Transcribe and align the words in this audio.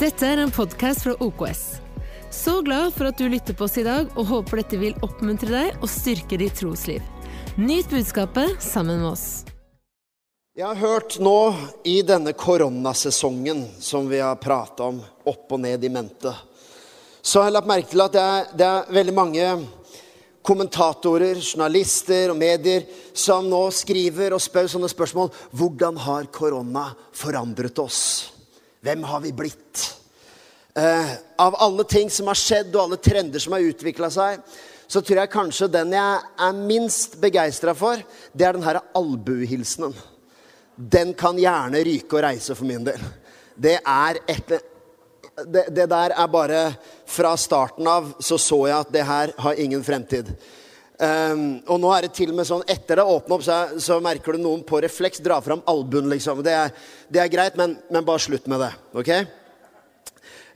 Dette 0.00 0.24
er 0.24 0.40
en 0.40 0.48
podkast 0.48 1.02
fra 1.04 1.12
OKS. 1.20 1.58
Så 2.32 2.54
glad 2.64 2.94
for 2.94 3.10
at 3.10 3.18
du 3.20 3.26
lytter 3.28 3.52
på 3.52 3.66
oss 3.66 3.74
i 3.76 3.82
dag, 3.84 4.06
og 4.16 4.30
håper 4.30 4.62
dette 4.62 4.78
vil 4.80 4.94
oppmuntre 5.04 5.50
deg 5.52 5.82
og 5.84 5.92
styrke 5.92 6.38
ditt 6.40 6.56
trosliv. 6.56 7.04
Nyt 7.60 7.90
budskapet 7.92 8.62
sammen 8.64 9.02
med 9.02 9.10
oss. 9.10 9.26
Jeg 10.56 10.64
har 10.70 10.80
hørt 10.80 11.18
nå 11.20 11.52
i 11.84 11.98
denne 12.00 12.32
koronasesongen 12.32 13.66
som 13.76 14.08
vi 14.08 14.22
har 14.24 14.40
prata 14.40 14.88
om, 14.88 15.04
opp 15.04 15.52
og 15.52 15.60
ned 15.66 15.84
i 15.84 15.92
mente, 15.92 16.32
så 17.20 17.42
har 17.42 17.50
jeg 17.50 17.58
lagt 17.58 17.72
merke 17.74 17.92
til 17.92 18.06
at 18.08 18.16
det 18.16 18.24
er, 18.24 18.50
det 18.56 18.72
er 18.72 18.98
veldig 19.02 19.18
mange 19.20 19.54
kommentatorer, 20.40 21.44
journalister 21.44 22.32
og 22.32 22.40
medier 22.40 22.88
som 23.12 23.52
nå 23.52 23.66
skriver 23.68 24.32
og 24.32 24.40
spør 24.40 24.72
sånne 24.78 24.88
spørsmål. 24.96 25.28
Hvordan 25.52 26.00
har 26.08 26.32
korona 26.32 26.88
forandret 27.12 27.84
oss? 27.84 28.39
Hvem 28.80 29.02
har 29.04 29.20
vi 29.20 29.32
blitt? 29.32 29.86
Eh, 30.74 31.12
av 31.36 31.56
alle 31.58 31.84
ting 31.84 32.10
som 32.10 32.30
har 32.30 32.38
skjedd, 32.38 32.74
og 32.74 32.82
alle 32.82 33.00
trender 33.02 33.42
som 33.42 33.52
har 33.52 33.66
utvikla 33.66 34.08
seg, 34.12 34.40
så 34.90 35.02
tror 35.04 35.20
jeg 35.20 35.32
kanskje 35.32 35.68
den 35.70 35.92
jeg 35.94 36.22
er 36.46 36.56
minst 36.56 37.18
begeistra 37.22 37.74
for, 37.78 38.00
det 38.32 38.46
er 38.46 38.56
den 38.56 38.64
her 38.66 38.80
albuehilsenen. 38.96 39.94
Den 40.74 41.12
kan 41.14 41.38
gjerne 41.38 41.82
ryke 41.84 42.16
og 42.16 42.24
reise 42.24 42.56
for 42.56 42.66
min 42.66 42.86
del. 42.86 43.02
Det 43.60 43.76
er 43.84 44.22
et 44.24 44.54
det, 45.40 45.66
det, 45.72 45.86
der 45.88 46.12
er 46.12 46.26
bare 46.28 46.74
Fra 47.08 47.32
starten 47.36 47.86
av 47.88 48.10
så 48.20 48.36
så 48.38 48.58
jeg 48.68 48.76
at 48.76 48.90
det 48.92 49.04
her 49.06 49.32
har 49.38 49.60
ingen 49.60 49.82
fremtid. 49.84 50.28
Um, 51.00 51.44
og 51.64 51.78
nå 51.80 51.90
er 51.94 52.04
det 52.04 52.12
til 52.18 52.28
og 52.28 52.36
med 52.36 52.44
sånn 52.44 52.64
etter 52.68 53.00
det 53.00 53.06
åpner 53.08 53.38
opp, 53.38 53.44
så, 53.46 53.54
så 53.80 53.96
merker 54.04 54.36
du 54.36 54.42
noen 54.42 54.60
på 54.68 54.82
refleks 54.84 55.22
dra 55.24 55.38
fram 55.40 55.62
albuen, 55.70 56.10
liksom. 56.12 56.42
Det 56.44 56.52
er, 56.52 56.74
det 57.08 57.22
er 57.22 57.30
greit, 57.32 57.56
men, 57.56 57.78
men, 57.88 58.04
bare 58.04 58.20
slutt 58.20 58.50
med 58.52 58.60
det. 58.60 58.72
ok? 59.00 59.12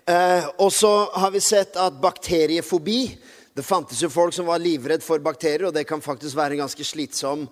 Uh, 0.05 0.51
og 0.67 0.69
så 0.77 0.93
har 1.17 1.33
vi 1.33 1.41
sett 1.41 1.79
at 1.81 1.97
bakteriefobi 1.97 2.99
det 3.55 3.63
fantes 3.63 4.01
jo 4.03 4.11
folk 4.11 4.35
som 4.35 4.49
var 4.51 4.59
livredd 4.59 5.03
for 5.07 5.23
bakterier, 5.23 5.69
og 5.69 5.75
det 5.77 5.85
kan 5.87 6.03
faktisk 6.03 6.35
være 6.35 6.57
en 6.57 6.65
ganske 6.65 6.85
slitsom 6.85 7.45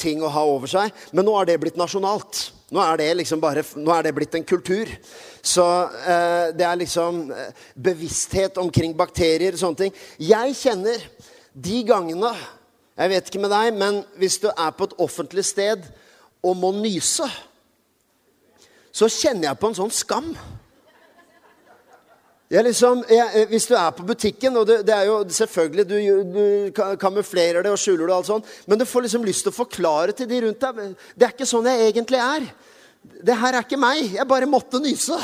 ting 0.00 0.22
å 0.24 0.30
ha 0.32 0.44
over 0.48 0.70
seg. 0.72 1.02
Men 1.12 1.28
nå 1.28 1.34
har 1.36 1.50
det 1.50 1.58
blitt 1.60 1.76
nasjonalt. 1.76 2.46
Nå 2.72 2.80
er 2.80 2.96
det, 2.96 3.08
liksom 3.20 3.42
bare, 3.42 3.62
nå 3.76 3.92
er 3.92 4.06
det 4.06 4.14
blitt 4.16 4.38
en 4.38 4.46
kultur. 4.48 4.88
Så 5.44 5.66
eh, 6.00 6.46
det 6.56 6.64
er 6.64 6.80
liksom 6.80 7.26
eh, 7.36 7.52
bevissthet 7.76 8.56
omkring 8.62 8.96
bakterier 8.96 9.52
og 9.52 9.60
sånne 9.60 9.82
ting. 9.82 10.00
Jeg 10.30 10.56
kjenner 10.62 11.04
de 11.54 11.82
gangene 11.86 12.32
Jeg 13.00 13.10
vet 13.10 13.28
ikke 13.30 13.40
med 13.40 13.52
deg, 13.52 13.74
men 13.80 14.02
hvis 14.20 14.38
du 14.42 14.50
er 14.50 14.72
på 14.76 14.84
et 14.84 14.96
offentlig 15.00 15.44
sted 15.48 15.86
og 16.44 16.56
må 16.56 16.68
nyse, 16.76 17.24
så 18.92 19.08
kjenner 19.08 19.48
jeg 19.48 19.60
på 19.60 19.70
en 19.70 19.78
sånn 19.78 19.92
skam. 19.94 20.34
Liksom, 22.50 23.04
jeg, 23.06 23.28
eh, 23.38 23.46
hvis 23.46 23.68
du 23.70 23.76
er 23.78 23.92
på 23.94 24.02
butikken, 24.02 24.56
og 24.58 24.66
det, 24.66 24.80
det 24.88 24.94
er 24.94 25.04
jo 25.06 25.20
selvfølgelig 25.30 25.84
Du, 25.86 25.94
du 26.34 26.96
kamuflerer 26.98 27.62
det 27.62 27.70
og 27.70 27.78
skjuler 27.78 28.08
det, 28.08 28.10
og 28.10 28.16
alt 28.18 28.26
sånt, 28.26 28.48
men 28.66 28.80
du 28.80 28.84
får 28.84 29.06
liksom 29.06 29.24
lyst 29.24 29.46
til 29.46 29.52
å 29.52 29.58
forklare 29.60 30.12
til 30.18 30.26
de 30.26 30.40
rundt 30.42 30.64
deg 30.66 30.96
Det 31.14 31.28
er 31.28 31.34
ikke 31.36 31.46
sånn 31.46 31.68
jeg 31.70 31.92
egentlig 31.92 32.18
er. 32.18 32.48
Det 33.00 33.36
her 33.38 33.54
er 33.54 33.64
ikke 33.64 33.78
meg. 33.80 34.16
Jeg 34.16 34.28
bare 34.28 34.50
måtte 34.50 34.82
nyse. 34.82 35.16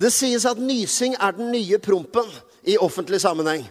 Det 0.00 0.12
sies 0.12 0.44
at 0.46 0.60
nysing 0.60 1.16
er 1.16 1.32
den 1.38 1.48
nye 1.54 1.80
prompen 1.80 2.28
i 2.68 2.76
offentlig 2.76 3.22
sammenheng. 3.24 3.64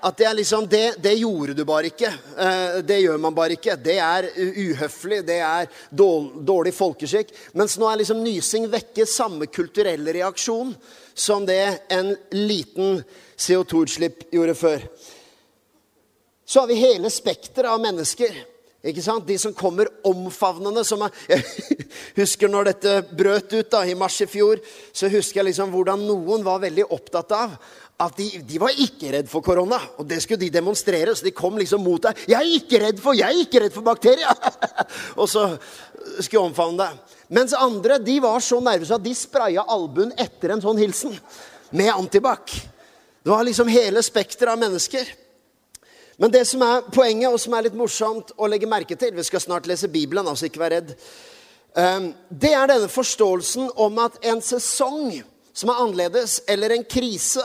At 0.00 0.16
det 0.16 0.26
er 0.26 0.36
liksom 0.38 0.64
det, 0.70 0.94
det 1.02 1.12
gjorde 1.20 1.54
du 1.58 1.64
bare 1.68 1.90
ikke. 1.90 2.08
Eh, 2.40 2.78
det 2.86 3.00
gjør 3.02 3.18
man 3.20 3.34
bare 3.36 3.56
ikke. 3.58 3.76
Det 3.76 3.98
er 4.00 4.28
uhøflig. 4.36 5.20
Det 5.28 5.38
er 5.44 5.68
dårlig 5.92 6.72
folkeskikk. 6.76 7.34
Mens 7.60 7.76
nå 7.80 7.88
er 7.90 8.00
liksom 8.00 8.22
nysing 8.24 8.68
vekke 8.72 9.04
samme 9.08 9.50
kulturelle 9.52 10.14
reaksjon 10.16 10.72
som 11.12 11.44
det 11.48 11.62
en 11.92 12.14
liten 12.32 13.02
CO2-utslipp 13.36 14.30
gjorde 14.32 14.56
før. 14.56 14.86
Så 16.48 16.62
har 16.62 16.70
vi 16.70 16.80
hele 16.80 17.12
spekteret 17.12 17.68
av 17.70 17.82
mennesker. 17.82 18.40
Ikke 18.80 19.04
sant? 19.04 19.28
De 19.28 19.36
som 19.38 19.52
kommer 19.52 19.90
omfavnende. 20.08 20.86
Som 20.88 21.04
er, 21.04 21.12
jeg 21.28 21.44
husker 22.22 22.48
når 22.48 22.72
dette 22.72 22.96
brøt 23.12 23.52
ut 23.52 23.68
da, 23.70 23.84
i 23.84 23.98
mars 23.98 24.16
i 24.24 24.30
fjor, 24.30 24.64
så 24.96 25.12
husker 25.12 25.42
jeg 25.42 25.50
liksom 25.52 25.76
hvordan 25.76 26.08
noen 26.08 26.46
var 26.46 26.64
veldig 26.64 26.88
opptatt 26.88 27.36
av 27.36 27.54
at 28.00 28.16
de, 28.16 28.28
de, 28.48 28.58
var 28.60 28.72
ikke 28.80 29.12
redd 29.12 29.28
for 29.28 29.44
korona. 29.44 29.78
Og 30.00 30.08
det 30.08 30.22
skulle 30.24 30.40
de 30.40 30.50
demonstrere, 30.54 31.12
så 31.14 31.26
de 31.26 31.34
kom 31.36 31.58
liksom 31.60 31.82
mot 31.84 32.02
deg. 32.02 32.16
'Jeg 32.24 32.38
er 32.40 32.56
ikke 32.56 32.82
redd 32.86 33.00
for, 33.02 33.16
jeg 33.16 33.28
er 33.28 33.44
ikke 33.44 33.60
redd 33.66 33.76
for 33.76 33.84
bakterier!' 33.84 34.44
og 35.20 35.28
så 35.28 35.46
skulle 36.20 36.48
omfavne 36.48 36.80
deg. 36.80 37.16
Mens 37.30 37.54
andre 37.54 38.00
de 38.02 38.16
var 38.24 38.40
så 38.42 38.58
nervøse 38.64 38.96
at 38.96 39.04
de 39.04 39.14
spraya 39.14 39.66
albuen 39.68 40.14
etter 40.18 40.54
en 40.54 40.62
sånn 40.64 40.80
hilsen 40.80 41.14
med 41.76 41.92
antibac. 41.92 42.54
Det 43.20 43.30
var 43.30 43.44
liksom 43.44 43.68
hele 43.68 44.02
spekteret 44.02 44.54
av 44.54 44.62
mennesker. 44.62 45.12
Men 46.20 46.32
det 46.32 46.46
som 46.48 46.62
er 46.64 46.86
poenget, 46.92 47.30
og 47.30 47.40
som 47.40 47.54
er 47.56 47.68
litt 47.68 47.76
morsomt 47.76 48.32
å 48.36 48.48
legge 48.48 48.68
merke 48.68 48.96
til 48.96 49.14
Vi 49.16 49.24
skal 49.24 49.40
snart 49.40 49.68
lese 49.68 49.88
Bibelen, 49.88 50.26
altså 50.28 50.48
ikke 50.48 50.60
vær 50.60 50.74
redd. 50.74 50.94
Ehm, 51.76 52.10
det 52.28 52.52
er 52.52 52.68
denne 52.68 52.90
forståelsen 52.92 53.70
om 53.80 54.00
at 54.02 54.18
en 54.28 54.42
sesong 54.44 55.14
som 55.52 55.70
er 55.70 55.80
annerledes, 55.82 56.40
eller 56.48 56.74
en 56.74 56.84
krise, 56.84 57.44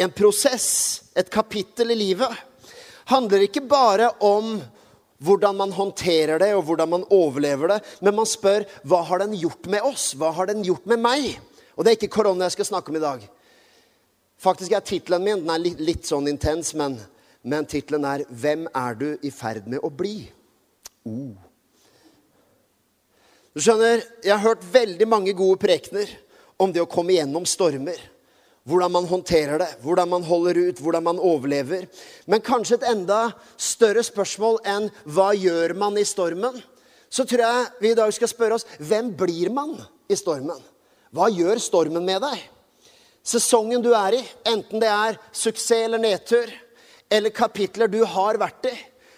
en 0.00 0.12
prosess, 0.12 1.02
et 1.14 1.30
kapittel 1.30 1.92
i 1.92 1.98
livet, 1.98 2.30
handler 3.10 3.44
ikke 3.44 3.62
bare 3.68 4.10
om 4.24 4.58
hvordan 5.20 5.56
man 5.58 5.72
håndterer 5.76 6.40
det, 6.40 6.54
og 6.56 6.64
hvordan 6.68 6.88
man 6.94 7.04
overlever 7.12 7.74
det. 7.74 7.80
Men 8.00 8.16
man 8.16 8.28
spør 8.28 8.64
hva 8.88 9.02
har 9.08 9.20
den 9.24 9.36
gjort 9.36 9.68
med 9.68 9.84
oss? 9.84 10.12
Hva 10.16 10.30
har 10.36 10.48
den 10.48 10.64
gjort 10.64 10.86
med 10.88 11.02
meg? 11.02 11.34
Og 11.76 11.84
det 11.84 11.92
er 11.92 11.98
ikke 11.98 12.14
korona 12.16 12.48
jeg 12.48 12.56
skal 12.58 12.70
snakke 12.70 12.92
om 12.92 12.96
i 12.96 13.04
dag. 13.04 13.26
Faktisk 14.40 14.72
er 14.72 14.84
tittelen 14.86 15.24
min 15.24 15.42
den 15.42 15.52
er 15.52 15.60
litt, 15.60 15.80
litt 15.84 16.08
sånn 16.08 16.30
intens, 16.30 16.72
men, 16.72 16.96
men 17.42 17.68
tittelen 17.68 18.06
er 18.08 18.24
'Hvem 18.24 18.68
er 18.72 18.94
du 18.96 19.08
i 19.22 19.30
ferd 19.30 19.68
med 19.68 19.84
å 19.84 19.92
bli?' 19.92 20.30
Oh. 21.04 21.32
Du 23.54 23.60
skjønner, 23.60 24.02
Jeg 24.22 24.32
har 24.32 24.44
hørt 24.44 24.64
veldig 24.72 25.08
mange 25.08 25.32
gode 25.32 25.58
prekener 25.58 26.08
om 26.58 26.72
det 26.72 26.82
å 26.82 26.88
komme 26.88 27.16
gjennom 27.16 27.46
stormer. 27.48 27.96
Hvordan 28.68 28.92
man 28.92 29.06
håndterer 29.08 29.58
det, 29.58 29.68
hvordan 29.80 30.08
man 30.08 30.24
holder 30.26 30.58
ut, 30.68 30.80
hvordan 30.80 31.02
man 31.02 31.18
overlever. 31.18 31.86
Men 32.26 32.44
kanskje 32.44 32.76
et 32.76 32.88
enda 32.90 33.30
større 33.56 34.04
spørsmål 34.04 34.60
enn 34.68 34.90
hva 35.08 35.30
gjør 35.32 35.74
man 35.80 35.96
i 35.96 36.04
stormen? 36.04 36.60
Så 37.10 37.24
tror 37.24 37.42
jeg 37.42 37.70
vi 37.80 37.90
i 37.90 37.98
dag 37.98 38.12
skal 38.14 38.30
spørre 38.30 38.60
oss 38.60 38.68
hvem 38.78 39.14
blir 39.18 39.50
man 39.54 39.74
i 40.10 40.18
stormen? 40.18 40.60
Hva 41.10 41.30
gjør 41.32 41.58
stormen 41.58 42.04
med 42.06 42.20
deg? 42.22 42.44
Sesongen 43.26 43.82
du 43.82 43.90
er 43.96 44.20
i, 44.20 44.22
enten 44.48 44.80
det 44.80 44.88
er 44.92 45.18
suksess 45.32 45.86
eller 45.88 46.00
nedtur, 46.00 46.52
eller 47.10 47.34
kapitler 47.34 47.90
du 47.90 48.00
har 48.06 48.38
vært 48.40 48.70
i. 48.70 48.76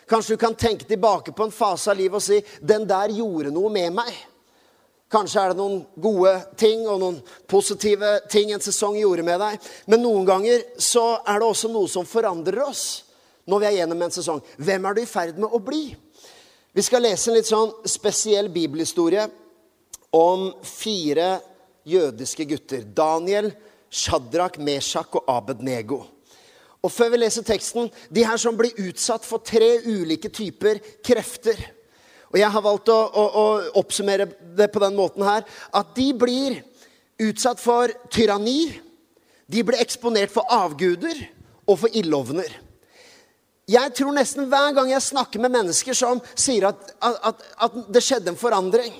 Kanskje 0.09 0.35
du 0.35 0.41
kan 0.41 0.57
tenke 0.59 0.87
tilbake 0.89 1.35
på 1.35 1.47
en 1.47 1.55
fase 1.55 1.91
av 1.91 1.99
livet 1.99 2.17
og 2.19 2.23
si 2.23 2.43
'Den 2.61 2.87
der 2.89 3.09
gjorde 3.09 3.51
noe 3.51 3.71
med 3.71 3.93
meg'. 3.93 4.32
Kanskje 5.13 5.43
er 5.43 5.53
det 5.53 5.61
noen 5.61 5.83
gode 6.01 6.33
ting 6.57 6.87
og 6.89 7.01
noen 7.03 7.19
positive 7.51 8.15
ting 8.33 8.53
en 8.55 8.63
sesong 8.65 8.97
gjorde 8.97 9.25
med 9.27 9.43
deg. 9.43 9.67
Men 9.93 10.05
noen 10.07 10.25
ganger 10.29 10.65
så 10.81 11.19
er 11.21 11.43
det 11.43 11.49
også 11.51 11.69
noe 11.73 11.91
som 11.91 12.09
forandrer 12.09 12.63
oss 12.65 12.87
når 13.45 13.61
vi 13.61 13.69
er 13.69 13.77
gjennom 13.81 14.05
en 14.07 14.15
sesong. 14.15 14.41
Hvem 14.57 14.89
er 14.89 14.97
du 14.97 15.03
i 15.03 15.11
ferd 15.11 15.41
med 15.43 15.53
å 15.53 15.61
bli? 15.63 15.85
Vi 16.73 16.85
skal 16.87 17.05
lese 17.05 17.29
en 17.29 17.37
litt 17.37 17.51
sånn 17.51 17.75
spesiell 17.85 18.49
bibelhistorie 18.53 19.27
om 20.17 20.49
fire 20.65 21.35
jødiske 21.85 22.47
gutter. 22.49 22.87
Daniel, 22.97 23.51
Shadrach, 23.93 24.57
Meshach 24.57 25.13
og 25.19 25.29
Abednego. 25.29 26.01
Og 26.83 26.91
før 26.91 27.13
vi 27.13 27.21
leser 27.21 27.45
teksten 27.47 27.91
De 28.11 28.25
her 28.27 28.41
som 28.41 28.57
blir 28.59 28.75
utsatt 28.89 29.27
for 29.27 29.45
tre 29.45 29.77
ulike 29.85 30.33
typer 30.33 30.81
krefter. 31.05 31.61
Og 32.33 32.41
jeg 32.41 32.49
har 32.49 32.65
valgt 32.65 32.89
å, 32.89 32.97
å, 32.97 33.23
å, 33.29 33.47
oppsummere 33.83 34.27
det 34.57 34.71
på 34.73 34.81
den 34.81 34.97
måten 34.97 35.25
her 35.27 35.45
at 35.77 35.93
de 35.97 36.09
blir 36.17 36.63
utsatt 37.21 37.61
for 37.61 37.93
tyranni. 38.13 38.73
De 39.53 39.61
blir 39.67 39.83
eksponert 39.83 40.33
for 40.33 40.49
avguder 40.49 41.19
og 41.69 41.83
for 41.83 41.93
ildovner. 41.93 42.49
Jeg 43.69 43.93
tror 43.95 44.17
nesten 44.17 44.49
hver 44.51 44.73
gang 44.75 44.89
jeg 44.91 45.05
snakker 45.05 45.43
med 45.45 45.53
mennesker 45.55 45.97
som 45.97 46.21
sier 46.33 46.71
at, 46.73 46.95
at, 46.99 47.45
at 47.63 47.77
det 47.95 48.03
skjedde 48.03 48.33
en 48.33 48.39
forandring 48.41 48.91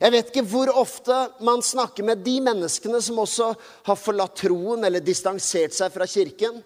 Jeg 0.00 0.12
vet 0.12 0.28
ikke 0.28 0.44
hvor 0.50 0.70
ofte 0.80 1.16
man 1.44 1.62
snakker 1.64 2.04
med 2.04 2.20
de 2.24 2.36
menneskene 2.44 3.00
som 3.04 3.22
også 3.22 3.48
har 3.88 3.98
forlatt 4.00 4.36
troen 4.42 4.84
eller 4.84 5.04
distansert 5.04 5.76
seg 5.76 5.92
fra 5.92 6.06
kirken. 6.08 6.62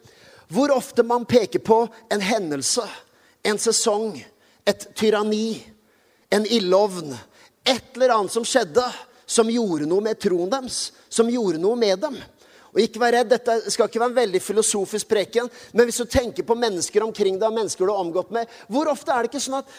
Hvor 0.47 0.71
ofte 0.71 1.03
man 1.03 1.27
peker 1.27 1.59
på 1.59 1.81
en 2.15 2.23
hendelse, 2.23 2.85
en 3.43 3.59
sesong, 3.59 4.21
et 4.63 4.87
tyranni 4.95 5.74
en 6.35 6.47
ildovn. 6.47 7.15
Et 7.65 7.97
eller 7.97 8.15
annet 8.17 8.33
som 8.33 8.45
skjedde, 8.47 8.85
som 9.27 9.51
gjorde 9.51 9.89
noe 9.89 10.05
med 10.05 10.19
troen 10.21 10.51
deres. 10.53 10.89
Som 11.09 11.31
gjorde 11.33 11.61
noe 11.63 11.79
med 11.79 12.03
dem. 12.03 12.19
Og 12.75 12.81
ikke 12.83 13.01
vær 13.01 13.15
redd, 13.15 13.31
Dette 13.31 13.71
skal 13.71 13.87
ikke 13.87 14.03
være 14.03 14.11
en 14.11 14.19
veldig 14.19 14.41
filosofisk 14.43 15.07
preken, 15.07 15.47
men 15.73 15.87
hvis 15.87 16.01
du 16.03 16.11
tenker 16.11 16.47
på 16.47 16.57
mennesker 16.59 17.05
omkring 17.07 17.37
deg, 17.39 17.55
mennesker 17.55 17.87
du 17.87 17.93
har 17.93 18.03
omgått 18.03 18.33
med, 18.35 18.51
hvor 18.67 18.91
ofte 18.91 19.15
er 19.15 19.23
det 19.23 19.31
ikke 19.31 19.47
sånn 19.47 19.63
at 19.63 19.77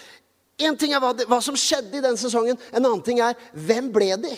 En 0.56 0.78
ting 0.80 0.94
er 0.96 1.02
hva, 1.04 1.10
hva 1.28 1.42
som 1.44 1.58
skjedde 1.60 1.98
i 1.98 2.00
den 2.00 2.16
sesongen, 2.16 2.56
en 2.72 2.86
annen 2.86 3.02
ting 3.04 3.18
er 3.20 3.34
hvem 3.52 3.90
ble 3.92 4.14
de? 4.24 4.30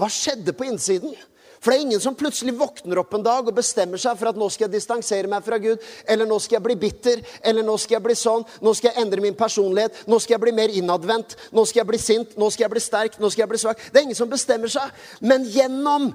Hva 0.00 0.06
skjedde 0.08 0.54
på 0.56 0.64
innsiden? 0.64 1.12
For 1.58 1.72
det 1.72 1.78
er 1.78 1.84
ingen 1.86 2.02
som 2.02 2.14
plutselig 2.18 2.54
våkner 2.58 3.00
opp 3.02 3.16
en 3.16 3.24
dag 3.26 3.48
og 3.50 3.56
bestemmer 3.56 3.98
seg 4.00 4.18
for 4.18 4.30
at 4.30 4.38
nå 4.38 4.46
skal 4.52 4.68
jeg 4.68 4.76
distansere 4.76 5.30
meg 5.30 5.42
fra 5.46 5.58
Gud, 5.62 5.82
eller 6.06 6.28
nå 6.28 6.38
skal 6.42 6.58
jeg 6.58 6.66
bli 6.68 6.76
bitter, 6.78 7.22
eller 7.42 7.66
nå 7.66 7.74
skal 7.82 7.98
jeg 7.98 8.04
bli 8.06 8.16
sånn, 8.18 8.46
nå 8.62 8.74
skal 8.78 8.92
jeg 8.92 9.02
endre 9.02 9.24
min 9.24 9.38
personlighet, 9.38 10.04
nå 10.06 10.20
skal 10.22 10.36
jeg 10.36 10.44
bli 10.46 10.54
mer 10.54 10.74
innadvendt, 10.78 11.34
nå 11.54 11.66
skal 11.66 11.82
jeg 11.82 11.90
bli 11.90 12.00
sint, 12.02 12.38
nå 12.38 12.50
skal 12.54 12.68
jeg 12.68 12.74
bli 12.76 12.84
sterk, 12.84 13.18
nå 13.18 13.32
skal 13.34 13.44
jeg 13.44 13.52
bli 13.54 13.62
svak. 13.64 13.82
Det 13.90 14.00
er 14.00 14.06
ingen 14.06 14.18
som 14.18 14.30
bestemmer 14.30 14.70
seg. 14.70 14.94
Men 15.26 15.46
gjennom 15.50 16.12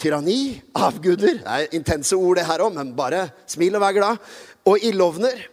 tyranni, 0.00 0.58
avguder 0.74 1.38
Det 1.38 1.46
er 1.46 1.76
intense 1.76 2.16
ord, 2.16 2.40
det 2.40 2.48
her 2.48 2.64
òg, 2.64 2.74
men 2.74 2.94
bare 2.96 3.28
smil 3.46 3.78
og 3.78 3.84
vær 3.84 3.96
glad. 4.00 4.28
Og 4.66 4.82
ildovner. 4.82 5.46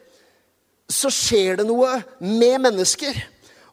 Så 0.90 1.12
skjer 1.12 1.60
det 1.60 1.68
noe 1.68 2.00
med 2.24 2.62
mennesker. 2.64 3.18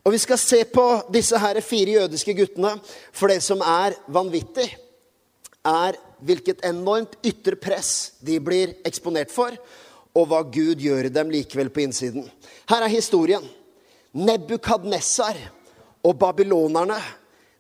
Og 0.04 0.12
vi 0.12 0.20
skal 0.20 0.36
se 0.40 0.64
på 0.68 0.84
disse 1.14 1.38
her 1.40 1.60
fire 1.64 2.00
jødiske 2.02 2.34
guttene 2.36 2.74
for 3.14 3.32
det 3.32 3.40
som 3.40 3.62
er 3.64 3.94
vanvittig 4.12 4.66
er 5.64 5.98
hvilket 6.24 6.64
enormt 6.64 7.16
ytre 7.24 7.56
press 7.60 8.14
de 8.24 8.38
blir 8.40 8.76
eksponert 8.86 9.32
for, 9.32 9.56
og 10.14 10.28
hva 10.30 10.44
Gud 10.46 10.80
gjør 10.80 11.08
dem 11.10 11.32
likevel 11.32 11.72
på 11.74 11.82
innsiden. 11.84 12.28
Her 12.70 12.86
er 12.86 12.92
historien. 12.92 13.44
Nebukadnessar 14.14 15.38
og 16.04 16.14
babylonerne 16.20 17.00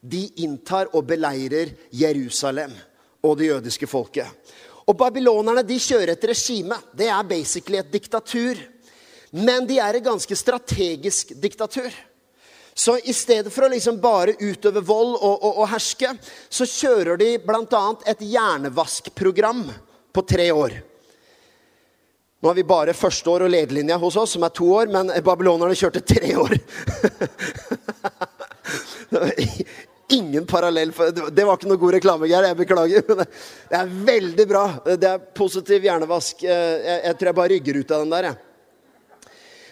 de 0.04 0.28
inntar 0.44 0.92
og 0.94 1.06
beleirer 1.08 1.72
Jerusalem 1.90 2.74
og 3.24 3.38
det 3.40 3.48
jødiske 3.48 3.88
folket. 3.90 4.28
Og 4.84 4.96
Babylonerne 5.00 5.64
de 5.64 5.78
kjører 5.80 6.12
et 6.12 6.26
regime. 6.28 6.76
Det 6.92 7.08
er 7.08 7.28
basically 7.28 7.80
et 7.80 7.92
diktatur. 7.92 8.58
Men 9.32 9.64
de 9.66 9.78
er 9.80 9.96
et 9.96 10.04
ganske 10.04 10.36
strategisk 10.36 11.32
diktatur. 11.40 11.88
Så 12.74 12.98
i 12.98 13.12
stedet 13.14 13.52
for 13.54 13.66
å 13.66 13.70
liksom 13.70 14.00
bare 14.02 14.34
utøve 14.40 14.80
vold 14.82 15.14
og, 15.14 15.36
og, 15.38 15.60
og 15.62 15.68
herske, 15.70 16.10
så 16.50 16.66
kjører 16.66 17.16
de 17.20 17.38
bl.a. 17.38 17.84
et 18.10 18.24
hjernevaskprogram 18.26 19.68
på 20.14 20.22
tre 20.26 20.48
år. 20.52 20.74
Nå 22.42 22.50
har 22.50 22.56
vi 22.58 22.66
bare 22.68 22.92
første 22.92 23.30
år 23.30 23.46
og 23.46 23.52
lederlinja 23.54 23.96
hos 24.02 24.18
oss, 24.20 24.34
som 24.34 24.42
er 24.44 24.52
to 24.52 24.66
år, 24.74 24.90
men 24.92 25.12
babylonerne 25.24 25.78
kjørte 25.78 26.02
tre 26.04 26.34
år. 26.36 26.58
Ingen 30.12 30.44
parallell. 30.46 30.92
Det 31.32 31.44
var 31.46 31.56
ikke 31.56 31.68
noe 31.70 31.80
god 31.80 31.94
reklame, 31.96 32.28
Geir. 32.28 32.44
Jeg 32.50 32.58
beklager. 32.58 33.06
Men 33.08 33.22
det 33.70 33.78
er 33.78 33.94
veldig 34.10 34.46
bra. 34.50 34.64
Det 34.90 35.08
er 35.08 35.22
positiv 35.38 35.86
hjernevask. 35.88 36.44
Jeg, 36.44 36.98
jeg 37.06 37.16
tror 37.16 37.30
jeg 37.30 37.38
bare 37.38 37.52
rygger 37.54 37.78
ut 37.80 37.94
av 37.96 38.04
den 38.04 38.12
der. 38.12 38.28
jeg. 38.28 38.53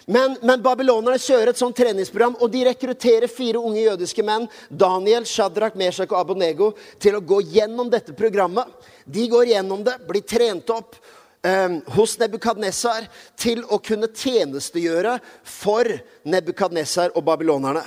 Men, 0.05 0.35
men 0.43 0.61
babylonerne 0.63 1.19
kjører 1.21 1.53
et 1.53 1.59
sånt 1.59 1.77
treningsprogram, 1.77 2.35
og 2.43 2.51
de 2.51 2.65
rekrutterer 2.67 3.31
fire 3.31 3.61
unge 3.61 3.85
jødiske 3.85 4.25
menn, 4.25 4.49
Daniel, 4.67 5.23
Shadrach, 5.27 5.77
Meshach 5.79 6.11
og 6.11 6.19
Abonego, 6.19 6.73
til 6.99 7.15
å 7.15 7.23
gå 7.23 7.39
gjennom 7.53 7.91
dette 7.91 8.15
programmet. 8.17 8.67
De 9.05 9.27
går 9.31 9.53
gjennom 9.53 9.85
det, 9.85 9.95
blir 10.09 10.25
trent 10.27 10.73
opp 10.75 10.97
eh, 11.45 11.79
hos 11.95 12.17
Nebukadnesar 12.19 13.07
til 13.39 13.63
å 13.71 13.79
kunne 13.83 14.11
tjenestegjøre 14.11 15.15
for 15.47 15.87
Nebukadnesar 16.27 17.15
og 17.15 17.23
babylonerne. 17.31 17.85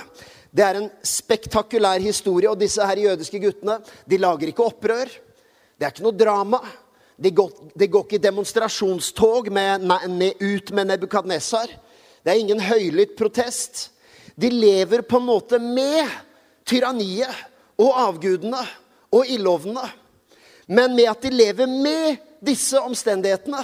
Det 0.49 0.65
er 0.65 0.81
en 0.81 0.91
spektakulær 1.05 2.01
historie, 2.01 2.49
og 2.49 2.57
disse 2.57 2.81
her 2.81 3.03
jødiske 3.03 3.41
guttene 3.43 3.77
de 4.09 4.17
lager 4.17 4.49
ikke 4.49 4.65
opprør. 4.65 5.11
Det 5.77 5.85
er 5.85 5.93
ikke 5.93 6.07
noe 6.07 6.17
drama. 6.17 6.61
De 7.17 7.29
går, 7.33 7.51
de 7.77 7.87
går 7.89 8.05
ikke 8.05 8.17
i 8.17 8.25
demonstrasjonstog 8.25 9.51
med, 9.53 9.85
med, 9.85 10.41
ut 10.41 10.71
med 10.73 10.89
Nebukadnessar. 10.89 11.69
Det 12.27 12.33
er 12.33 12.41
ingen 12.43 12.59
høylytt 12.59 13.13
protest. 13.15 13.85
De 14.35 14.49
lever 14.51 14.99
på 15.07 15.15
en 15.15 15.29
måte 15.29 15.61
med 15.63 16.11
tyranniet 16.67 17.31
og 17.79 17.93
avgudene 18.01 18.65
og 19.15 19.29
ildovnene. 19.31 19.85
Men 20.67 20.91
med 20.97 21.07
at 21.07 21.23
de 21.23 21.31
lever 21.31 21.71
med 21.71 22.17
disse 22.43 22.75
omstendighetene, 22.83 23.61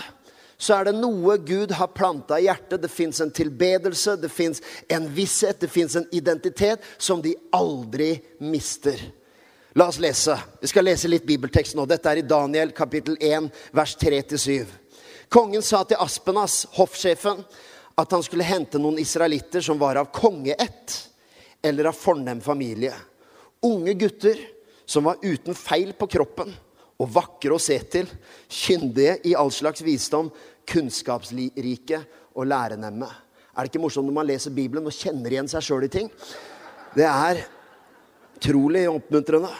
så 0.56 0.78
er 0.78 0.88
det 0.88 0.94
noe 0.96 1.36
Gud 1.44 1.74
har 1.76 1.92
planta 1.92 2.38
i 2.40 2.46
hjertet. 2.46 2.80
Det 2.86 2.92
fins 2.92 3.20
en 3.20 3.34
tilbedelse, 3.36 4.16
det 4.16 4.32
fins 4.32 4.64
en 4.88 5.10
visshet, 5.12 5.60
det 5.60 5.68
fins 5.68 5.98
en 6.00 6.08
identitet 6.16 6.88
som 6.96 7.20
de 7.20 7.36
aldri 7.52 8.14
mister. 8.40 8.96
La 9.76 9.90
oss 9.92 10.00
lese. 10.00 10.38
Vi 10.64 10.72
skal 10.72 10.88
lese 10.88 11.12
litt 11.12 11.28
bibeltekst 11.28 11.76
nå. 11.76 11.84
Dette 11.90 12.16
er 12.16 12.24
i 12.24 12.26
Daniel 12.32 12.72
kapittel 12.72 13.20
1, 13.20 13.52
vers 13.76 13.98
3-7. 14.00 14.72
Kongen 15.34 15.66
sa 15.66 15.84
til 15.84 16.00
Aspenas, 16.00 16.62
hoffsjefen, 16.78 17.44
at 17.96 18.12
han 18.12 18.24
skulle 18.26 18.46
hente 18.48 18.82
noen 18.82 19.00
israelitter 19.02 19.62
som 19.62 19.80
var 19.80 20.00
av 20.02 20.10
kongeett 20.14 20.96
eller 21.62 21.92
av 21.92 21.98
fornem 21.98 22.42
familie. 22.42 22.94
Unge 23.64 23.94
gutter 23.94 24.40
som 24.86 25.04
var 25.04 25.22
uten 25.22 25.56
feil 25.56 25.94
på 25.94 26.08
kroppen 26.08 26.54
og 27.02 27.12
vakre 27.14 27.56
å 27.56 27.62
se 27.62 27.78
til, 27.92 28.10
kyndige 28.48 29.18
i 29.30 29.34
all 29.38 29.52
slags 29.52 29.82
visdom, 29.86 30.30
kunnskapsrike 30.70 32.00
og 32.34 32.48
lærenemme. 32.48 33.10
Er 33.54 33.66
det 33.66 33.72
ikke 33.74 33.84
morsomt 33.84 34.08
når 34.10 34.18
man 34.18 34.30
leser 34.30 34.54
Bibelen 34.54 34.88
og 34.90 34.96
kjenner 34.96 35.34
igjen 35.34 35.50
seg 35.52 35.66
sjøl 35.66 35.86
i 35.86 35.92
ting? 35.92 36.10
Det 36.94 37.06
er 37.06 37.44
utrolig 38.38 38.88
oppmuntrende. 38.90 39.52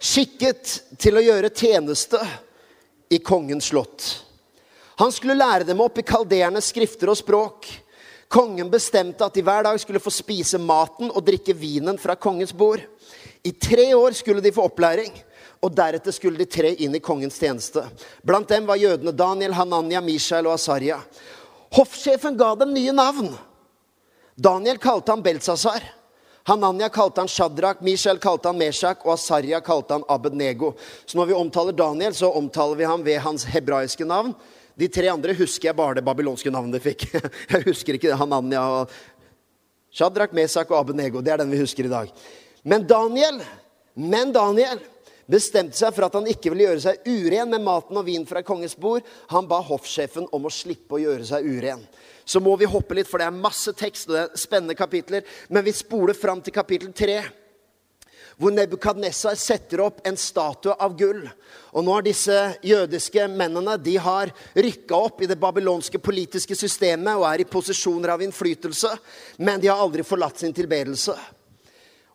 Skikket 0.00 0.96
til 1.00 1.18
å 1.18 1.24
gjøre 1.24 1.52
tjeneste 1.52 2.20
i 3.12 3.20
kongens 3.24 3.68
slott. 3.72 4.29
Han 5.00 5.12
skulle 5.12 5.34
lære 5.34 5.64
dem 5.64 5.80
opp 5.80 5.96
i 5.96 6.04
kalderende 6.04 6.60
skrifter 6.60 7.08
og 7.08 7.16
språk. 7.16 7.64
Kongen 8.28 8.68
bestemte 8.68 9.24
at 9.24 9.32
de 9.32 9.42
hver 9.42 9.64
dag 9.64 9.78
skulle 9.80 10.02
få 10.02 10.12
spise 10.12 10.60
maten 10.60 11.08
og 11.08 11.24
drikke 11.24 11.54
vinen 11.56 11.96
fra 11.98 12.18
kongens 12.20 12.52
bord. 12.52 12.82
I 13.40 13.54
tre 13.56 13.86
år 13.96 14.12
skulle 14.18 14.44
de 14.44 14.52
få 14.52 14.66
opplæring, 14.68 15.14
og 15.64 15.72
deretter 15.72 16.12
skulle 16.12 16.36
de 16.36 16.44
tre 16.44 16.74
inn 16.84 16.98
i 16.98 17.00
kongens 17.00 17.40
tjeneste. 17.40 17.86
Blant 18.20 18.52
dem 18.52 18.68
var 18.68 18.76
jødene 18.76 19.16
Daniel, 19.16 19.56
Hananya, 19.56 20.04
Mishael 20.04 20.50
og 20.50 20.58
Asarya. 20.58 21.00
Hoffsjefen 21.72 22.36
ga 22.36 22.52
dem 22.60 22.76
nye 22.76 22.92
navn. 22.92 23.32
Daniel 24.36 24.76
kalte 24.78 25.16
han 25.16 25.24
Belsazar. 25.24 25.80
Hananya 26.44 26.92
kalte 26.92 27.24
han 27.24 27.28
Shadrach, 27.28 27.80
Mishael 27.80 28.20
kalte 28.20 28.52
han 28.52 28.60
Meshach, 28.60 29.00
og 29.06 29.16
Asarya 29.16 29.64
kalte 29.64 29.96
han 29.96 30.04
Abednego. 30.12 30.74
Så 31.06 31.16
når 31.16 31.32
vi 31.32 31.40
omtaler 31.40 31.72
Daniel, 31.72 32.14
så 32.14 32.32
omtaler 32.36 32.76
vi 32.76 32.88
ham 32.88 33.04
ved 33.04 33.22
hans 33.24 33.48
hebraiske 33.48 34.04
navn. 34.04 34.36
De 34.80 34.88
tre 34.88 35.10
andre 35.12 35.34
husker 35.36 35.68
jeg 35.68 35.76
bare 35.76 35.98
det 35.98 36.04
babylonske 36.06 36.52
navnet 36.52 36.78
de 36.78 36.84
fikk. 36.84 37.10
Jeg 37.52 37.66
husker 37.66 37.98
ikke. 37.98 38.14
Hananya 38.16 38.62
og 38.64 38.94
Shadrach, 39.92 40.32
Mesak 40.36 40.70
og 40.72 40.78
Abenego. 40.78 41.20
Det 41.20 41.34
er 41.34 41.42
den 41.42 41.50
vi 41.52 41.60
husker 41.60 41.84
i 41.84 41.92
dag. 41.92 42.12
Men 42.64 42.86
Daniel, 42.88 43.42
men 44.00 44.32
Daniel 44.32 44.80
bestemte 45.30 45.76
seg 45.78 45.92
for 45.94 46.06
at 46.06 46.16
han 46.16 46.28
ikke 46.30 46.52
ville 46.52 46.66
gjøre 46.68 46.82
seg 46.82 47.04
uren 47.06 47.52
med 47.52 47.64
maten 47.66 47.98
og 48.00 48.06
vin 48.08 48.24
fra 48.26 48.42
kongens 48.46 48.76
bord. 48.80 49.04
Han 49.34 49.48
ba 49.50 49.60
hoffsjefen 49.66 50.30
om 50.34 50.48
å 50.48 50.54
slippe 50.54 50.96
å 50.96 51.02
gjøre 51.02 51.28
seg 51.28 51.46
uren. 51.46 51.84
Så 52.24 52.40
må 52.42 52.54
vi 52.56 52.68
hoppe 52.70 52.96
litt, 52.96 53.10
for 53.10 53.20
det 53.20 53.28
er 53.28 53.36
masse 53.36 53.74
tekst 53.76 54.08
og 54.08 54.16
det 54.16 54.24
er 54.24 54.40
spennende 54.40 54.78
kapitler. 54.78 55.26
Men 55.50 55.66
vi 55.66 55.76
spoler 55.76 56.16
fram 56.16 56.40
til 56.44 56.56
kapittel 56.56 56.94
tre 56.96 57.20
hvor 58.40 58.54
Nebukadnessar 58.56 59.36
setter 59.36 59.82
opp 59.84 60.00
en 60.08 60.16
statue 60.16 60.72
av 60.80 60.94
gull. 60.96 61.26
Og 61.76 61.84
nå 61.84 61.92
har 61.92 62.06
disse 62.06 62.36
jødiske 62.64 63.26
mennene 63.28 63.76
de 63.76 63.98
har 64.00 64.32
rykka 64.56 64.96
opp 64.96 65.20
i 65.20 65.28
det 65.28 65.36
babylonske 65.40 66.00
politiske 66.00 66.56
systemet 66.56 67.20
og 67.20 67.26
er 67.28 67.44
i 67.44 67.48
posisjoner 67.48 68.14
av 68.14 68.24
innflytelse, 68.24 68.94
men 69.44 69.60
de 69.60 69.68
har 69.68 69.82
aldri 69.84 70.06
forlatt 70.06 70.40
sin 70.40 70.56
tilbedelse. 70.56 71.18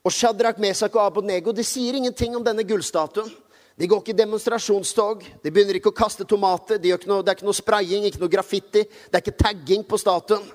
Og 0.05 0.13
Shadrach, 0.13 0.57
Mesak 0.61 0.97
og 0.97 1.05
Abodnego 1.05 1.53
de 1.53 1.65
sier 1.65 1.97
ingenting 1.97 2.35
om 2.37 2.43
denne 2.45 2.65
gullstatuen. 2.65 3.29
De 3.75 3.87
går 3.91 4.01
ikke 4.01 4.13
i 4.13 4.17
demonstrasjonstog, 4.17 5.23
de 5.43 5.51
begynner 5.51 5.77
ikke 5.77 5.91
å 5.91 5.95
kaste 5.95 6.25
tomater. 6.25 6.79
De 6.79 6.93
noe, 7.05 7.21
det 7.21 7.33
er 7.33 7.37
ikke 7.37 7.47
noe 7.47 7.57
spraying, 7.57 8.05
ikke 8.07 8.21
noe 8.21 8.31
graffiti, 8.31 8.85
det 8.85 9.17
er 9.19 9.21
ikke 9.21 9.41
tagging 9.45 9.83
på 9.85 9.99
statuen. 9.99 10.45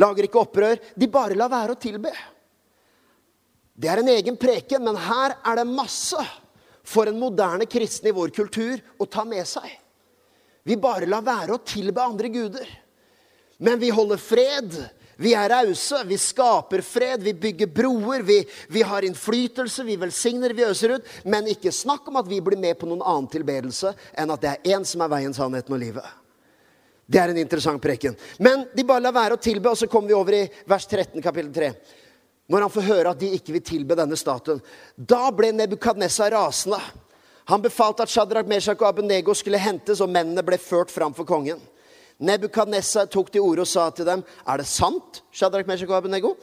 Lager 0.00 0.24
ikke 0.24 0.40
opprør. 0.40 0.80
De 0.96 1.10
bare 1.12 1.36
lar 1.36 1.52
være 1.52 1.76
å 1.76 1.80
tilbe. 1.80 2.10
Det 3.82 3.90
er 3.90 3.98
en 3.98 4.12
egen 4.12 4.36
preken, 4.38 4.84
men 4.86 4.98
her 5.08 5.34
er 5.42 5.58
det 5.58 5.66
masse 5.66 6.22
for 6.86 7.10
en 7.10 7.18
moderne 7.18 7.66
kristen 7.66 8.10
i 8.10 8.14
vår 8.14 8.30
kultur 8.34 8.78
å 8.98 9.08
ta 9.10 9.24
med 9.26 9.42
seg. 9.48 9.66
Vi 10.62 10.76
bare 10.78 11.08
lar 11.10 11.24
være 11.26 11.56
å 11.56 11.62
tilbe 11.66 12.02
andre 12.02 12.30
guder. 12.30 12.68
Men 13.58 13.80
vi 13.82 13.90
holder 13.90 14.20
fred. 14.22 14.76
Vi 15.22 15.32
er 15.38 15.50
rause, 15.50 15.98
vi 16.06 16.16
skaper 16.18 16.82
fred, 16.82 17.22
vi 17.22 17.34
bygger 17.34 17.68
broer, 17.74 18.22
vi, 18.26 18.40
vi, 18.70 18.82
har 18.86 19.04
innflytelse, 19.06 19.84
vi 19.86 19.98
velsigner, 20.00 20.54
vi 20.54 20.64
øser 20.66 20.96
ut. 20.96 21.10
Men 21.26 21.50
ikke 21.50 21.74
snakk 21.74 22.06
om 22.10 22.20
at 22.22 22.30
vi 22.30 22.40
blir 22.42 22.58
med 22.58 22.78
på 22.78 22.88
noen 22.90 23.02
annen 23.02 23.28
tilbedelse 23.30 23.92
enn 24.18 24.34
at 24.34 24.42
det 24.42 24.52
er 24.52 24.76
én 24.76 24.86
som 24.86 25.02
er 25.02 25.10
veien, 25.12 25.34
sannheten 25.34 25.74
og 25.74 25.82
livet. 25.82 26.06
Det 27.06 27.18
er 27.18 27.34
en 27.34 27.42
interessant 27.42 27.82
preken. 27.82 28.14
Men 28.38 28.64
de 28.74 28.86
bare 28.86 29.04
lar 29.04 29.14
være 29.14 29.36
å 29.36 29.42
tilbe, 29.42 29.74
og 29.74 29.78
så 29.78 29.90
kommer 29.90 30.10
vi 30.10 30.16
over 30.16 30.38
i 30.38 30.46
vers 30.70 30.86
13, 30.86 31.18
kapittel 31.18 31.52
3 31.58 31.72
når 32.52 32.66
han 32.66 32.72
får 32.74 32.84
høre 32.84 33.12
at 33.14 33.20
de 33.20 33.30
ikke 33.32 33.54
vil 33.56 33.64
tilbe 33.64 33.96
denne 33.96 34.16
statuen. 34.18 34.60
Da 34.96 35.30
ble 35.32 35.54
Nebukadnessar 35.56 36.34
rasende. 36.34 36.80
Han 37.48 37.62
befalte 37.64 38.04
at 38.04 38.12
Shadrach, 38.12 38.46
Meshach 38.48 38.80
og 38.82 38.90
Abenego 38.90 39.34
skulle 39.34 39.60
hentes, 39.60 40.02
og 40.04 40.10
mennene 40.12 40.44
ble 40.46 40.58
ført 40.60 40.92
fram 40.92 41.16
for 41.16 41.26
kongen. 41.28 41.60
Nebukadnessar 42.22 43.08
tok 43.10 43.32
til 43.32 43.42
orde 43.42 43.64
og 43.64 43.70
sa 43.70 43.90
til 43.90 44.06
dem, 44.06 44.22
'Er 44.46 44.58
det 44.58 44.66
sant, 44.66 45.22
Shadrach, 45.32 45.66
Meshach 45.66 45.90
og 45.90 45.96
Abenego, 45.96 46.36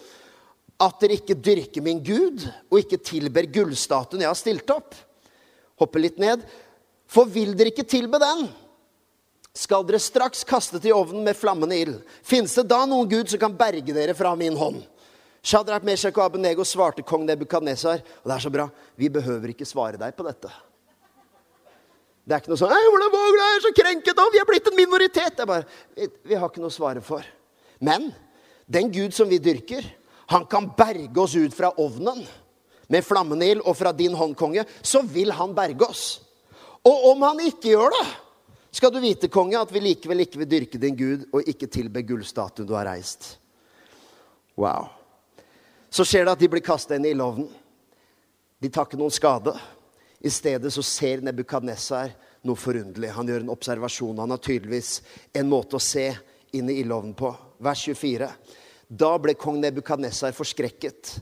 at 0.79 0.99
dere 0.99 1.19
ikke 1.19 1.35
dyrker 1.35 1.81
min 1.81 2.03
Gud 2.03 2.47
og 2.71 2.79
ikke 2.79 2.97
tilber 2.97 3.43
gullstatuen 3.43 4.21
jeg 4.21 4.29
har 4.29 4.39
stilt 4.39 4.69
opp. 4.71 4.95
Hoppe 5.79 5.99
litt 5.99 6.17
ned. 6.17 6.43
For 7.07 7.25
vil 7.25 7.55
dere 7.57 7.71
ikke 7.73 7.87
tilbe 7.87 8.19
den, 8.19 8.47
skal 9.53 9.83
dere 9.83 9.99
straks 9.99 10.45
kaste 10.47 10.79
til 10.79 10.93
ovnen 10.93 11.23
med 11.25 11.35
flammende 11.35 11.75
ild. 11.75 12.01
Fins 12.23 12.53
det 12.55 12.67
da 12.69 12.85
noen 12.85 13.09
Gud 13.09 13.31
som 13.31 13.39
kan 13.39 13.57
berge 13.57 13.93
dere 13.93 14.15
fra 14.15 14.35
min 14.39 14.55
hånd? 14.55 14.83
Shadrach, 15.41 15.85
Meshach 15.87 16.17
og 16.17 16.25
Abenego 16.25 16.65
svarte 16.67 17.03
kong 17.07 17.23
Nebukadnesar. 17.27 18.01
Og 18.23 18.31
det 18.31 18.35
er 18.35 18.43
så 18.43 18.51
bra. 18.53 18.67
Vi 18.99 19.09
behøver 19.09 19.53
ikke 19.53 19.67
svare 19.67 19.99
deg 19.99 20.15
på 20.17 20.25
dette. 20.27 20.51
Det 22.29 22.35
er 22.35 22.41
ikke 22.43 22.51
noe 22.51 22.61
sånn 22.61 22.69
'Hvordan 22.69 23.11
våger 23.11 23.31
du? 23.33 23.41
Jeg 23.41 23.55
er 23.55 23.61
så 23.61 23.73
krenket, 23.73 24.19
og 24.19 24.33
vi 24.33 24.37
er 24.39 24.45
blitt 24.45 24.67
en 24.67 24.75
minoritet.' 24.77 25.35
Det 25.35 25.39
er 25.39 25.45
bare, 25.45 25.65
vi, 25.95 26.07
vi 26.25 26.35
har 26.35 26.49
ikke 26.49 26.61
noe 26.61 26.69
å 26.69 26.77
svare 26.77 27.01
for. 27.01 27.25
Men 27.81 28.13
den 28.69 28.91
Gud 28.91 29.13
som 29.13 29.29
vi 29.29 29.39
dyrker, 29.39 29.83
han 30.27 30.45
kan 30.45 30.69
berge 30.77 31.17
oss 31.17 31.35
ut 31.35 31.53
fra 31.53 31.71
ovnen 31.77 32.27
med 32.87 33.05
flammende 33.05 33.47
ild 33.47 33.61
og 33.65 33.75
fra 33.77 33.91
din 33.91 34.13
hånd, 34.13 34.35
konge. 34.37 34.65
Så 34.83 35.01
vil 35.01 35.31
han 35.31 35.55
berge 35.55 35.87
oss. 35.87 36.21
Og 36.85 37.11
om 37.11 37.21
han 37.21 37.39
ikke 37.39 37.73
gjør 37.73 37.89
det, 37.97 38.05
skal 38.71 38.91
du 38.93 38.99
vite, 39.01 39.27
konge, 39.27 39.57
at 39.57 39.71
vi 39.73 39.81
likevel 39.81 40.19
ikke 40.19 40.43
vil 40.43 40.51
dyrke 40.51 40.77
din 40.77 40.95
Gud 40.95 41.25
og 41.33 41.47
ikke 41.49 41.67
tilbe 41.67 42.05
gullstatuen 42.05 42.67
du 42.67 42.75
har 42.77 42.85
reist. 42.85 43.39
Wow. 44.59 44.98
Så 45.89 46.05
skjer 46.05 46.25
det 46.25 46.35
at 46.35 46.41
de 46.41 46.49
blir 46.51 46.63
kasta 46.65 46.95
inn 46.95 47.07
i 47.07 47.13
ildovnen. 47.15 47.49
De 48.59 48.69
tar 48.69 48.85
ikke 48.85 48.99
noen 48.99 49.13
skade. 49.13 49.55
I 50.19 50.29
stedet 50.31 50.71
så 50.73 50.83
ser 50.83 51.23
Nebukadnesar 51.23 52.11
noe 52.45 52.59
forunderlig. 52.59 53.13
Han 53.15 53.29
gjør 53.29 53.45
en 53.45 53.53
observasjon. 53.53 54.19
Han 54.19 54.35
har 54.35 54.41
tydeligvis 54.43 54.99
en 55.33 55.49
måte 55.49 55.79
å 55.79 55.83
se 55.83 56.11
inn 56.55 56.69
i 56.69 56.79
ildovnen 56.81 57.15
på. 57.17 57.31
Vers 57.63 57.85
24. 57.87 58.27
Da 58.89 59.11
ble 59.21 59.35
kong 59.39 59.59
Nebukadnesar 59.63 60.35
forskrekket. 60.35 61.15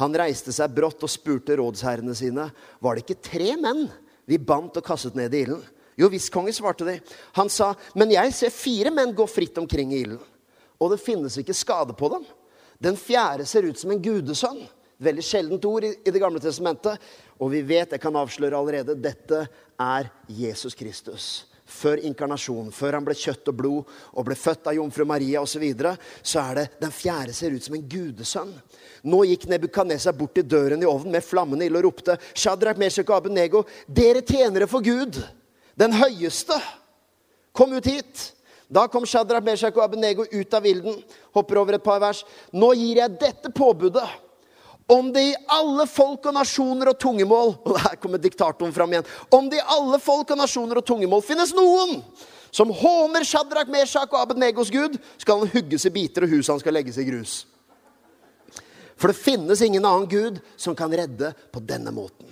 Han 0.00 0.16
reiste 0.16 0.52
seg 0.56 0.72
brått 0.72 1.02
og 1.04 1.12
spurte 1.12 1.58
rådsherrene 1.60 2.14
sine. 2.16 2.48
Var 2.80 2.96
det 2.96 3.04
ikke 3.04 3.22
tre 3.30 3.54
menn 3.60 3.86
vi 4.28 4.38
bandt 4.40 4.78
og 4.80 4.86
kastet 4.86 5.18
ned 5.18 5.34
i 5.34 5.44
ilden? 5.44 5.62
Jo 6.00 6.08
visst, 6.08 6.30
konge, 6.32 6.52
svarte 6.56 6.86
de. 6.86 6.96
Han 7.36 7.50
sa, 7.52 7.74
men 7.98 8.14
jeg 8.14 8.32
ser 8.32 8.54
fire 8.54 8.92
menn 8.94 9.12
gå 9.16 9.26
fritt 9.28 9.58
omkring 9.60 9.92
i 9.92 10.04
ilden. 10.06 10.22
Og 10.80 10.94
det 10.94 11.02
finnes 11.02 11.36
ikke 11.36 11.56
skade 11.56 11.92
på 11.96 12.08
dem. 12.14 12.24
Den 12.80 12.96
fjerde 12.96 13.44
ser 13.46 13.68
ut 13.68 13.78
som 13.78 13.92
en 13.92 14.02
gudesønn. 14.02 14.62
Veldig 15.00 15.24
sjeldent 15.24 15.64
ord 15.64 15.84
i, 15.84 15.94
Det 16.04 16.20
gamle 16.20 16.40
testamentet. 16.40 17.00
Og 17.40 17.52
vi 17.52 17.62
vet, 17.62 17.92
jeg 17.92 18.00
kan 18.00 18.16
avsløre 18.16 18.56
allerede, 18.56 18.96
dette 18.96 19.46
er 19.80 20.10
Jesus 20.28 20.74
Kristus. 20.74 21.28
Før 21.70 22.00
inkarnasjonen, 22.02 22.72
før 22.74 22.96
han 22.98 23.04
ble 23.06 23.14
kjøtt 23.14 23.48
og 23.52 23.56
blod 23.56 23.92
og 24.10 24.26
ble 24.26 24.34
født 24.34 24.66
av 24.66 24.74
jomfru 24.74 25.04
Maria 25.06 25.40
osv., 25.40 25.54
så, 25.54 25.60
videre, 25.62 25.92
så 26.22 26.40
er 26.42 26.58
det 26.58 26.64
den 26.80 26.92
fjerde 26.92 27.36
ser 27.36 27.54
ut 27.54 27.62
som 27.62 27.76
en 27.78 27.86
gudesønn. 27.88 28.50
Nå 29.06 29.22
gikk 29.28 29.46
Nebukadnesar 29.48 30.16
bort 30.16 30.34
til 30.34 30.48
døren 30.48 30.82
i 30.82 30.88
ovnen 30.88 31.14
med 31.14 31.24
flammende 31.24 31.68
ild 31.68 31.78
og 31.78 31.86
ropte, 31.86 32.18
Shadrach, 32.34 32.80
Meshach 32.80 33.06
og 33.06 33.20
Abenego, 33.20 33.62
dere 33.86 34.24
tjenere 34.26 34.66
for 34.68 34.84
Gud, 34.84 35.20
den 35.78 35.94
høyeste, 35.96 36.58
kom 37.56 37.72
ut 37.76 37.86
hit. 37.88 38.26
Da 38.70 38.86
kom 38.88 39.06
Shadrach, 39.06 39.42
Meshach 39.42 39.74
og 39.74 39.84
Abenego 39.84 40.24
ut 40.30 40.54
av 40.54 40.66
ilden. 40.66 41.00
Hopper 41.34 41.58
over 41.58 41.74
et 41.74 41.84
par 41.84 41.98
vers. 42.02 42.22
Nå 42.54 42.70
gir 42.78 43.00
jeg 43.02 43.18
dette 43.18 43.50
påbudet. 43.50 44.06
Om 44.90 45.10
det 45.14 45.24
i 45.26 45.38
alle 45.54 45.86
folk 45.90 46.24
og 46.26 46.34
nasjoner 46.34 46.90
og 46.90 46.96
tungemål 46.98 47.52
Og 47.62 47.76
her 47.84 47.94
kommer 48.02 48.18
diktatoren 48.18 48.72
fram 48.74 48.90
igjen. 48.90 49.06
Om 49.30 49.50
det 49.50 49.60
i 49.60 49.68
alle 49.74 50.00
folk 50.02 50.32
og 50.34 50.40
nasjoner 50.40 50.80
og 50.80 50.86
tungemål 50.86 51.22
finnes 51.26 51.54
noen 51.54 52.00
som 52.50 52.72
håner 52.74 53.22
Shadrach, 53.22 53.68
Meshach 53.70 54.10
og 54.10 54.24
Abednegos 54.24 54.72
gud, 54.74 54.96
skal 55.22 55.44
han 55.44 55.52
hugges 55.52 55.86
i 55.86 55.92
biter, 55.94 56.26
og 56.26 56.32
huset 56.34 56.50
hans 56.50 56.64
skal 56.64 56.74
legges 56.74 56.98
i 56.98 57.06
grus. 57.06 57.34
For 58.98 59.12
det 59.12 59.22
finnes 59.22 59.62
ingen 59.62 59.86
annen 59.86 60.08
gud 60.10 60.40
som 60.58 60.74
kan 60.74 60.90
redde 60.90 61.30
på 61.54 61.62
denne 61.62 61.94
måten. 61.94 62.26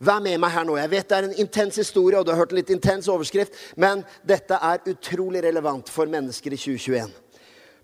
Vær 0.00 0.22
med 0.24 0.38
meg 0.40 0.54
her 0.54 0.64
nå. 0.64 0.78
Jeg 0.80 0.88
vet 0.94 1.08
det 1.10 1.16
er 1.18 1.26
en 1.28 1.40
intens 1.42 1.76
historie, 1.76 2.16
og 2.16 2.24
du 2.24 2.30
har 2.32 2.38
hørt 2.40 2.54
en 2.54 2.56
litt 2.56 2.70
intens 2.72 3.08
overskrift, 3.12 3.52
men 3.76 4.00
dette 4.24 4.56
er 4.56 4.86
utrolig 4.88 5.42
relevant 5.44 5.90
for 5.92 6.08
mennesker 6.08 6.54
i 6.56 6.60
2021. 6.60 7.10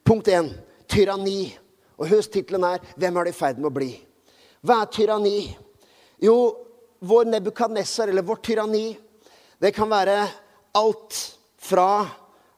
Punkt 0.06 0.30
1. 0.32 0.48
Tyranni. 0.88 1.50
Og 2.00 2.08
husk 2.08 2.32
tittelen 2.32 2.64
er 2.64 2.80
'Hvem 2.96 3.16
er 3.16 3.24
det 3.24 3.34
i 3.34 3.38
ferd 3.38 3.58
med 3.58 3.70
å 3.70 3.74
bli'? 3.74 4.00
Hva 4.64 4.82
er 4.82 4.86
tyranni? 4.86 5.56
Jo, 6.20 6.56
vår 7.00 7.24
Nebukadnessar, 7.24 8.08
eller 8.08 8.22
vårt 8.22 8.42
tyranni, 8.44 8.96
det 9.60 9.74
kan 9.74 9.88
være 9.88 10.28
alt 10.74 11.36
fra 11.58 12.06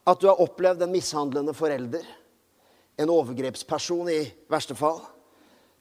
at 0.07 0.19
du 0.19 0.27
har 0.27 0.39
opplevd 0.39 0.81
en 0.83 0.91
mishandlende 0.91 1.53
forelder, 1.53 2.05
en 2.97 3.09
overgrepsperson 3.09 4.09
i 4.09 4.31
verste 4.49 4.75
fall. 4.75 5.01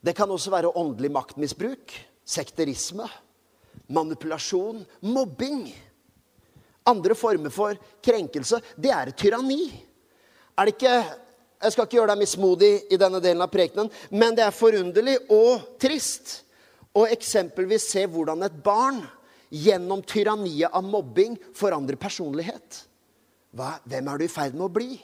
Det 0.03 0.17
kan 0.17 0.31
også 0.31 0.51
være 0.51 0.77
åndelig 0.77 1.11
maktmisbruk, 1.11 1.95
sekterisme 2.25 3.09
manipulasjon, 3.87 4.83
mobbing. 5.01 5.69
Andre 6.89 7.15
former 7.19 7.53
for 7.53 7.79
krenkelse. 8.05 8.61
Det 8.77 8.93
er 8.95 9.13
tyranni. 9.17 9.69
Er 10.59 10.69
det 10.69 10.77
ikke 10.79 10.99
Jeg 11.59 11.73
skal 11.75 11.89
ikke 11.89 11.97
gjøre 11.97 12.13
deg 12.13 12.21
mismodig 12.21 12.69
i 12.95 12.97
denne 13.03 13.19
delen 13.19 13.43
av 13.43 13.49
prekenen, 13.51 13.89
men 14.15 14.37
det 14.39 14.45
er 14.45 14.55
forunderlig 14.55 15.17
og 15.35 15.73
trist 15.83 16.45
å 16.95 17.03
eksempelvis 17.11 17.89
se 17.97 18.05
hvordan 18.07 18.45
et 18.47 18.61
barn 18.63 19.01
gjennom 19.51 20.05
tyranniet 20.07 20.71
av 20.71 20.87
mobbing 20.87 21.35
forandrer 21.59 21.99
personlighet. 21.99 22.85
Hva, 23.51 23.73
hvem 23.91 24.07
er 24.07 24.21
du 24.21 24.25
i 24.29 24.31
ferd 24.31 24.55
med 24.55 24.69
å 24.69 24.71
bli? 24.71 25.01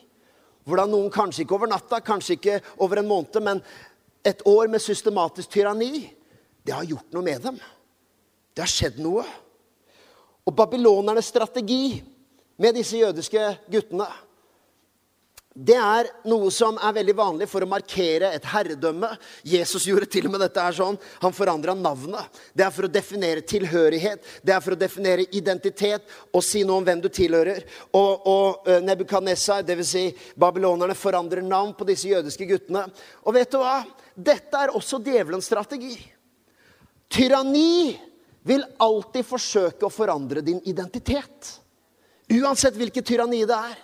Hvordan 0.64 0.94
noen 0.94 1.10
kanskje 1.12 1.42
ikke 1.42 1.56
over 1.58 1.70
natta, 1.74 1.98
kanskje 2.04 2.38
ikke 2.38 2.60
over 2.86 3.02
en 3.02 3.10
måned, 3.10 3.40
men 3.42 3.60
et 4.24 4.46
år 4.48 4.70
med 4.72 4.80
systematisk 4.80 5.50
tyranni, 5.52 6.06
det 6.64 6.72
har 6.72 6.86
gjort 6.88 7.10
noe 7.12 7.24
med 7.26 7.42
dem. 7.44 7.58
Det 8.54 8.62
har 8.62 8.70
skjedd 8.70 9.00
noe. 9.02 9.24
Og 10.44 10.54
babylonernes 10.54 11.26
strategi 11.32 11.98
med 12.60 12.76
disse 12.78 13.00
jødiske 13.00 13.48
guttene 13.72 14.08
det 15.54 15.76
er 15.78 16.08
noe 16.26 16.48
som 16.50 16.74
er 16.82 16.96
veldig 16.96 17.14
vanlig 17.14 17.46
for 17.46 17.62
å 17.62 17.68
markere 17.70 18.32
et 18.34 18.46
herredømme. 18.50 19.12
Jesus 19.46 19.84
gjorde 19.86 20.08
til 20.10 20.26
og 20.26 20.32
med 20.34 20.40
dette 20.42 20.58
her 20.58 20.74
sånn. 20.74 20.96
Han 21.22 21.34
forandra 21.36 21.76
navnet. 21.78 22.40
Det 22.50 22.64
er 22.66 22.72
for 22.74 22.88
å 22.88 22.90
definere 22.90 23.44
tilhørighet, 23.46 24.24
det 24.42 24.50
er 24.50 24.64
for 24.64 24.74
å 24.74 24.80
definere 24.80 25.28
identitet 25.30 26.10
og 26.34 26.42
si 26.42 26.64
noe 26.66 26.82
om 26.82 26.88
hvem 26.88 27.04
du 27.04 27.06
tilhører. 27.06 27.62
Og, 27.94 28.26
og 28.26 28.66
uh, 28.66 28.80
Nebukadnessar, 28.82 29.62
dvs. 29.62 29.92
Si 29.94 30.34
babylonerne, 30.34 30.96
forandrer 30.98 31.46
navn 31.46 31.70
på 31.78 31.86
disse 31.86 32.10
jødiske 32.10 32.50
guttene. 32.50 32.88
Og 33.22 33.38
vet 33.38 33.54
du 33.54 33.60
hva? 33.62 33.84
Dette 34.10 34.58
er 34.58 34.74
også 34.74 34.98
djevelens 35.06 35.46
strategi. 35.46 35.94
Tyranni 37.14 37.94
vil 38.44 38.64
alltid 38.78 39.24
forsøke 39.26 39.86
å 39.86 39.92
forandre 39.92 40.44
din 40.44 40.60
identitet. 40.68 41.54
Uansett 42.32 42.76
hvilket 42.76 43.06
tyranni 43.08 43.42
det 43.48 43.56
er. 43.56 43.76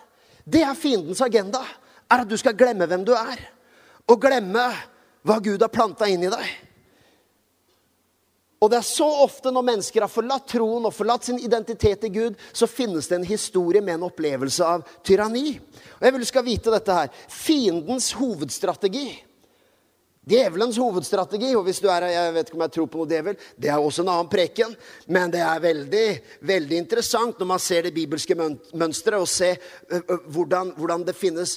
Det 0.44 0.64
er 0.64 0.78
fiendens 0.78 1.22
agenda. 1.24 1.62
Er 2.10 2.24
at 2.24 2.28
du 2.28 2.36
skal 2.40 2.56
glemme 2.58 2.88
hvem 2.88 3.04
du 3.06 3.14
er. 3.16 3.40
Og 4.10 4.20
glemme 4.20 4.66
hva 5.24 5.38
Gud 5.40 5.62
har 5.62 5.72
planta 5.72 6.08
inn 6.10 6.26
i 6.26 6.32
deg. 6.32 6.50
Og 8.60 8.68
det 8.68 8.76
er 8.76 8.84
så 8.84 9.06
ofte 9.24 9.48
når 9.48 9.64
mennesker 9.64 10.04
har 10.04 10.12
forlatt 10.12 10.50
troen 10.52 10.84
og 10.84 10.92
forlatt 10.92 11.24
sin 11.24 11.38
identitet 11.40 12.04
i 12.04 12.12
Gud, 12.12 12.36
så 12.52 12.68
finnes 12.68 13.08
det 13.08 13.16
en 13.16 13.24
historie 13.24 13.80
med 13.80 13.96
en 13.96 14.04
opplevelse 14.10 14.66
av 14.66 14.84
tyranni. 15.06 15.54
Og 15.96 16.04
jeg 16.04 16.12
vil 16.12 16.26
du 16.26 16.28
skal 16.28 16.44
vite 16.44 16.74
dette 16.74 16.96
her. 16.98 17.08
Fiendens 17.32 18.10
hovedstrategi 18.18 19.06
Djevelens 20.30 20.78
hovedstrategi, 20.78 21.50
og 21.58 21.64
hvis 21.66 21.80
du 21.82 21.88
er 21.90 22.06
jeg 22.12 22.34
vet 22.36 22.50
ikke 22.50 22.58
om 22.58 22.64
jeg 22.66 22.74
tror 22.76 22.88
på 22.90 23.00
noe 23.00 23.10
djevel, 23.10 23.38
det 23.58 23.70
er 23.72 23.82
også 23.82 24.04
en 24.04 24.12
annen 24.12 24.30
preken, 24.30 24.76
men 25.10 25.32
det 25.32 25.40
er 25.42 25.64
veldig, 25.64 26.06
veldig 26.46 26.78
interessant 26.78 27.40
når 27.40 27.50
man 27.50 27.62
ser 27.62 27.88
det 27.88 27.96
bibelske 27.96 28.36
mønsteret, 28.38 29.18
og 29.18 29.28
ser 29.30 29.58
hvordan, 30.30 30.74
hvordan 30.78 31.06
det 31.08 31.16
finnes 31.18 31.56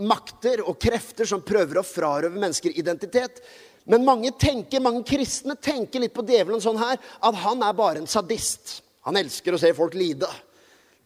makter 0.00 0.62
og 0.64 0.78
krefter 0.80 1.28
som 1.28 1.44
prøver 1.44 1.80
å 1.80 1.86
frarøve 1.86 2.40
mennesker 2.40 2.78
identitet. 2.80 3.42
Men 3.84 4.06
mange 4.06 4.32
tenker, 4.40 4.80
mange 4.80 5.04
kristne 5.08 5.56
tenker 5.60 6.00
litt 6.00 6.14
på 6.16 6.24
djevelen 6.24 6.62
sånn 6.62 6.80
her, 6.80 6.96
at 6.96 7.42
han 7.44 7.64
er 7.66 7.76
bare 7.76 8.00
en 8.00 8.08
sadist. 8.10 8.80
Han 9.08 9.18
elsker 9.20 9.56
å 9.56 9.60
se 9.60 9.72
folk 9.76 9.96
lide. 9.98 10.28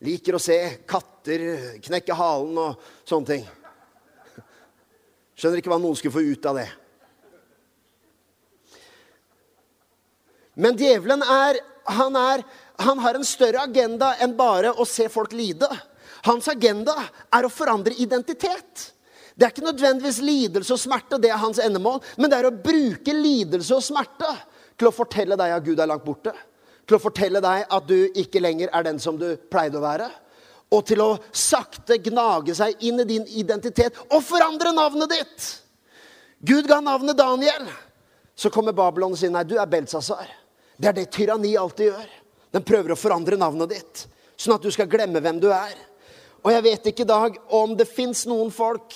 Liker 0.05 0.37
å 0.37 0.43
se 0.43 0.59
katter 0.87 1.79
knekke 1.83 2.17
halen 2.19 2.59
og 2.61 2.89
sånne 3.09 3.31
ting. 3.31 3.45
Skjønner 5.35 5.59
ikke 5.59 5.73
hva 5.73 5.83
noen 5.83 5.99
skulle 5.99 6.15
få 6.15 6.23
ut 6.23 6.51
av 6.51 6.59
det. 6.61 6.69
Men 10.55 10.79
djevelen 10.79 11.23
er 11.23 11.61
han, 11.85 12.17
er 12.17 12.45
han 12.83 13.03
har 13.03 13.19
en 13.19 13.27
større 13.27 13.65
agenda 13.67 14.15
enn 14.23 14.37
bare 14.39 14.73
å 14.73 14.87
se 14.89 15.09
folk 15.13 15.35
lide. 15.37 15.69
Hans 16.25 16.49
agenda 16.49 16.95
er 17.35 17.45
å 17.45 17.53
forandre 17.53 17.97
identitet. 18.01 18.91
Det 19.35 19.47
er 19.47 19.53
ikke 19.53 19.67
nødvendigvis 19.67 20.21
lidelse 20.23 20.77
og 20.77 20.81
smerte, 20.81 21.19
det 21.19 21.33
er 21.35 21.43
hans 21.43 21.59
endemål, 21.59 21.99
men 22.17 22.31
det 22.31 22.39
er 22.39 22.49
å 22.49 22.55
bruke 22.55 23.15
lidelse 23.17 23.75
og 23.75 23.83
smerte 23.83 24.31
til 24.79 24.89
å 24.89 24.95
fortelle 24.95 25.37
deg 25.39 25.57
at 25.57 25.65
Gud 25.67 25.83
er 25.83 25.91
langt 25.91 26.07
borte. 26.07 26.33
Til 26.87 26.99
å 26.99 27.03
fortelle 27.03 27.43
deg 27.43 27.65
at 27.67 27.89
du 27.89 27.97
ikke 28.15 28.43
lenger 28.43 28.71
er 28.71 28.87
den 28.87 29.01
som 29.03 29.19
du 29.19 29.35
pleide 29.51 29.81
å 29.81 29.85
være 29.85 30.11
og 30.75 30.83
til 30.89 31.03
å 31.05 31.11
sakte 31.31 31.99
gnage 32.03 32.55
seg 32.57 32.81
inn 32.89 33.03
i 33.03 33.09
din 33.09 33.27
identitet 33.39 33.99
og 34.09 34.23
forandre 34.27 34.73
navnet 34.75 35.13
ditt. 35.13 35.51
Gud 36.45 36.69
ga 36.69 36.81
navnet 36.83 37.19
Daniel. 37.19 37.69
Så 38.35 38.51
kommer 38.51 38.75
Babylon 38.75 39.15
og 39.15 39.21
sier 39.21 39.31
nei, 39.31 39.45
du 39.47 39.55
er 39.61 39.69
Belsazar. 39.71 40.27
Det 40.77 40.91
er 40.91 40.97
det 40.97 41.09
tyranni 41.15 41.55
alltid 41.59 41.93
gjør. 41.93 42.13
Den 42.55 42.67
prøver 42.67 42.95
å 42.95 42.99
forandre 42.99 43.39
navnet 43.39 43.73
ditt, 43.75 44.05
sånn 44.37 44.57
at 44.57 44.63
du 44.63 44.71
skal 44.75 44.91
glemme 44.91 45.23
hvem 45.23 45.41
du 45.43 45.49
er. 45.55 45.75
Og 46.45 46.53
jeg 46.53 46.65
vet 46.67 46.87
ikke 46.91 47.07
i 47.07 47.09
dag 47.09 47.37
om 47.57 47.75
det 47.79 47.89
fins 47.89 48.27
noen 48.31 48.53
folk 48.55 48.95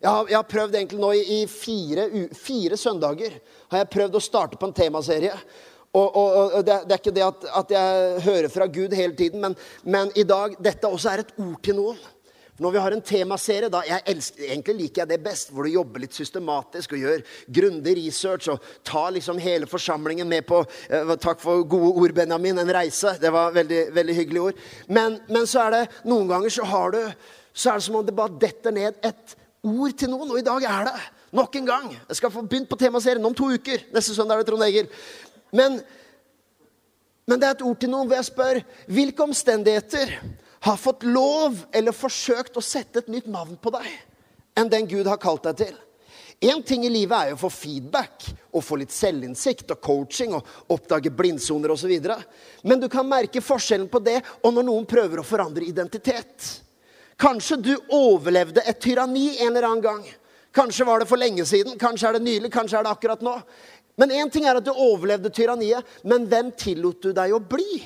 jeg 0.00 0.08
har, 0.08 0.28
jeg 0.30 0.36
har, 0.38 0.46
prøvd 0.48 0.76
egentlig 0.78 1.00
nå 1.02 1.10
i, 1.12 1.24
i 1.34 1.40
fire, 1.44 2.06
fire, 2.32 2.76
søndager 2.80 3.34
har 3.68 3.82
jeg 3.82 3.90
prøvd 3.92 4.14
å 4.16 4.22
starte 4.24 4.56
på 4.56 4.64
en 4.70 4.72
temaserie. 4.72 5.34
Og, 5.90 6.06
og, 6.06 6.54
og 6.56 6.64
det, 6.64 6.78
det, 6.86 6.94
er 6.94 7.02
ikke 7.02 7.12
det 7.12 7.24
at, 7.26 7.44
at, 7.58 7.74
jeg 7.74 8.22
hører 8.24 8.48
fra 8.54 8.68
Gud 8.72 8.94
hele 8.96 9.12
tiden, 9.18 9.42
men, 9.44 9.56
men 9.84 10.12
i 10.16 10.24
dag 10.24 10.54
dette 10.62 10.88
også 10.88 11.12
er 11.12 11.24
et 11.24 11.34
ord 11.36 11.58
til 11.66 11.76
noen. 11.76 12.00
Når 12.60 12.74
vi 12.74 12.80
har 12.84 12.92
en 12.92 13.00
temaserie, 13.00 13.70
da 13.72 13.80
jeg 13.88 14.04
elsker, 14.12 14.44
Egentlig 14.50 14.74
liker 14.76 15.02
jeg 15.02 15.10
det 15.14 15.20
best, 15.24 15.52
hvor 15.54 15.64
du 15.64 15.72
jobber 15.72 16.02
litt 16.02 16.16
systematisk 16.16 16.92
og 16.92 17.00
gjør 17.00 17.22
grundig 17.60 17.94
research 17.96 18.50
og 18.52 18.66
tar 18.84 19.14
liksom 19.16 19.40
hele 19.40 19.68
forsamlingen 19.70 20.28
med 20.28 20.44
på 20.48 20.58
eh, 20.90 21.14
Takk 21.20 21.40
for 21.40 21.64
gode 21.64 21.94
ord, 21.94 22.14
Benjamin. 22.16 22.60
En 22.60 22.72
reise. 22.76 23.14
Det 23.20 23.32
var 23.32 23.54
veldig, 23.56 23.80
veldig 23.96 24.16
hyggelige 24.18 24.50
ord. 24.50 24.60
Men, 24.88 25.16
men, 25.30 25.48
så 25.48 25.62
er 25.64 25.76
det 25.76 25.80
noen 26.10 26.28
ganger 26.28 26.52
så 26.52 26.68
har 26.68 26.92
du 26.96 27.00
så 27.50 27.72
er 27.72 27.80
det 27.80 27.86
som 27.86 27.96
om 27.98 28.04
det 28.06 28.14
bare 28.14 28.36
detter 28.40 28.76
ned 28.76 29.00
et 29.08 29.34
ord 29.66 29.96
til 29.96 30.12
noen. 30.12 30.28
Og 30.28 30.38
i 30.38 30.44
dag 30.46 30.68
er 30.68 30.84
det 30.90 30.94
nok 31.40 31.56
en 31.56 31.72
gang. 31.72 31.88
Jeg 31.96 32.20
skal 32.20 32.34
få 32.34 32.44
begynt 32.44 32.68
på 32.70 32.78
temaserien 32.78 33.24
om 33.26 33.34
to 33.36 33.48
uker. 33.50 33.88
Neste 33.94 34.14
søndag 34.14 34.36
er 34.36 34.44
det 34.44 34.50
Trond 34.52 34.66
Egil. 34.68 34.92
Men, 35.56 35.80
men 37.24 37.40
det 37.40 37.48
er 37.48 37.56
et 37.56 37.66
ord 37.66 37.80
til 37.80 37.92
noen 37.92 38.06
hvor 38.06 38.20
jeg 38.20 38.28
spør 38.28 38.62
hvilke 38.92 39.26
omstendigheter 39.26 40.14
har 40.60 40.76
fått 40.76 41.02
lov 41.08 41.62
eller 41.72 41.96
forsøkt 41.96 42.56
å 42.56 42.64
sette 42.64 43.00
et 43.00 43.12
nytt 43.12 43.28
navn 43.30 43.56
på 43.60 43.72
deg 43.74 43.88
enn 44.58 44.68
den 44.68 44.88
Gud 44.88 45.08
har 45.08 45.20
kalt 45.20 45.46
deg 45.46 45.56
til. 45.62 45.76
Én 46.40 46.62
ting 46.64 46.84
i 46.84 46.90
livet 46.92 47.16
er 47.16 47.30
jo 47.30 47.36
å 47.36 47.42
få 47.42 47.50
feedback 47.52 48.24
og 48.56 48.64
få 48.64 48.78
litt 48.80 48.92
selvinnsikt 48.92 49.74
og 49.74 49.80
coaching 49.84 50.32
og 50.36 50.72
oppdage 50.72 51.12
blindsoner 51.12 51.72
osv. 51.72 51.92
Men 52.64 52.80
du 52.80 52.88
kan 52.92 53.08
merke 53.08 53.42
forskjellen 53.44 53.90
på 53.92 54.00
det 54.04 54.18
og 54.40 54.54
når 54.56 54.66
noen 54.68 54.88
prøver 54.88 55.20
å 55.20 55.26
forandre 55.26 55.68
identitet. 55.68 56.48
Kanskje 57.20 57.60
du 57.60 57.74
overlevde 57.92 58.64
et 58.64 58.80
tyranni 58.80 59.34
en 59.36 59.50
eller 59.52 59.68
annen 59.68 59.84
gang. 59.84 60.06
Kanskje 60.56 60.86
var 60.88 61.02
det 61.02 61.10
for 61.10 61.20
lenge 61.20 61.44
siden, 61.46 61.76
kanskje 61.78 62.08
er 62.08 62.16
det 62.16 62.24
nylig, 62.24 62.50
kanskje 62.52 62.80
er 62.80 62.88
det 62.88 62.94
akkurat 62.94 63.20
nå. 63.22 63.36
Men 64.00 64.14
én 64.16 64.32
ting 64.32 64.48
er 64.48 64.58
at 64.58 64.64
du 64.64 64.72
overlevde 64.72 65.30
tyranniet, 65.30 65.84
men 66.08 66.24
hvem 66.26 66.50
tillot 66.56 67.04
du 67.04 67.12
deg 67.14 67.36
å 67.36 67.42
bli? 67.44 67.82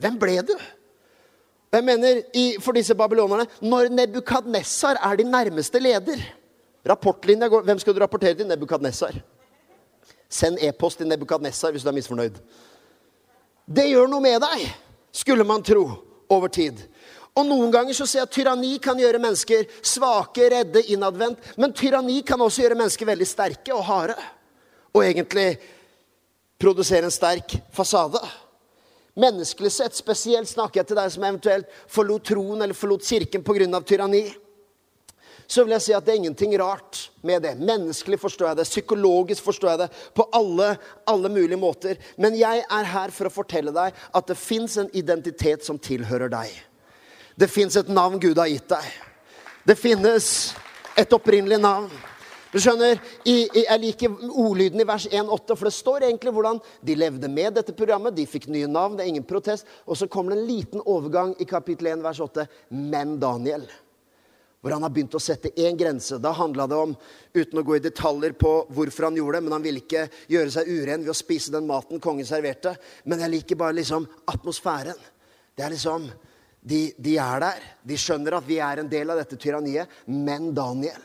Hvem 0.00 0.16
ble 0.18 0.40
du? 0.48 0.56
Jeg 1.74 1.84
mener, 1.84 2.22
For 2.62 2.76
disse 2.76 2.94
babylonerne 2.94 3.46
Når 3.62 3.90
Nebukadnessar 3.90 5.00
er 5.02 5.16
din 5.18 5.32
nærmeste 5.32 5.80
leder 5.82 6.20
Rapportlinja 6.86 7.48
går 7.48 7.64
Hvem 7.66 7.78
skal 7.82 7.94
du 7.94 8.00
rapportere 8.02 8.34
til? 8.34 8.46
Nebukadnessar. 8.46 9.16
Send 10.28 10.58
e-post 10.60 11.00
til 11.00 11.08
Nebukadnessar 11.08 11.72
hvis 11.72 11.82
du 11.82 11.88
er 11.88 11.96
misfornøyd. 11.96 12.36
Det 13.64 13.86
gjør 13.88 14.10
noe 14.10 14.20
med 14.20 14.42
deg, 14.42 14.66
skulle 15.14 15.46
man 15.48 15.62
tro, 15.64 15.86
over 16.28 16.50
tid. 16.52 16.82
Og 17.34 17.46
Noen 17.48 17.72
ganger 17.72 17.96
så 17.96 18.06
ser 18.06 18.20
jeg 18.20 18.28
at 18.28 18.34
tyranni 18.34 18.72
kan 18.82 18.98
gjøre 19.00 19.22
mennesker 19.22 19.64
svake, 19.80 20.50
redde, 20.52 20.82
innadvendt. 20.92 21.54
Men 21.56 21.72
tyranni 21.72 22.20
kan 22.26 22.40
også 22.40 22.62
gjøre 22.62 22.78
mennesker 22.78 23.08
veldig 23.08 23.28
sterke 23.30 23.74
og 23.74 23.86
harde. 23.88 24.18
Og 24.92 25.02
egentlig 25.06 25.48
produsere 26.60 27.08
en 27.08 27.14
sterk 27.14 27.56
fasade. 27.74 28.20
Menneskelig 29.14 29.70
sett, 29.72 29.94
spesielt 29.94 30.50
snakker 30.50 30.80
jeg 30.80 30.90
til 30.90 30.98
deg 30.98 31.12
som 31.14 31.26
eventuelt 31.26 31.76
forlot 31.86 32.24
troen 32.26 32.64
eller 32.64 32.74
forlot 32.74 33.04
kirken 33.06 33.44
pga. 33.46 33.80
tyranni. 33.80 34.24
Så 35.46 35.64
vil 35.64 35.74
jeg 35.76 35.84
si 35.84 35.92
at 35.92 36.06
det 36.06 36.14
er 36.14 36.22
ingenting 36.22 36.54
rart 36.58 37.10
med 37.22 37.42
det. 37.44 37.52
Menneskelig 37.60 38.18
forstår 38.18 38.48
jeg 38.48 38.56
det. 38.56 38.64
Psykologisk 38.68 39.44
forstår 39.44 39.70
jeg 39.70 39.78
det. 39.84 39.88
På 40.16 40.26
alle, 40.32 40.76
alle 41.06 41.28
mulige 41.28 41.60
måter. 41.60 42.00
Men 42.16 42.34
jeg 42.34 42.64
er 42.64 42.90
her 42.94 43.12
for 43.12 43.28
å 43.28 43.34
fortelle 43.34 43.74
deg 43.74 43.92
at 43.92 44.30
det 44.30 44.38
fins 44.40 44.78
en 44.80 44.88
identitet 44.96 45.66
som 45.66 45.78
tilhører 45.78 46.32
deg. 46.32 46.48
Det 47.36 47.50
fins 47.50 47.76
et 47.76 47.90
navn 47.92 48.18
Gud 48.22 48.38
har 48.40 48.48
gitt 48.48 48.70
deg. 48.72 48.88
Det 49.68 49.76
finnes 49.76 50.54
et 50.96 51.12
opprinnelig 51.12 51.60
navn. 51.60 51.92
Du 52.54 52.60
skjønner, 52.62 53.00
Jeg 53.26 53.80
liker 53.82 54.12
ordlyden 54.30 54.78
i 54.78 54.86
vers 54.86 55.08
1-8, 55.10 55.56
for 55.58 55.66
det 55.66 55.74
står 55.74 56.04
egentlig 56.06 56.30
hvordan 56.36 56.60
de 56.86 56.94
levde 56.94 57.26
med 57.26 57.56
dette 57.56 57.72
programmet. 57.74 58.14
De 58.14 58.28
fikk 58.30 58.46
nye 58.46 58.68
navn, 58.70 58.94
det 58.94 59.02
er 59.02 59.10
ingen 59.10 59.26
protest. 59.26 59.66
Og 59.90 59.98
så 59.98 60.06
kommer 60.06 60.30
det 60.30 60.38
en 60.38 60.46
liten 60.46 60.84
overgang 60.86 61.32
i 61.42 61.48
kapittel 61.50 61.90
1, 61.90 62.04
vers 62.04 62.20
8. 62.22 62.44
Men 62.70 63.16
Daniel. 63.18 63.64
Hvor 64.62 64.70
han 64.70 64.86
har 64.86 64.92
begynt 64.94 65.16
å 65.18 65.20
sette 65.20 65.50
én 65.58 65.74
grense. 65.76 66.20
Da 66.22 66.30
handla 66.30 66.68
det 66.70 66.78
om, 66.78 66.92
uten 67.34 67.58
å 67.58 67.64
gå 67.66 67.74
i 67.74 67.82
detaljer 67.82 68.36
på 68.38 68.52
hvorfor 68.70 69.08
han 69.08 69.18
gjorde 69.18 69.40
det, 69.40 69.46
men 69.48 69.56
han 69.56 69.64
ville 69.64 69.82
ikke 69.82 70.04
gjøre 70.30 70.54
seg 70.54 70.70
uren 70.70 71.02
ved 71.02 71.10
å 71.10 71.16
spise 71.18 71.56
den 71.56 71.66
maten 71.66 71.98
kongen 71.98 72.28
serverte. 72.28 72.76
Men 73.02 73.24
jeg 73.24 73.32
liker 73.32 73.58
bare 73.64 73.80
liksom 73.80 74.06
atmosfæren. 74.30 75.02
Det 75.58 75.66
er 75.66 75.74
liksom 75.74 76.06
de, 76.62 76.84
de 77.02 77.18
er 77.18 77.42
der. 77.48 77.66
De 77.82 77.98
skjønner 77.98 78.38
at 78.38 78.46
vi 78.46 78.60
er 78.62 78.84
en 78.84 78.94
del 78.94 79.10
av 79.10 79.18
dette 79.24 79.40
tyranniet. 79.42 79.90
Men 80.06 80.52
Daniel 80.54 81.02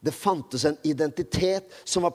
det 0.00 0.12
fantes 0.12 0.64
en 0.64 0.76
identitet 0.82 1.72
som 1.84 2.02
var, 2.02 2.14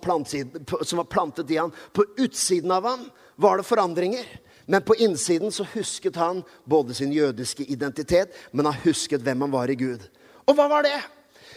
som 0.83 0.97
var 0.97 1.09
plantet 1.09 1.51
i 1.51 1.57
han. 1.57 1.73
På 1.93 2.05
utsiden 2.17 2.71
av 2.71 2.85
han 2.85 3.05
var 3.35 3.57
det 3.57 3.67
forandringer. 3.67 4.25
Men 4.65 4.81
på 4.81 4.95
innsiden 4.95 5.51
så 5.51 5.65
husket 5.73 6.15
han 6.15 6.43
både 6.63 6.93
sin 6.93 7.11
jødiske 7.11 7.63
identitet, 7.63 8.35
men 8.51 8.65
han 8.65 8.77
husket 8.83 9.23
hvem 9.25 9.41
han 9.41 9.51
var 9.51 9.69
i 9.69 9.75
Gud. 9.75 10.03
Og 10.47 10.55
hva 10.55 10.67
var 10.71 10.85
det? 10.85 10.99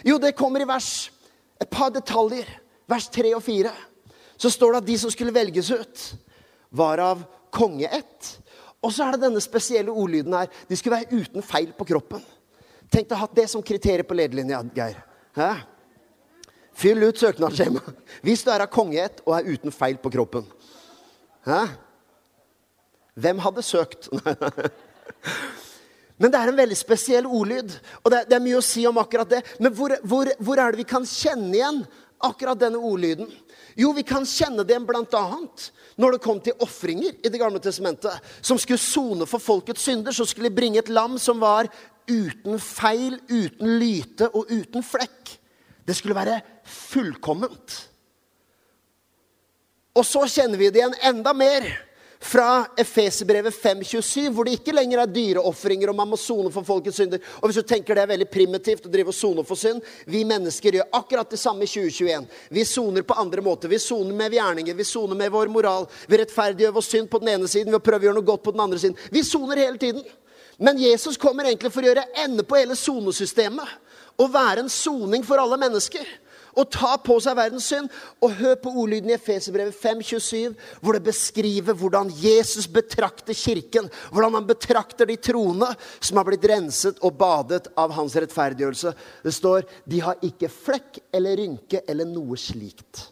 Jo, 0.05 0.19
det 0.19 0.35
kommer 0.37 0.65
i 0.65 0.69
vers. 0.69 1.11
Et 1.61 1.71
par 1.71 1.93
detaljer. 1.95 2.49
Vers 2.91 3.09
3 3.13 3.35
og 3.37 3.43
4. 3.45 3.71
Så 4.37 4.51
står 4.51 4.73
det 4.73 4.81
at 4.83 4.89
de 4.89 4.97
som 4.99 5.13
skulle 5.13 5.35
velges 5.35 5.71
ut, 5.71 6.03
var 6.75 7.01
av 7.01 7.23
kongeett. 7.55 8.33
Og 8.83 8.93
så 8.93 9.07
er 9.07 9.15
det 9.15 9.29
denne 9.29 9.41
spesielle 9.41 9.93
ordlyden 9.93 10.35
her. 10.37 10.51
De 10.69 10.77
skulle 10.77 10.99
være 10.99 11.21
uten 11.23 11.45
feil 11.45 11.71
på 11.77 11.87
kroppen. 11.89 12.25
Tenk 12.93 13.13
å 13.15 13.21
ha 13.23 13.29
det 13.33 13.47
som 13.53 13.63
kriterium 13.65 14.09
på 14.09 14.17
lederlinja, 14.19 14.61
Geir. 14.75 14.99
Hæ? 15.39 15.53
Fyll 16.75 17.05
ut 17.07 17.21
søknadsskjemaet 17.21 18.01
hvis 18.25 18.45
du 18.45 18.51
er 18.53 18.65
av 18.65 18.73
kongeett 18.73 19.23
og 19.25 19.37
er 19.37 19.51
uten 19.55 19.75
feil 19.75 19.99
på 20.01 20.13
kroppen. 20.15 20.47
Hæ? 21.47 21.67
Hvem 23.15 23.43
hadde 23.45 23.63
søkt? 23.63 24.09
Men 26.19 26.31
det 26.31 26.39
er 26.39 26.51
en 26.51 26.59
veldig 26.59 26.77
spesiell 26.79 27.27
ordlyd, 27.27 27.73
og 28.03 28.13
det 28.13 28.21
er, 28.21 28.27
det 28.31 28.37
er 28.37 28.45
mye 28.45 28.61
å 28.61 28.65
si 28.65 28.85
om 28.87 28.99
akkurat 29.03 29.31
det. 29.31 29.41
Men 29.63 29.75
hvor, 29.75 29.97
hvor, 30.07 30.31
hvor, 30.39 30.61
er 30.61 30.73
det 30.73 30.85
vi 30.85 30.89
kan 30.89 31.07
kjenne 31.09 31.51
igjen 31.57 31.81
akkurat 32.25 32.61
denne 32.61 32.79
ordlyden? 32.79 33.31
Jo, 33.79 33.91
vi 33.97 34.05
kan 34.07 34.27
kjenne 34.27 34.63
det 34.67 34.79
blant 34.87 35.15
annet 35.19 35.71
når 35.99 36.15
det 36.15 36.23
kom 36.23 36.39
til 36.43 36.55
ofringer 36.63 37.17
i 37.19 37.31
Det 37.31 37.39
gamle 37.39 37.61
testamentet, 37.63 38.15
som 38.43 38.59
skulle 38.59 38.83
sone 38.83 39.27
for 39.31 39.43
folkets 39.43 39.87
synder. 39.87 40.15
Så 40.15 40.27
skulle 40.31 40.55
bringe 40.55 40.81
et 40.83 40.91
lam 40.91 41.19
som 41.23 41.43
var 41.43 41.71
uten 42.07 42.59
feil, 42.63 43.19
uten 43.31 43.77
lyte 43.83 44.31
og 44.31 44.51
uten 44.51 44.87
flekk. 44.87 45.37
Det 45.85 45.97
skulle 45.97 46.17
være 46.17 46.41
fullkomment. 46.65 47.81
Og 49.95 50.07
så 50.07 50.25
kjenner 50.27 50.59
vi 50.59 50.71
det 50.73 50.81
igjen 50.81 50.97
enda 51.07 51.35
mer 51.37 51.67
fra 52.25 52.67
Efeserbrevet 52.77 53.55
5,27, 53.55 54.31
hvor 54.33 54.47
det 54.49 54.57
ikke 54.57 54.73
lenger 54.73 55.03
er 55.03 55.11
dyreofringer 55.13 55.91
og 55.93 55.99
man 55.99 56.09
må 56.09 56.17
sone 56.19 56.49
for 56.53 56.65
folkets 56.65 56.97
synder. 56.97 57.21
Og 57.43 57.51
hvis 57.51 57.61
du 57.61 57.69
tenker 57.69 57.95
det 57.95 58.07
er 58.07 58.11
veldig 58.15 58.29
primitivt 58.33 58.89
å 58.89 58.93
drive 58.93 59.13
og 59.13 59.19
sone 59.19 59.45
for 59.45 59.61
synd 59.61 59.85
Vi 60.09 60.23
mennesker 60.25 60.79
gjør 60.79 60.97
akkurat 60.97 61.31
det 61.31 61.41
samme 61.43 61.67
i 61.67 61.71
2021. 61.71 62.27
Vi 62.57 62.65
soner 62.65 63.05
på 63.05 63.19
andre 63.21 63.45
måter. 63.45 63.69
Vi 63.69 63.79
soner 63.83 64.17
med 64.17 64.39
gjerninger, 64.39 64.75
vi 64.75 64.89
soner 64.89 65.21
med 65.21 65.33
vår 65.37 65.53
moral. 65.53 65.87
Vi 66.09 66.23
rettferdiggjør 66.23 66.77
vår 66.79 66.89
synd 66.89 67.13
på 67.13 67.21
den 67.21 67.35
ene 67.37 67.51
siden 67.51 67.75
ved 67.75 67.83
å 67.83 67.85
prøve 67.85 68.07
å 68.07 68.09
gjøre 68.09 68.21
noe 68.23 68.31
godt 68.33 68.47
på 68.49 68.57
den 68.57 68.65
andre 68.65 68.81
siden. 68.81 68.99
Vi 69.13 69.23
soner 69.29 69.61
hele 69.61 69.79
tiden. 69.79 70.05
Men 70.57 70.79
Jesus 70.79 71.21
kommer 71.21 71.45
egentlig 71.45 71.75
for 71.75 71.85
å 71.85 71.91
gjøre 71.91 72.09
ende 72.25 72.47
på 72.47 72.57
hele 72.57 72.77
sonesystemet 72.79 73.69
å 74.21 74.29
være 74.31 74.65
en 74.65 74.71
soning 74.73 75.25
for 75.27 75.41
alle 75.43 75.59
mennesker. 75.61 76.07
Og 76.55 76.69
ta 76.71 76.93
på 77.03 77.17
seg 77.23 77.35
verdens 77.35 77.67
synd. 77.67 77.91
Og 78.23 78.37
hør 78.39 78.55
på 78.63 78.73
ordlyden 78.85 79.11
i 79.11 79.17
Efeserbrevet 79.17 79.75
5,27, 79.75 80.55
hvor 80.81 80.95
det 80.95 81.03
beskriver 81.09 81.75
hvordan 81.79 82.13
Jesus 82.21 82.69
betrakter 82.71 83.35
kirken. 83.35 83.89
Hvordan 84.13 84.39
han 84.39 84.47
betrakter 84.47 85.11
de 85.11 85.19
troende 85.19 85.73
som 85.99 86.21
har 86.21 86.29
blitt 86.29 86.47
renset 86.51 87.03
og 87.03 87.19
badet 87.19 87.67
av 87.81 87.95
hans 87.97 88.15
rettferdiggjørelse. 88.15 88.95
Det 89.27 89.35
står 89.35 89.67
de 89.91 90.03
har 90.07 90.23
ikke 90.27 90.53
flekk 90.53 91.03
eller 91.15 91.41
rynke 91.43 91.83
eller 91.89 92.09
noe 92.09 92.39
slikt. 92.39 93.09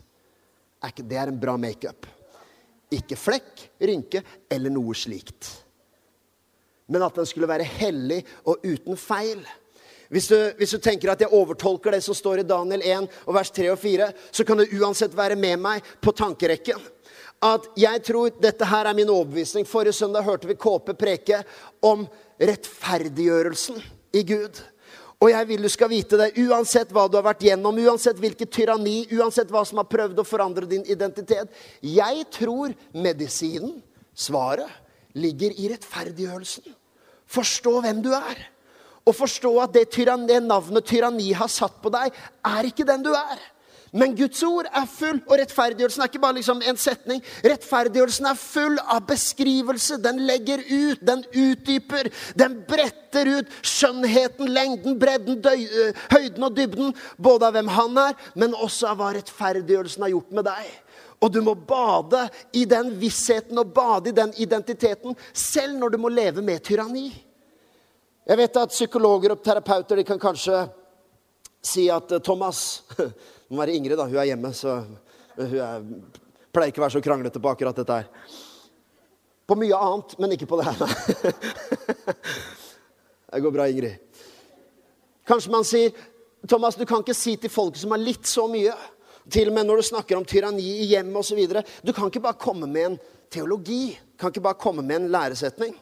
Det 0.82 1.18
er 1.18 1.30
en 1.30 1.42
bra 1.42 1.56
makeup. 1.58 2.06
Ikke 2.92 3.16
flekk, 3.16 3.68
rynke 3.80 4.22
eller 4.52 4.70
noe 4.70 4.94
slikt. 4.98 5.48
Men 6.92 7.04
at 7.06 7.16
den 7.16 7.26
skulle 7.26 7.48
være 7.48 7.64
hellig 7.64 8.20
og 8.44 8.62
uten 8.66 8.98
feil. 9.00 9.40
Hvis 10.12 10.28
du, 10.28 10.36
hvis 10.58 10.74
du, 10.74 10.78
tenker 10.82 11.08
at 11.08 11.22
jeg 11.24 11.32
overtolker 11.32 11.94
det 11.94 12.02
som 12.04 12.16
står 12.16 12.42
i 12.42 12.48
Daniel 12.48 12.82
1 12.84 13.06
og 13.24 13.36
vers 13.36 13.50
3 13.54 13.70
og 13.72 13.78
4, 13.80 14.10
så 14.28 14.44
kan 14.44 14.60
du 14.60 14.74
uansett 14.76 15.14
være 15.16 15.38
med 15.40 15.62
meg 15.62 15.86
på 16.04 16.12
tankerekken. 16.12 16.82
At 17.42 17.70
jeg 17.80 18.02
tror 18.06 18.34
dette 18.36 18.68
her 18.68 18.90
er 18.90 18.98
min 18.98 19.10
overbevisning. 19.10 19.64
Forrige 19.66 19.96
søndag 19.96 20.26
hørte 20.28 20.50
vi 20.50 20.58
Kåpe 20.60 20.94
preke 20.94 21.40
om 21.80 22.04
rettferdiggjørelsen 22.38 23.80
i 24.12 24.22
Gud. 24.28 24.60
Og 25.22 25.30
jeg 25.30 25.48
vil 25.48 25.64
du 25.64 25.70
skal 25.70 25.90
vite 25.90 26.18
det, 26.18 26.32
uansett 26.44 26.92
hva 26.92 27.06
du 27.08 27.16
har 27.16 27.24
vært 27.30 27.44
gjennom, 27.46 27.78
uansett 27.78 28.18
hvilket 28.20 28.52
tyranni, 28.52 29.04
uansett 29.14 29.50
hva 29.54 29.62
som 29.64 29.78
har 29.80 29.88
prøvd 29.90 30.18
å 30.18 30.26
forandre 30.26 30.68
din 30.68 30.84
identitet. 30.90 31.52
Jeg 31.80 32.26
tror 32.34 32.74
medisinen, 32.92 33.78
svaret, 34.12 34.68
ligger 35.16 35.54
i 35.56 35.70
rettferdiggjørelsen. 35.72 36.66
Forstå 37.32 37.78
hvem 37.84 38.02
du 38.04 38.10
er. 38.16 38.51
Og 39.06 39.16
forstå 39.18 39.50
at 39.64 39.72
det, 39.74 39.88
tyrann, 39.94 40.28
det 40.28 40.42
navnet 40.44 40.86
tyranni 40.86 41.32
har 41.34 41.50
satt 41.50 41.80
på 41.82 41.90
deg, 41.90 42.14
er 42.46 42.68
ikke 42.68 42.86
den 42.86 43.02
du 43.02 43.10
er. 43.16 43.40
Men 43.92 44.14
Guds 44.16 44.40
ord 44.46 44.64
er 44.72 44.86
full, 44.88 45.18
og 45.26 45.34
rettferdiggjørelsen 45.36 46.00
er 46.00 46.08
ikke 46.08 46.20
bare 46.22 46.38
liksom 46.38 46.62
en 46.64 46.78
setning. 46.80 47.18
Rettferdiggjørelsen 47.44 48.28
er 48.30 48.38
full 48.40 48.78
av 48.80 49.02
beskrivelse. 49.10 49.98
Den 50.00 50.22
legger 50.24 50.62
ut, 50.64 51.02
den 51.04 51.24
utdyper, 51.28 52.08
den 52.40 52.56
bretter 52.68 53.28
ut 53.28 53.58
skjønnheten, 53.60 54.48
lengden, 54.48 54.96
bredden, 55.00 55.42
døy, 55.44 55.66
høyden 56.14 56.48
og 56.48 56.56
dybden. 56.56 56.94
Både 57.20 57.50
av 57.50 57.58
hvem 57.58 57.68
han 57.74 58.00
er, 58.06 58.16
men 58.40 58.56
også 58.56 58.88
av 58.94 59.02
hva 59.02 59.10
rettferdiggjørelsen 59.18 60.06
har 60.06 60.14
gjort 60.14 60.32
med 60.40 60.48
deg. 60.48 60.72
Og 61.22 61.34
du 61.34 61.42
må 61.44 61.52
bade 61.54 62.24
i 62.56 62.64
den 62.66 62.94
vissheten 62.98 63.60
og 63.60 63.76
bade 63.76 64.08
i 64.08 64.16
den 64.16 64.32
identiteten, 64.40 65.18
selv 65.36 65.76
når 65.76 65.92
du 65.92 66.00
må 66.00 66.08
leve 66.10 66.40
med 66.42 66.64
tyranni. 66.64 67.10
Jeg 68.22 68.38
vet 68.38 68.56
at 68.60 68.70
psykologer 68.70 69.32
og 69.34 69.40
terapeuter 69.42 69.98
de 69.98 70.04
kan 70.06 70.20
kanskje 70.22 70.60
si 71.62 71.88
at 71.90 72.12
Thomas 72.22 72.82
må 73.50 73.58
være 73.58 73.74
Ingrid, 73.74 73.98
da. 73.98 74.06
Hun 74.06 74.20
er 74.22 74.28
hjemme, 74.30 74.52
så 74.54 74.76
hun 75.34 75.56
er, 75.58 75.88
pleier 76.54 76.70
ikke 76.70 76.82
å 76.82 76.84
være 76.84 76.96
så 76.96 77.02
kranglete 77.02 77.42
på 77.42 77.50
akkurat 77.50 77.80
dette 77.82 77.98
her. 77.98 78.38
På 79.50 79.58
mye 79.58 79.74
annet, 79.74 80.14
men 80.22 80.36
ikke 80.36 80.46
på 80.46 80.60
det 80.60 80.68
her. 80.68 80.78
det 83.34 83.42
går 83.42 83.56
bra, 83.58 83.66
Ingrid. 83.66 83.98
Kanskje 85.26 85.54
man 85.54 85.66
sier 85.66 85.90
Thomas, 86.46 86.78
du 86.78 86.86
kan 86.86 87.02
ikke 87.02 87.18
si 87.18 87.34
til 87.42 87.50
folk 87.50 87.74
som 87.78 87.94
har 87.94 88.02
litt 88.02 88.30
så 88.30 88.46
mye, 88.50 88.74
til 89.30 89.50
og 89.50 89.58
med 89.58 89.66
når 89.66 89.82
du 89.82 89.88
snakker 89.90 90.18
om 90.18 90.26
tyranni 90.26 90.64
i 90.82 90.88
hjemmet 90.94 91.18
osv. 91.18 91.42
Du 91.82 91.90
kan 91.94 92.06
ikke 92.06 92.22
bare 92.22 92.38
komme 92.38 92.70
med 92.70 92.86
en 92.86 92.98
teologi. 93.30 93.94
Du 93.94 94.18
kan 94.18 94.30
ikke 94.30 94.46
bare 94.46 94.62
komme 94.62 94.86
med 94.86 95.00
en 95.00 95.12
læresetning. 95.14 95.74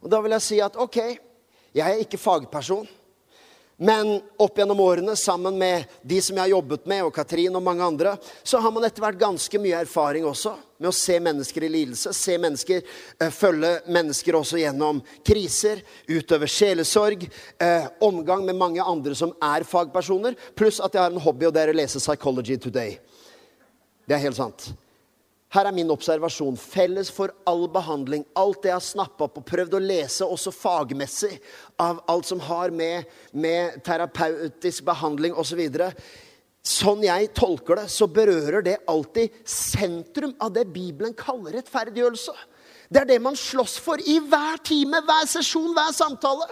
Og 0.00 0.08
Da 0.12 0.20
vil 0.24 0.36
jeg 0.36 0.44
si 0.44 0.60
at 0.64 0.76
OK, 0.80 0.98
jeg 1.76 1.86
er 1.88 2.04
ikke 2.04 2.20
fagperson. 2.20 2.86
Men 3.80 4.16
opp 4.36 4.56
gjennom 4.58 4.80
årene, 4.82 5.12
sammen 5.16 5.54
med 5.58 5.84
de 6.02 6.16
som 6.22 6.34
jeg 6.34 6.42
har 6.42 6.50
jobbet 6.50 6.86
med, 6.90 7.04
og 7.06 7.12
Katrin 7.14 7.54
og 7.54 7.62
mange 7.62 7.84
andre, 7.86 8.16
så 8.42 8.58
har 8.58 8.72
man 8.74 8.82
etter 8.88 9.04
hvert 9.04 9.20
ganske 9.20 9.60
mye 9.62 9.84
erfaring 9.84 10.26
også 10.26 10.56
med 10.82 10.88
å 10.90 10.96
se 10.98 11.20
mennesker 11.22 11.62
i 11.62 11.70
lidelse. 11.70 12.10
Se 12.16 12.34
mennesker, 12.42 12.82
eh, 13.20 13.30
følge 13.30 13.70
mennesker 13.86 14.34
også 14.34 14.58
gjennom 14.58 14.98
kriser, 15.22 15.84
utøve 16.10 16.50
sjelesorg. 16.50 17.28
Eh, 17.60 17.86
omgang 18.02 18.44
med 18.44 18.58
mange 18.58 18.82
andre 18.82 19.14
som 19.14 19.30
er 19.38 19.62
fagpersoner. 19.62 20.34
Pluss 20.56 20.80
at 20.80 20.92
jeg 20.92 21.02
har 21.02 21.14
en 21.14 21.22
hobby, 21.22 21.46
og 21.46 21.54
det 21.54 21.62
er 21.62 21.72
å 21.72 21.78
lese 21.78 22.02
Psychology 22.02 22.56
Today. 22.56 22.98
Det 24.08 24.16
er 24.16 24.26
helt 24.26 24.42
sant. 24.42 24.72
Her 25.54 25.70
er 25.70 25.72
min 25.72 25.88
observasjon. 25.90 26.58
Felles 26.60 27.08
for 27.14 27.32
all 27.48 27.64
behandling, 27.72 28.26
alt 28.36 28.60
det 28.62 28.68
jeg 28.68 28.76
har 28.76 28.84
snappa 28.84 29.28
opp 29.28 29.40
og 29.40 29.46
prøvd 29.48 29.78
å 29.78 29.80
lese 29.80 30.28
også 30.28 30.52
fagmessig 30.52 31.38
av 31.80 32.02
alt 32.12 32.28
som 32.28 32.42
har 32.44 32.74
med, 32.74 33.08
med 33.32 33.80
terapeutisk 33.86 34.84
behandling 34.88 35.36
osv. 35.40 35.62
Så 35.72 35.88
sånn 36.68 37.06
jeg 37.06 37.30
tolker 37.32 37.80
det, 37.80 37.86
så 37.88 38.10
berører 38.12 38.60
det 38.66 38.76
alltid 38.92 39.40
sentrum 39.48 40.34
av 40.44 40.52
det 40.52 40.66
Bibelen 40.68 41.16
kaller 41.16 41.56
rettferdiggjørelse. 41.56 42.34
Det 42.92 43.02
er 43.02 43.08
det 43.08 43.20
man 43.24 43.36
slåss 43.36 43.78
for 43.84 44.00
i 44.04 44.18
hver 44.20 44.60
time, 44.64 45.00
hver 45.04 45.28
sesjon, 45.28 45.72
hver 45.76 45.94
samtale. 45.96 46.48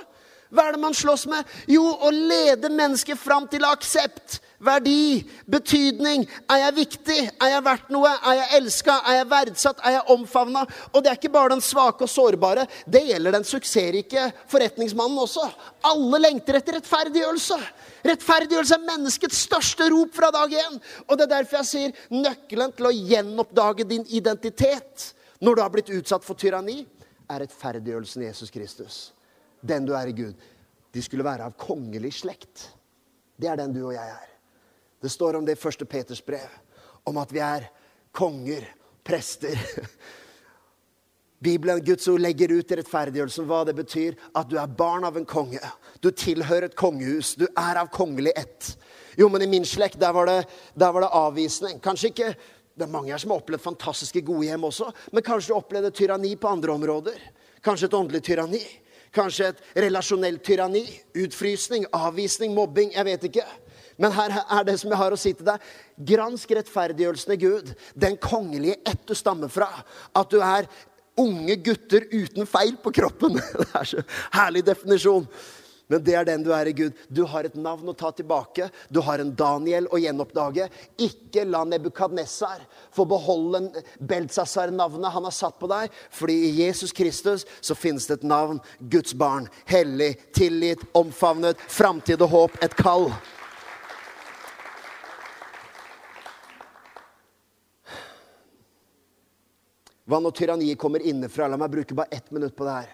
Hva 0.48 0.68
er 0.68 0.76
det 0.76 0.80
man 0.80 0.96
slåss 0.96 1.26
med? 1.28 1.44
Jo, 1.68 1.85
å 1.85 2.11
lede 2.12 2.70
mennesket 2.72 3.18
fram 3.18 3.48
til 3.50 3.66
aksept, 3.68 4.38
verdi, 4.62 5.24
betydning. 5.50 6.26
Er 6.50 6.62
jeg 6.64 6.76
viktig? 6.76 7.18
Er 7.42 7.52
jeg 7.54 7.64
verdt 7.66 7.90
noe? 7.94 8.10
Er 8.16 8.38
jeg 8.40 8.60
elska? 8.60 8.98
Er 9.06 9.18
jeg 9.20 9.28
verdsatt? 9.30 9.80
Er 9.84 9.96
jeg 9.96 10.14
omfavna? 10.14 10.64
Og 10.92 11.02
det 11.02 11.10
er 11.10 11.18
ikke 11.18 11.32
bare 11.34 11.54
den 11.54 11.64
svake 11.64 12.06
og 12.06 12.12
sårbare. 12.12 12.66
Det 12.86 13.04
gjelder 13.08 13.38
den 13.38 13.48
suksessrike 13.48 14.28
forretningsmannen 14.52 15.24
også. 15.24 15.48
Alle 15.90 16.22
lengter 16.22 16.60
etter 16.60 16.78
rettferdiggjørelse. 16.78 17.58
Rettferdiggjørelse 18.06 18.78
er 18.78 18.86
menneskets 18.86 19.42
største 19.48 19.90
rop 19.92 20.14
fra 20.16 20.30
dag 20.34 20.54
én. 20.62 20.78
Og 21.08 21.16
det 21.16 21.26
er 21.26 21.34
derfor 21.38 21.60
jeg 21.62 21.72
sier 21.72 22.06
nøkkelen 22.14 22.76
til 22.76 22.90
å 22.90 22.94
gjenoppdage 22.94 23.88
din 23.88 24.06
identitet 24.08 25.10
når 25.42 25.56
du 25.56 25.60
har 25.62 25.74
blitt 25.74 25.92
utsatt 25.92 26.24
for 26.24 26.38
tyranni, 26.38 26.80
er 27.26 27.42
rettferdiggjørelsen 27.42 28.22
i 28.22 28.30
Jesus 28.30 28.52
Kristus 28.54 28.96
den 29.66 29.86
du 29.86 29.94
er 29.96 30.10
i 30.10 30.16
Gud. 30.16 30.34
De 30.92 31.02
skulle 31.02 31.26
være 31.26 31.46
av 31.46 31.56
kongelig 31.60 32.14
slekt. 32.20 32.70
Det 33.36 33.50
er 33.50 33.58
den 33.60 33.74
du 33.74 33.82
og 33.84 33.94
jeg 33.96 34.12
er. 34.12 34.36
Det 35.02 35.12
står 35.12 35.38
om 35.38 35.46
det 35.46 35.56
i 35.56 35.68
1. 35.68 35.88
Peters 35.88 36.24
brev, 36.24 36.48
om 37.04 37.18
at 37.20 37.32
vi 37.32 37.42
er 37.44 37.68
konger, 38.16 38.64
prester. 39.04 39.59
Bibelen, 41.38 41.85
Guds 41.85 42.09
ord, 42.09 42.20
legger 42.24 42.52
ut 42.56 42.72
i 42.72 42.78
rettferdiggjørelsen 42.80 43.46
hva 43.48 43.61
det 43.68 43.76
betyr 43.76 44.16
at 44.35 44.48
du 44.48 44.56
er 44.59 44.72
barn 44.72 45.04
av 45.04 45.18
en 45.18 45.28
konge. 45.28 45.61
Du 46.00 46.09
tilhører 46.11 46.70
et 46.70 46.78
kongehus. 46.78 47.35
Du 47.37 47.44
er 47.50 47.76
av 47.76 47.90
kongelig 47.92 48.32
ett. 48.40 48.72
Jo, 49.20 49.28
men 49.32 49.44
i 49.44 49.50
min 49.50 49.66
slekt, 49.68 50.00
der 50.00 50.14
var 50.16 50.28
det, 50.28 50.38
der 50.74 50.94
var 50.96 51.04
det 51.04 51.12
avvisning. 51.16 51.80
Kanskje 51.85 52.12
ikke 52.12 52.37
Det 52.76 52.85
er 52.85 52.92
mange 52.92 53.09
her 53.09 53.16
som 53.16 53.30
har 53.32 53.38
opplevd 53.40 53.62
fantastiske 53.64 54.20
gode 54.20 54.50
hjem 54.50 54.66
også, 54.68 54.90
men 55.09 55.24
kanskje 55.24 55.48
du 55.48 55.54
opplevde 55.56 55.90
tyranni 55.96 56.35
på 56.37 56.50
andre 56.50 56.74
områder. 56.74 57.22
Kanskje 57.64 57.88
et 57.88 57.94
åndelig 57.96 58.20
tyranni. 58.26 58.61
Kanskje 59.16 59.46
et 59.48 59.62
relasjonelt 59.80 60.42
tyranni. 60.44 60.82
Utfrysning, 61.16 61.87
avvisning, 61.96 62.52
mobbing. 62.52 62.92
Jeg 62.92 63.09
vet 63.09 63.24
ikke. 63.30 63.46
Men 63.96 64.12
her 64.12 64.35
er 64.42 64.66
det 64.68 64.76
som 64.80 64.92
jeg 64.92 65.00
har 65.00 65.14
å 65.14 65.20
si 65.20 65.32
til 65.37 65.48
deg. 65.48 65.70
Gransk 66.12 66.52
rettferdiggjørelsen 66.59 67.37
i 67.37 67.40
Gud. 67.40 67.72
Den 67.96 68.18
kongelige 68.20 68.80
ett 68.85 69.06
du 69.09 69.14
stammer 69.16 69.52
fra. 69.52 69.70
At 70.16 70.32
du 70.32 70.40
er 70.44 70.68
unge 71.16 71.56
gutter 71.64 72.04
uten 72.12 72.48
feil 72.48 72.76
på 72.82 72.92
kroppen. 72.98 73.40
Det 73.61 73.70
er 73.72 73.94
så 73.94 74.04
herlig 74.37 74.66
definisjon. 74.66 75.28
Men 75.87 76.02
det 76.02 76.16
er 76.18 76.26
den 76.26 76.42
du 76.42 76.48
er 76.50 76.66
i 76.66 76.74
Gud. 76.74 76.96
Du 77.06 77.22
har 77.30 77.46
et 77.46 77.54
navn 77.54 77.87
å 77.87 77.94
ta 77.94 78.11
tilbake. 78.11 78.66
Du 78.90 78.98
har 79.06 79.22
en 79.22 79.30
Daniel 79.38 79.87
å 79.94 80.00
gjenoppdage. 80.02 80.66
Ikke 80.98 81.44
la 81.46 81.61
Nebukadnessar 81.62 82.64
få 82.94 83.06
beholde 83.06 83.85
Beltsasar-navnet 84.02 85.14
han 85.14 85.28
har 85.28 85.35
satt 85.35 85.61
på 85.61 85.70
deg. 85.70 85.94
Fordi 86.11 86.35
i 86.48 86.52
Jesus 86.64 86.90
Kristus 86.90 87.46
så 87.61 87.78
finnes 87.78 88.09
det 88.11 88.18
et 88.18 88.26
navn. 88.26 88.59
Guds 88.80 89.14
barn. 89.14 89.46
Hellig, 89.70 90.16
tilgitt, 90.35 90.82
omfavnet, 90.98 91.62
framtid 91.70 92.26
og 92.26 92.35
håp. 92.35 92.59
Et 92.66 92.74
kall. 92.82 93.12
Hva 100.06 100.20
når 100.22 100.34
tyranniet 100.38 100.78
kommer 100.78 101.02
innenfra? 101.02 101.48
La 101.50 101.58
meg 101.58 101.72
bruke 101.72 101.96
bare 101.98 102.14
ett 102.14 102.30
minutt 102.30 102.54
på 102.56 102.66
det 102.66 102.76
her. 102.78 102.92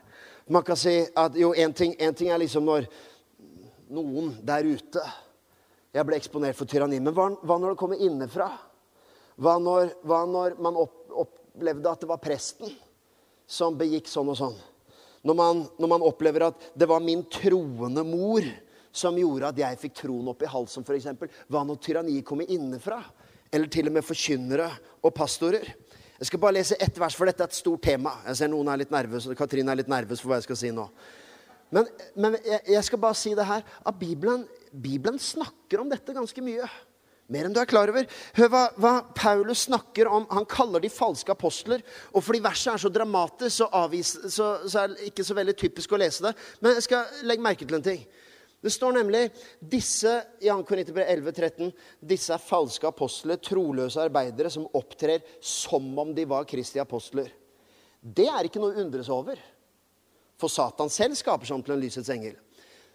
Man 0.49 0.65
kan 0.65 0.79
si 0.81 0.95
at 1.15 1.37
jo, 1.39 1.53
én 1.55 1.75
ting, 1.77 1.93
ting, 2.17 2.31
er 2.33 2.41
liksom 2.41 2.65
når 2.67 2.89
noen 3.93 4.33
der 4.43 4.67
ute 4.67 5.03
Jeg 5.93 6.09
ble 6.09 6.17
eksponert 6.17 6.57
for 6.57 6.65
tyranni. 6.65 6.97
Men 7.05 7.13
hva, 7.13 7.29
hva 7.45 7.59
når 7.61 7.75
det 7.75 7.81
kommer 7.83 8.01
innenfra? 8.01 8.49
Hva 9.37 9.59
når, 9.61 9.93
hva 10.09 10.23
når 10.25 10.57
man 10.65 10.79
opp, 10.81 10.95
opplevde 11.13 11.91
at 11.91 12.01
det 12.01 12.09
var 12.09 12.21
presten 12.23 12.73
som 13.45 13.77
begikk 13.77 14.09
sånn 14.09 14.31
og 14.33 14.39
sånn? 14.39 14.57
Når 15.23 15.37
man, 15.37 15.61
når 15.77 15.91
man, 15.93 16.05
opplever 16.09 16.47
at 16.49 16.65
det 16.73 16.89
var 16.89 17.05
min 17.05 17.27
troende 17.29 18.03
mor 18.09 18.47
som 18.89 19.19
gjorde 19.21 19.53
at 19.53 19.61
jeg 19.61 19.81
fikk 19.85 20.01
troen 20.01 20.33
opp 20.33 20.41
i 20.43 20.49
halsen, 20.49 20.85
f.eks. 20.85 21.13
Hva 21.53 21.61
når 21.69 21.85
tyranniet 21.85 22.27
kommer 22.27 22.49
innenfra? 22.49 23.03
Eller 23.53 23.69
til 23.69 23.93
og 23.93 23.99
med 23.99 24.09
forkynnere 24.09 24.71
og 25.05 25.13
pastorer? 25.13 25.69
Jeg 26.23 26.29
skal 26.29 26.39
bare 26.39 26.55
lese 26.55 26.77
ett 26.79 26.99
vers, 27.03 27.17
for 27.19 27.27
dette 27.27 27.43
er 27.43 27.51
et 27.51 27.57
stort 27.57 27.83
tema. 27.83 28.13
Jeg 28.29 28.39
ser 28.39 28.51
noen 28.53 28.69
er 28.71 28.79
litt 28.85 28.93
nervøse, 28.95 29.35
Katrin 29.35 29.73
er 29.73 29.81
litt 29.81 29.89
nervøs 29.91 30.21
for 30.23 30.31
hva 30.31 30.37
jeg 30.39 30.47
skal 30.47 30.59
si 30.61 30.69
nå. 30.71 30.85
Men, 31.75 31.89
men 32.15 32.37
jeg, 32.45 32.61
jeg, 32.77 32.83
skal 32.87 33.01
bare 33.03 33.19
si 33.19 33.33
det 33.35 33.47
her, 33.49 33.65
at 33.67 33.99
Bibelen, 33.99 34.45
Bibelen, 34.71 35.19
snakker 35.19 35.83
om 35.83 35.91
dette 35.91 36.15
ganske 36.15 36.45
mye. 36.47 36.69
Mer 37.33 37.49
enn 37.49 37.57
du 37.57 37.59
er 37.59 37.67
klar 37.67 37.91
over. 37.91 38.07
Hør 38.37 38.53
hva, 38.53 38.63
hva, 38.79 38.93
Paulus 39.19 39.65
snakker 39.67 40.13
om. 40.15 40.29
Han 40.31 40.47
kaller 40.47 40.85
de 40.85 40.93
falske 40.95 41.35
apostler. 41.35 41.83
Og 42.13 42.23
fordi 42.23 42.43
verset 42.45 42.77
er 42.77 42.85
så 42.85 42.93
dramatisk, 42.93 43.57
så, 43.57 43.71
avvis, 43.83 44.15
så, 44.31 44.53
så 44.63 44.85
er 44.85 44.95
det 44.95 45.11
ikke 45.11 45.27
så 45.27 45.35
veldig 45.41 45.57
typisk 45.59 45.97
å 45.97 46.01
lese 46.05 46.29
det. 46.29 46.37
Men 46.63 46.79
jeg 46.79 46.87
skal 46.87 47.27
legge 47.27 47.49
merke 47.49 47.67
til 47.67 47.81
en 47.81 47.89
ting. 47.89 48.07
Det 48.63 48.71
står 48.71 48.95
nemlig 48.95 49.25
disse 49.59 50.13
i 50.39 50.47
2. 50.47 50.61
Korinterbrev 50.67 51.09
11,13, 51.19 51.73
disse 51.99 52.31
er 52.31 52.43
falske 52.43 52.87
apostler, 52.87 53.41
troløse 53.43 53.99
arbeidere 53.99 54.53
som 54.55 54.69
opptrer 54.79 55.25
som 55.43 55.89
om 55.99 56.13
de 56.15 56.27
var 56.31 56.47
Kristi 56.47 56.79
apostler. 56.79 57.33
Det 58.03 58.29
er 58.31 58.47
ikke 58.47 58.63
noe 58.63 58.77
å 58.77 58.85
undres 58.85 59.11
over. 59.11 59.41
For 60.39 60.51
Satan 60.51 60.91
selv 60.91 61.19
skaper 61.19 61.49
seg 61.49 61.59
om 61.59 61.67
til 61.67 61.75
en 61.75 61.83
lysets 61.83 62.11
engel. 62.15 62.39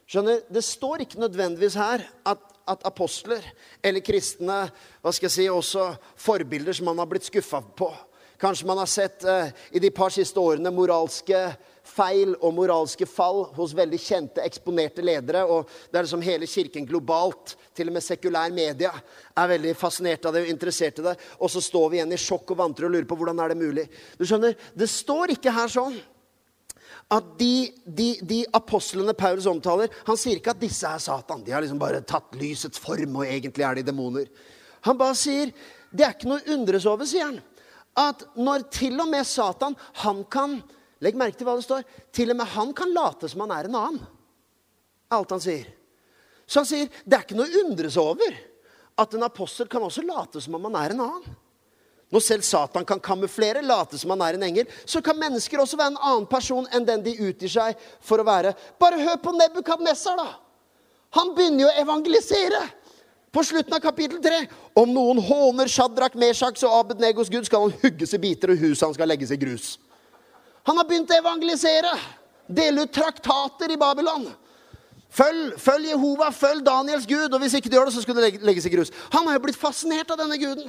Skjønner, 0.08 0.46
Det 0.48 0.64
står 0.64 1.04
ikke 1.04 1.20
nødvendigvis 1.20 1.76
her 1.76 2.04
at, 2.24 2.44
at, 2.68 2.84
apostler 2.88 3.44
eller 3.84 4.04
kristne 4.04 4.70
hva 5.04 5.12
skal 5.12 5.28
jeg 5.28 5.36
si, 5.36 5.50
også 5.52 5.90
forbilder 6.16 6.76
som 6.76 6.88
man 6.88 7.04
har 7.04 7.12
blitt 7.12 7.28
skuffa 7.28 7.60
på, 7.76 7.92
Kanskje 8.38 8.68
man 8.70 8.78
har 8.78 8.86
sett 8.86 9.24
eh, 9.26 9.50
i 9.72 9.80
de 9.82 9.90
par 9.90 10.14
siste 10.14 10.38
årene 10.38 10.70
moralske 10.70 11.40
feil 11.88 12.34
og 12.36 12.54
moralske 12.58 13.08
fall 13.10 13.46
hos 13.56 13.74
veldig 13.78 14.00
kjente, 14.02 14.44
eksponerte 14.44 15.06
ledere. 15.06 15.44
Og 15.46 15.70
det 15.92 16.00
er 16.00 16.08
liksom 16.08 16.26
hele 16.26 16.50
kirken 16.50 16.88
globalt, 16.90 17.56
til 17.78 17.92
og 17.92 17.98
med 17.98 18.06
sekulær 18.06 18.54
media, 18.54 18.92
er 19.38 19.50
veldig 19.54 19.74
fascinert 19.78 20.26
av 20.26 20.36
det 20.36 20.44
og 20.46 20.52
interessert 20.52 21.00
i 21.02 21.08
det. 21.08 21.16
Og 21.40 21.52
så 21.54 21.62
står 21.64 21.90
vi 21.90 22.00
igjen 22.00 22.14
i 22.14 22.22
sjokk 22.22 22.54
og 22.56 22.62
vantro 22.64 22.90
og 22.90 22.96
lurer 22.96 23.10
på 23.10 23.18
hvordan 23.20 23.42
er 23.44 23.54
det 23.54 23.60
mulig. 23.62 23.88
Du 24.18 24.26
skjønner, 24.26 24.56
Det 24.78 24.90
står 24.90 25.38
ikke 25.38 25.54
her 25.54 25.72
sånn 25.72 25.98
at 27.14 27.28
de, 27.40 27.72
de, 27.86 28.08
de, 28.28 28.42
apostlene 28.52 29.14
Paulus 29.16 29.46
omtaler 29.48 29.88
Han 30.10 30.18
sier 30.20 30.42
ikke 30.42 30.52
at 30.52 30.60
disse 30.60 30.88
er 30.90 31.00
Satan. 31.00 31.44
De 31.46 31.54
har 31.56 31.64
liksom 31.64 31.80
bare 31.80 32.04
tatt 32.04 32.36
lysets 32.36 32.82
form, 32.84 33.22
og 33.22 33.28
egentlig 33.28 33.64
er 33.64 33.80
de 33.80 33.86
demoner. 33.88 34.28
Han 34.88 35.00
bare 35.00 35.16
sier 35.16 35.54
det 35.88 36.04
er 36.04 36.18
ikke 36.18 36.28
noe 36.28 36.44
å 36.44 36.58
undres 36.58 36.88
over, 36.90 37.08
sier 37.08 37.30
han. 37.30 37.40
At 37.98 38.26
når 38.36 38.68
til 38.76 39.00
og 39.00 39.08
med 39.10 39.26
Satan 39.26 39.78
han 40.04 40.20
kan 40.30 40.60
Legg 41.04 41.18
merke 41.20 41.38
til 41.38 41.48
hva 41.48 41.58
det 41.58 41.66
står. 41.66 41.88
Til 42.16 42.34
og 42.34 42.40
med 42.40 42.54
han 42.54 42.74
kan 42.78 42.94
late 42.94 43.30
som 43.30 43.44
han 43.46 43.54
er 43.56 43.70
en 43.70 43.80
annen. 43.80 44.06
Alt 45.14 45.34
han 45.36 45.44
sier. 45.44 45.68
Så 46.48 46.62
han 46.64 46.70
sier 46.70 46.94
det 47.04 47.18
er 47.18 47.26
ikke 47.26 47.38
noe 47.38 47.50
å 47.50 47.66
undres 47.66 47.98
over 48.00 48.40
at 48.98 49.14
en 49.14 49.28
apostel 49.28 49.70
kan 49.70 49.84
også 49.86 50.06
late 50.08 50.42
som 50.42 50.56
om 50.58 50.66
han 50.70 50.80
er 50.80 50.96
en 50.96 51.04
annen. 51.06 51.36
Når 52.08 52.24
selv 52.24 52.46
Satan 52.48 52.86
kan 52.88 53.02
kamuflere, 53.04 53.62
late 53.62 54.00
som 54.00 54.14
han 54.14 54.22
er 54.24 54.38
en 54.38 54.46
engel, 54.48 54.68
så 54.88 55.02
kan 55.04 55.18
mennesker 55.20 55.60
også 55.60 55.76
være 55.76 55.92
en 55.92 56.04
annen 56.10 56.28
person 56.32 56.68
enn 56.72 56.86
den 56.88 57.04
de 57.04 57.18
utgir 57.20 57.52
seg 57.52 57.82
for 58.00 58.24
å 58.24 58.28
være. 58.28 58.54
Bare 58.80 59.02
hør 59.02 59.18
på 59.20 59.34
Nebukadnesar, 59.36 60.16
da! 60.16 60.38
Han 61.20 61.34
begynner 61.36 61.66
jo 61.66 61.72
å 61.72 61.82
evangelisere. 61.84 62.62
På 63.32 63.44
slutten 63.44 63.76
av 63.76 63.84
kapittel 63.84 64.22
3. 64.24 64.40
Om 64.80 64.94
noen 64.96 65.20
håner 65.24 65.68
Shadrach, 65.70 66.16
Meshach 66.16 66.64
og 66.64 66.78
Abednegos 66.80 67.30
Gud, 67.32 67.44
skal 67.48 67.68
han 67.68 67.76
hugges 67.84 68.16
i 68.16 68.22
biter, 68.24 68.54
og 68.56 68.64
huset 68.64 68.88
han 68.88 68.96
skal 68.96 69.12
legges 69.12 69.36
i 69.36 69.40
grus. 69.40 69.76
Han 70.68 70.78
har 70.78 70.88
begynt 70.88 71.12
å 71.12 71.18
evangelisere. 71.18 71.94
Dele 72.48 72.84
ut 72.86 72.94
traktater 72.96 73.72
i 73.72 73.80
Babylon. 73.80 74.28
Følg, 75.18 75.56
følg 75.60 75.88
Jehova, 75.88 76.28
følg 76.36 76.66
Daniels 76.66 77.08
Gud, 77.08 77.32
og 77.32 77.40
hvis 77.42 77.56
ikke 77.58 77.72
du 77.72 77.78
gjør 77.78 77.88
det, 77.90 77.96
så 77.96 78.04
skal 78.04 78.18
det 78.20 78.42
legges 78.46 78.68
i 78.68 78.74
grus. 78.74 78.92
Han 79.16 79.28
har 79.28 79.38
jo 79.38 79.46
blitt 79.46 79.60
fascinert 79.60 80.12
av 80.12 80.20
denne 80.20 80.38
guden. 80.40 80.68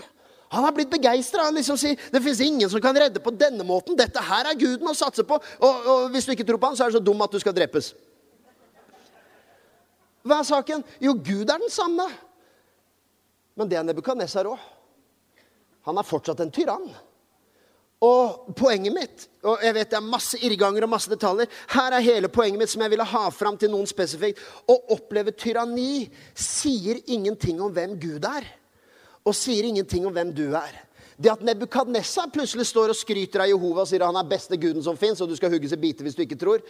Han 0.49 0.65
har 0.65 0.73
blitt 0.73 0.91
begeistra. 0.91 1.49
Han 1.49 1.59
liksom 1.59 1.77
sier 1.81 1.99
det 2.13 2.23
fins 2.25 2.41
ingen 2.41 2.71
som 2.71 2.81
kan 2.81 2.97
redde 2.97 3.21
på 3.21 3.35
denne 3.37 3.67
måten. 3.67 3.99
Dette 3.99 4.23
her 4.25 4.49
er 4.49 4.59
guden 4.59 4.89
å 4.89 4.97
satse 4.97 5.27
på. 5.27 5.37
Og, 5.37 5.75
og, 5.91 6.07
hvis 6.15 6.29
du 6.29 6.33
ikke 6.33 6.47
tror 6.49 6.61
på 6.63 6.71
han, 6.71 6.79
så 6.79 6.87
er 6.87 6.95
du 6.95 6.97
så 6.97 7.05
dum 7.05 7.21
at 7.27 7.35
du 7.35 7.41
skal 7.43 7.57
drepes. 7.57 7.91
Hva 10.25 10.41
er 10.41 10.49
saken? 10.49 10.87
Jo, 11.03 11.13
Gud 11.15 11.51
er 11.51 11.61
den 11.61 11.73
samme. 11.73 12.07
Men 13.59 13.69
det 13.69 13.79
er 13.81 13.85
Nebukadnesar 13.85 14.49
òg. 14.49 14.63
Han 15.89 16.01
er 16.01 16.07
fortsatt 16.07 16.41
en 16.45 16.53
tyrann. 16.55 16.89
Og 18.05 18.55
poenget 18.55 18.95
mitt 18.95 19.25
og 19.49 19.63
jeg 19.63 19.75
vet 19.75 19.91
det 19.91 19.97
er 19.99 20.05
masse 20.07 20.39
irrganger 20.45 20.85
og 20.85 20.91
masse 20.93 21.11
detaljer, 21.11 21.49
her 21.73 21.95
er 21.95 22.05
hele 22.05 22.29
poenget 22.31 22.61
mitt 22.61 22.71
som 22.73 22.83
jeg 22.85 22.93
ville 22.93 23.07
ha 23.07 23.23
fram 23.35 23.57
til 23.59 23.71
noen 23.73 23.87
spesifikt. 23.89 24.41
Å 24.67 24.75
oppleve 24.95 25.35
tyranni 25.35 26.09
sier 26.35 27.01
ingenting 27.07 27.63
om 27.63 27.73
hvem 27.75 27.97
Gud 28.03 28.27
er 28.29 28.47
og 29.29 29.35
sier 29.37 29.67
ingenting 29.69 30.07
om 30.09 30.15
hvem 30.15 30.31
du 30.33 30.47
er. 30.57 30.73
Det 31.19 31.33
at 31.33 31.43
Nebukadnessa 31.45 32.29
plutselig 32.33 32.69
står 32.71 32.95
og 32.95 32.97
skryter 32.97 33.43
av 33.45 33.51
Jehova 33.51 33.83
og 33.83 33.91
sier 33.91 34.07
han 34.07 34.17
er 34.17 34.31
beste 34.31 34.57
guden 34.61 34.85
som 34.85 34.97
fins, 34.97 35.21
og 35.21 35.29
du 35.29 35.35
skal 35.37 35.53
hugges 35.53 35.75
i 35.75 35.81
biter 35.81 36.07
hvis 36.07 36.17
du 36.17 36.23
ikke 36.25 36.39
tror 36.39 36.63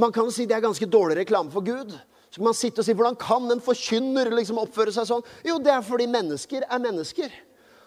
Man 0.00 0.10
kan 0.10 0.26
si 0.34 0.46
det 0.48 0.56
er 0.56 0.64
ganske 0.64 0.88
dårlig 0.90 1.20
reklame 1.20 1.52
for 1.54 1.62
Gud. 1.62 1.92
Så 2.32 2.40
kan 2.40 2.48
man 2.48 2.56
sitte 2.56 2.82
og 2.82 2.86
si 2.88 2.96
hvordan 2.98 3.18
kan 3.20 3.44
en 3.52 3.62
forkynner 3.62 4.32
liksom 4.34 4.58
oppføre 4.58 4.90
seg 4.90 5.06
sånn? 5.06 5.22
Jo, 5.46 5.60
det 5.62 5.70
er 5.70 5.84
fordi 5.86 6.08
mennesker 6.10 6.66
er 6.66 6.82
mennesker. 6.82 7.36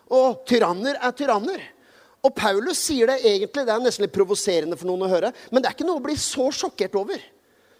Og 0.08 0.45
tyranner 0.47 0.95
er 1.04 1.12
tyranner. 1.17 1.65
Og 2.22 2.34
Paulus 2.38 2.78
sier 2.86 3.10
det 3.10 3.22
egentlig, 3.26 3.66
det 3.66 3.74
er 3.74 3.82
nesten 3.82 4.06
litt 4.06 4.14
provoserende 4.14 4.78
for 4.78 4.90
noen 4.90 5.08
å 5.08 5.10
høre, 5.10 5.32
men 5.50 5.62
det 5.62 5.72
er 5.72 5.78
ikke 5.78 5.88
noe 5.88 6.02
å 6.02 6.06
bli 6.06 6.18
så 6.22 6.52
sjokkert 6.54 6.98
over. 7.00 7.24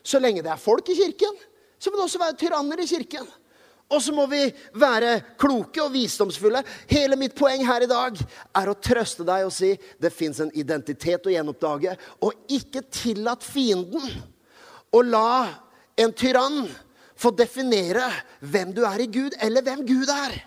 Så 0.02 0.22
lenge 0.22 0.42
det 0.42 0.50
er 0.50 0.62
folk 0.62 0.90
i 0.90 0.98
kirken, 0.98 1.38
så 1.78 1.92
må 1.92 2.00
det 2.00 2.08
også 2.08 2.22
være 2.22 2.40
tyranner 2.42 2.82
i 2.82 2.90
kirken. 2.90 3.28
Og 3.92 4.00
så 4.00 4.14
må 4.16 4.24
vi 4.32 4.46
være 4.80 5.18
kloke 5.40 5.82
og 5.84 5.92
visdomsfulle. 5.92 6.62
Hele 6.88 7.18
mitt 7.20 7.36
poeng 7.36 7.64
her 7.68 7.84
i 7.84 7.90
dag 7.92 8.16
er 8.56 8.72
å 8.72 8.78
trøste 8.80 9.26
deg 9.28 9.44
og 9.44 9.52
si 9.52 9.74
det 10.00 10.14
fins 10.16 10.40
en 10.40 10.54
identitet 10.56 11.28
å 11.28 11.34
gjenoppdage. 11.34 11.98
Og 12.24 12.54
ikke 12.56 12.86
tillat 12.88 13.44
fienden 13.44 14.06
å 14.96 15.02
la 15.04 15.34
en 16.00 16.16
tyrann 16.16 16.64
få 17.20 17.34
definere 17.36 18.08
hvem 18.40 18.72
du 18.74 18.82
er 18.88 19.04
i 19.04 19.10
Gud, 19.12 19.36
eller 19.44 19.66
hvem 19.66 19.84
Gud 19.86 20.10
er. 20.14 20.40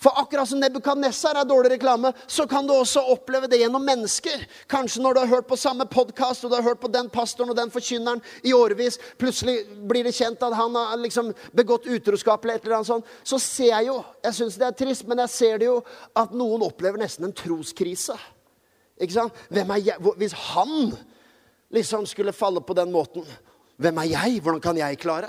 For 0.00 0.16
akkurat 0.16 0.48
som 0.48 0.60
Nebukadnessar 0.62 1.36
er 1.36 1.44
dårlig 1.44 1.74
reklame, 1.74 2.14
så 2.26 2.46
kan 2.48 2.64
du 2.64 2.72
også 2.72 3.02
oppleve 3.12 3.50
det 3.52 3.58
gjennom 3.60 3.82
mennesker. 3.84 4.46
Kanskje 4.70 5.02
når 5.04 5.14
du 5.14 5.20
har 5.20 5.32
hørt 5.34 5.48
på 5.50 5.58
samme 5.60 5.84
podkast 5.84 6.44
og 6.44 6.52
du 6.52 6.56
har 6.56 6.64
hørt 6.64 6.80
på 6.80 6.88
den 6.88 7.10
pastoren 7.12 7.52
og 7.52 7.58
den 7.58 7.72
forkynneren 7.72 8.22
i 8.40 8.54
årevis, 8.56 8.96
plutselig 9.20 9.58
blir 9.90 10.08
det 10.08 10.14
kjent 10.16 10.40
at 10.46 10.56
han 10.56 10.78
har 10.78 10.96
liksom 11.02 11.34
begått 11.52 11.84
utroskap 11.84 12.46
eller 12.46 12.56
et 12.56 12.64
eller 12.64 12.78
annet 12.78 12.88
sånt. 12.88 13.10
Så 13.28 13.36
ser 13.44 13.74
jeg 13.74 13.90
jo, 13.90 13.98
jeg 14.24 14.38
syns 14.38 14.56
det 14.62 14.70
er 14.70 14.78
trist, 14.78 15.04
men 15.10 15.20
jeg 15.26 15.32
ser 15.34 15.60
det 15.60 15.68
jo, 15.68 15.74
at 16.16 16.32
noen 16.32 16.64
opplever 16.64 17.02
nesten 17.02 17.28
en 17.28 17.36
troskrise. 17.36 18.16
Ikke 18.96 19.18
sant? 19.18 19.42
Hvem 19.52 19.74
er 19.76 19.82
jeg? 19.84 20.14
Hvis 20.22 20.36
han 20.46 20.94
liksom 21.76 22.08
skulle 22.08 22.32
falle 22.36 22.64
på 22.64 22.78
den 22.78 22.88
måten, 22.94 23.28
hvem 23.76 24.00
er 24.00 24.14
jeg? 24.14 24.40
Hvordan 24.40 24.64
kan 24.64 24.80
jeg 24.80 25.02
klare? 25.04 25.28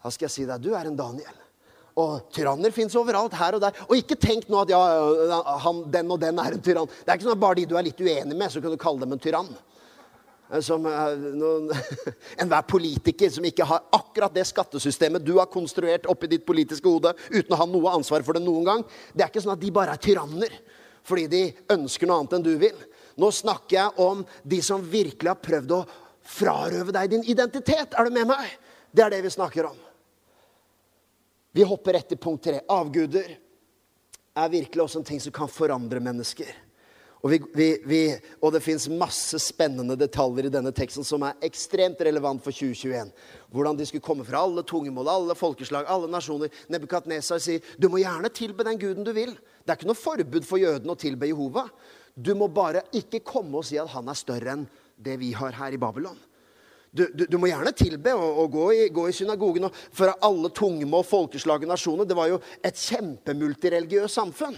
Da 0.00 0.08
skal 0.14 0.30
jeg 0.30 0.34
si 0.38 0.48
deg, 0.48 0.64
du 0.64 0.72
er 0.72 0.88
en 0.88 0.96
Daniel. 0.96 1.36
Og 1.98 2.28
tyranner 2.34 2.74
fins 2.74 2.94
overalt, 2.98 3.34
her 3.34 3.56
og 3.56 3.62
der. 3.64 3.78
Og 3.88 3.96
ikke 3.98 4.18
tenk 4.20 4.46
nå 4.50 4.60
at 4.62 4.70
ja, 4.70 4.82
han, 5.64 5.82
den 5.90 6.12
og 6.14 6.20
den 6.22 6.38
er 6.38 6.54
en 6.54 6.62
tyrann. 6.62 6.90
Det 6.90 7.10
er 7.10 7.18
ikke 7.18 7.26
sånn 7.26 7.38
at 7.38 7.42
bare 7.42 7.58
de 7.58 7.66
du 7.70 7.74
er 7.78 7.88
litt 7.88 8.02
uenig 8.02 8.36
med, 8.36 8.52
så 8.52 8.62
kan 8.62 8.74
du 8.74 8.78
kalle 8.80 9.02
dem 9.02 9.16
en 9.16 9.22
tyrann. 9.22 9.50
Eh, 10.52 10.60
som 10.64 10.86
eh, 10.86 11.72
enhver 12.42 12.62
politiker 12.68 13.32
som 13.34 13.44
ikke 13.44 13.66
har 13.68 13.88
akkurat 13.98 14.34
det 14.34 14.46
skattesystemet 14.48 15.24
du 15.24 15.34
har 15.38 15.50
konstruert 15.52 16.06
oppi 16.08 16.30
ditt 16.30 16.46
politiske 16.48 16.88
hode 16.88 17.12
uten 17.32 17.54
å 17.54 17.60
ha 17.60 17.68
noe 17.68 17.96
ansvar 17.98 18.24
for 18.26 18.38
det 18.38 18.44
noen 18.46 18.68
gang. 18.68 18.86
Det 19.12 19.24
er 19.24 19.32
ikke 19.32 19.44
sånn 19.44 19.56
at 19.56 19.64
de 19.64 19.74
bare 19.74 19.96
er 19.96 20.04
tyranner 20.04 20.60
fordi 21.08 21.24
de 21.32 21.42
ønsker 21.72 22.08
noe 22.08 22.20
annet 22.20 22.36
enn 22.36 22.44
du 22.44 22.54
vil. 22.60 22.78
Nå 23.18 23.30
snakker 23.34 23.78
jeg 23.78 24.04
om 24.04 24.20
de 24.44 24.60
som 24.62 24.84
virkelig 24.84 25.32
har 25.32 25.40
prøvd 25.42 25.72
å 25.74 25.84
frarøve 26.28 26.92
deg 26.94 27.14
din 27.14 27.24
identitet. 27.32 27.96
Er 27.96 28.06
du 28.06 28.12
med 28.14 28.28
meg? 28.28 28.50
Det 28.92 29.06
er 29.06 29.14
det 29.14 29.22
vi 29.24 29.32
snakker 29.32 29.70
om. 29.70 29.87
Vi 31.52 31.66
hopper 31.66 31.96
rett 31.96 32.10
til 32.12 32.20
punkt 32.20 32.44
tre. 32.44 32.60
Avguder 32.68 33.36
er 34.38 34.50
virkelig 34.52 34.84
også 34.84 35.00
en 35.00 35.08
ting 35.08 35.20
som 35.22 35.34
kan 35.34 35.50
forandre 35.50 36.00
mennesker. 36.02 36.50
Og, 37.18 37.32
vi, 37.32 37.38
vi, 37.54 37.66
vi, 37.88 38.00
og 38.38 38.52
det 38.54 38.60
fins 38.62 38.84
masse 38.94 39.40
spennende 39.42 39.96
detaljer 39.98 40.46
i 40.46 40.52
denne 40.54 40.70
teksten 40.74 41.06
som 41.06 41.24
er 41.26 41.40
ekstremt 41.42 41.98
relevant 42.06 42.44
for 42.44 42.54
2021. 42.54 43.10
Hvordan 43.50 43.80
de 43.80 43.86
skulle 43.88 44.04
komme 44.06 44.26
fra 44.26 44.44
alle 44.46 44.62
tungemål, 44.62 45.10
alle 45.10 45.38
folkeslag, 45.38 45.88
alle 45.90 46.10
nasjoner. 46.12 46.52
Nebukadnesar 46.70 47.42
sier 47.42 47.74
du 47.80 47.88
må 47.90 48.04
gjerne 48.04 48.30
tilbe 48.30 48.66
den 48.66 48.78
guden 48.78 49.06
du 49.06 49.10
vil. 49.16 49.34
Det 49.34 49.74
er 49.74 49.80
ikke 49.80 49.90
noe 49.90 49.98
forbud 49.98 50.46
for 50.46 50.62
jødene 50.62 50.94
å 50.94 51.00
tilbe 51.00 51.30
Jehova. 51.30 51.66
Du 52.14 52.36
må 52.38 52.46
bare 52.50 52.84
ikke 52.94 53.24
komme 53.26 53.58
og 53.58 53.66
si 53.66 53.80
at 53.82 53.90
han 53.96 54.10
er 54.10 54.18
større 54.18 54.54
enn 54.54 54.68
det 54.94 55.18
vi 55.18 55.32
har 55.34 55.58
her 55.58 55.74
i 55.74 55.80
Babylon. 55.80 56.18
Du, 56.90 57.04
du, 57.14 57.26
du, 57.28 57.36
må 57.38 57.50
gjerne 57.50 57.72
tilbe 57.76 58.14
og, 58.16 58.42
og 58.42 58.52
gå, 58.54 58.66
i, 58.72 58.88
gå, 58.92 59.08
i, 59.10 59.14
synagogen 59.14 59.68
og 59.68 59.76
føre 59.94 60.16
alle 60.24 60.48
tungemål, 60.56 61.04
folkeslag 61.04 61.66
og 61.66 61.72
nasjoner. 61.72 62.08
Det 62.08 62.16
var 62.16 62.30
jo 62.32 62.40
et 62.64 62.80
kjempemultireligiøst 62.80 64.18
samfunn. 64.20 64.56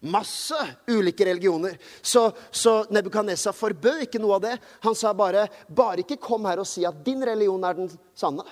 Masse 0.00 0.56
ulike 0.88 1.26
religioner. 1.28 1.76
Så, 2.02 2.30
så 2.50 2.82
Nebukadnessar 2.92 3.56
forbød 3.56 4.06
ikke 4.06 4.20
noe 4.20 4.38
av 4.38 4.44
det. 4.44 4.54
Han 4.84 4.96
sa 4.96 5.12
bare 5.16 5.46
bare 5.68 6.04
ikke 6.04 6.20
kom 6.20 6.48
her 6.48 6.62
og 6.62 6.68
si 6.68 6.86
at 6.88 7.00
din 7.04 7.24
religion 7.24 7.64
er 7.64 7.76
den 7.76 7.90
sanne. 8.16 8.44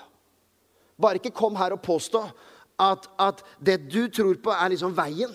Bare 0.99 1.21
ikke 1.21 1.37
kom 1.37 1.57
her 1.57 1.77
og 1.77 1.85
påstå 1.85 2.25
at, 2.79 3.09
at 3.21 3.45
det 3.64 3.79
du 3.91 4.07
tror 4.12 4.41
på, 4.43 4.53
er 4.55 4.73
liksom 4.73 4.97
veien. 4.97 5.33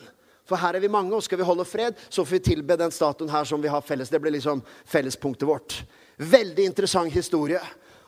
For 0.48 0.60
her 0.60 0.76
er 0.76 0.84
vi 0.84 0.92
mange, 0.92 1.14
og 1.16 1.24
skal 1.24 1.40
vi 1.40 1.48
holde 1.48 1.66
fred, 1.66 1.96
så 2.10 2.26
får 2.26 2.36
vi 2.36 2.46
tilbe 2.52 2.78
den 2.78 2.92
statuen 2.92 3.32
her 3.32 3.48
som 3.48 3.62
vi 3.64 3.72
har 3.72 3.82
felles. 3.86 4.12
Det 4.12 4.20
blir 4.22 4.36
liksom 4.36 4.62
fellespunktet 4.86 5.48
vårt. 5.48 5.78
Veldig 6.18 6.68
interessant 6.68 7.14
historie 7.14 7.62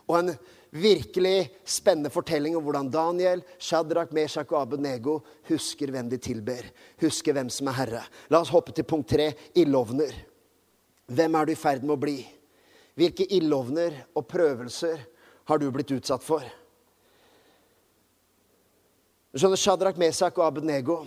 og 0.06 0.18
en 0.20 0.32
virkelig 0.76 1.50
spennende 1.64 2.12
fortelling 2.12 2.58
om 2.58 2.64
hvordan 2.66 2.90
Daniel, 2.92 3.44
Shadrach, 3.60 4.12
Meshach 4.14 4.52
og 4.52 4.62
Abednego 4.62 5.20
husker 5.50 5.92
hvem 5.94 6.10
de 6.12 6.20
tilber. 6.20 6.68
Husker 7.02 7.36
hvem 7.36 7.50
som 7.54 7.72
er 7.72 7.80
herre. 7.80 8.04
La 8.30 8.42
oss 8.44 8.52
hoppe 8.54 8.76
til 8.76 8.88
punkt 8.88 9.10
tre 9.14 9.32
ildovner. 9.56 10.14
Hvem 11.08 11.38
er 11.38 11.46
du 11.46 11.54
i 11.54 11.60
ferd 11.60 11.86
med 11.86 11.96
å 11.96 12.02
bli? 12.02 12.20
Hvilke 12.96 13.28
ildovner 13.38 13.98
og 14.16 14.28
prøvelser 14.28 15.02
har 15.50 15.62
du 15.62 15.70
blitt 15.72 15.94
utsatt 15.96 16.24
for? 16.26 16.44
Du 19.32 19.40
Skjønner 19.40 19.60
Shadrach, 19.60 20.00
Meshach 20.00 20.38
og 20.40 20.48
Abednego 20.48 21.04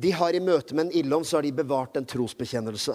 de 0.00 0.12
har 0.16 0.32
i 0.32 0.40
møte 0.40 0.74
med 0.74 0.86
en 0.86 0.94
ildovn 0.96 1.26
så 1.26 1.38
har 1.38 1.44
de 1.44 1.52
bevart 1.52 1.98
en 1.98 2.06
trosbekjennelse 2.08 2.94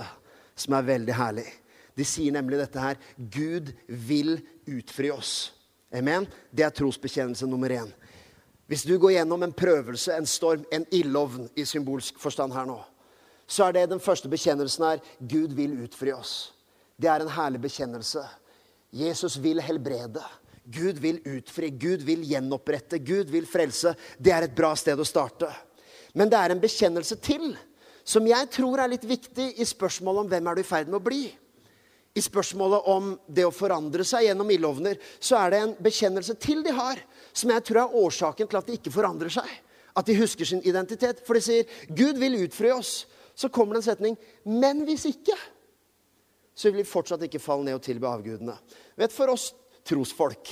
som 0.56 0.76
er 0.78 0.88
veldig 0.88 1.14
herlig. 1.14 1.46
De 1.96 2.06
sier 2.08 2.34
nemlig 2.36 2.60
dette 2.60 2.82
her 2.82 3.00
Gud 3.16 3.72
vil 3.88 4.38
utfri 4.68 5.12
oss. 5.14 5.54
Amen? 5.96 6.28
Det 6.52 6.66
er 6.66 6.74
trosbekjennelse 6.76 7.48
nummer 7.48 7.72
én. 7.72 7.92
Hvis 8.68 8.84
du 8.84 8.98
går 8.98 9.20
gjennom 9.20 9.44
en 9.46 9.54
prøvelse, 9.54 10.16
en 10.16 10.26
storm, 10.26 10.66
en 10.74 10.88
ildovn 10.92 11.48
i 11.56 11.66
symbolsk 11.70 12.18
forstand 12.20 12.56
her 12.56 12.66
nå, 12.66 12.80
så 13.48 13.68
er 13.68 13.76
det 13.76 13.92
den 13.92 14.02
første 14.02 14.30
bekjennelsen 14.30 14.88
her 14.88 15.04
Gud 15.22 15.54
vil 15.54 15.78
utfri 15.86 16.12
oss. 16.16 16.56
Det 16.98 17.10
er 17.12 17.22
en 17.22 17.30
herlig 17.30 17.62
bekjennelse. 17.68 18.24
Jesus 18.96 19.38
vil 19.44 19.62
helbrede. 19.62 20.24
Gud 20.66 20.98
vil 21.04 21.20
utfri. 21.30 21.70
Gud 21.70 22.02
vil 22.08 22.26
gjenopprette. 22.26 23.00
Gud 23.06 23.30
vil 23.30 23.46
frelse. 23.46 23.94
Det 24.18 24.34
er 24.34 24.48
et 24.48 24.56
bra 24.58 24.74
sted 24.80 24.98
å 24.98 25.06
starte. 25.06 25.52
Men 26.16 26.32
det 26.32 26.40
er 26.40 26.56
en 26.56 26.64
bekjennelse 26.64 27.20
til 27.22 27.52
som 28.06 28.26
jeg 28.30 28.50
tror 28.54 28.80
er 28.82 28.92
litt 28.94 29.06
viktig 29.06 29.52
i 29.60 29.66
spørsmålet 29.66 30.24
om 30.24 30.32
hvem 30.32 30.48
er 30.48 30.58
du 30.58 30.62
i 30.62 30.68
ferd 30.68 30.90
med 30.90 31.00
å 31.00 31.06
bli. 31.06 31.24
I 32.16 32.24
spørsmålet 32.24 32.88
om 32.88 33.10
det 33.28 33.44
å 33.44 33.52
forandre 33.52 34.06
seg 34.08 34.30
gjennom 34.30 34.52
ildovner, 34.54 35.00
så 35.20 35.36
er 35.42 35.52
det 35.52 35.60
en 35.60 35.74
bekjennelse 35.84 36.38
til 36.40 36.64
de 36.64 36.72
har, 36.76 37.02
som 37.36 37.52
jeg 37.52 37.66
tror 37.68 37.82
er 37.82 37.98
årsaken 38.00 38.48
til 38.48 38.60
at 38.60 38.70
de 38.70 38.78
ikke 38.78 38.94
forandrer 38.94 39.34
seg. 39.36 39.50
At 39.96 40.08
de 40.08 40.16
husker 40.20 40.48
sin 40.48 40.64
identitet. 40.68 41.22
For 41.28 41.36
de 41.36 41.44
sier 41.44 41.68
'Gud 41.88 42.20
vil 42.20 42.40
utfri 42.46 42.72
oss'. 42.72 43.06
Så 43.36 43.50
kommer 43.52 43.76
det 43.76 43.84
en 43.84 43.92
setning 43.92 44.18
'Men 44.46 44.86
hvis 44.88 45.06
ikke' 45.12 45.40
så 46.56 46.72
vil 46.72 46.82
vi 46.82 46.88
fortsatt 46.88 47.24
ikke 47.28 47.42
falle 47.44 47.68
ned 47.68 47.76
og 47.76 47.84
tilbe 47.84 48.08
avgudene. 48.08 48.56
Vet, 48.96 49.12
For 49.12 49.28
oss 49.34 49.54
trosfolk, 49.84 50.48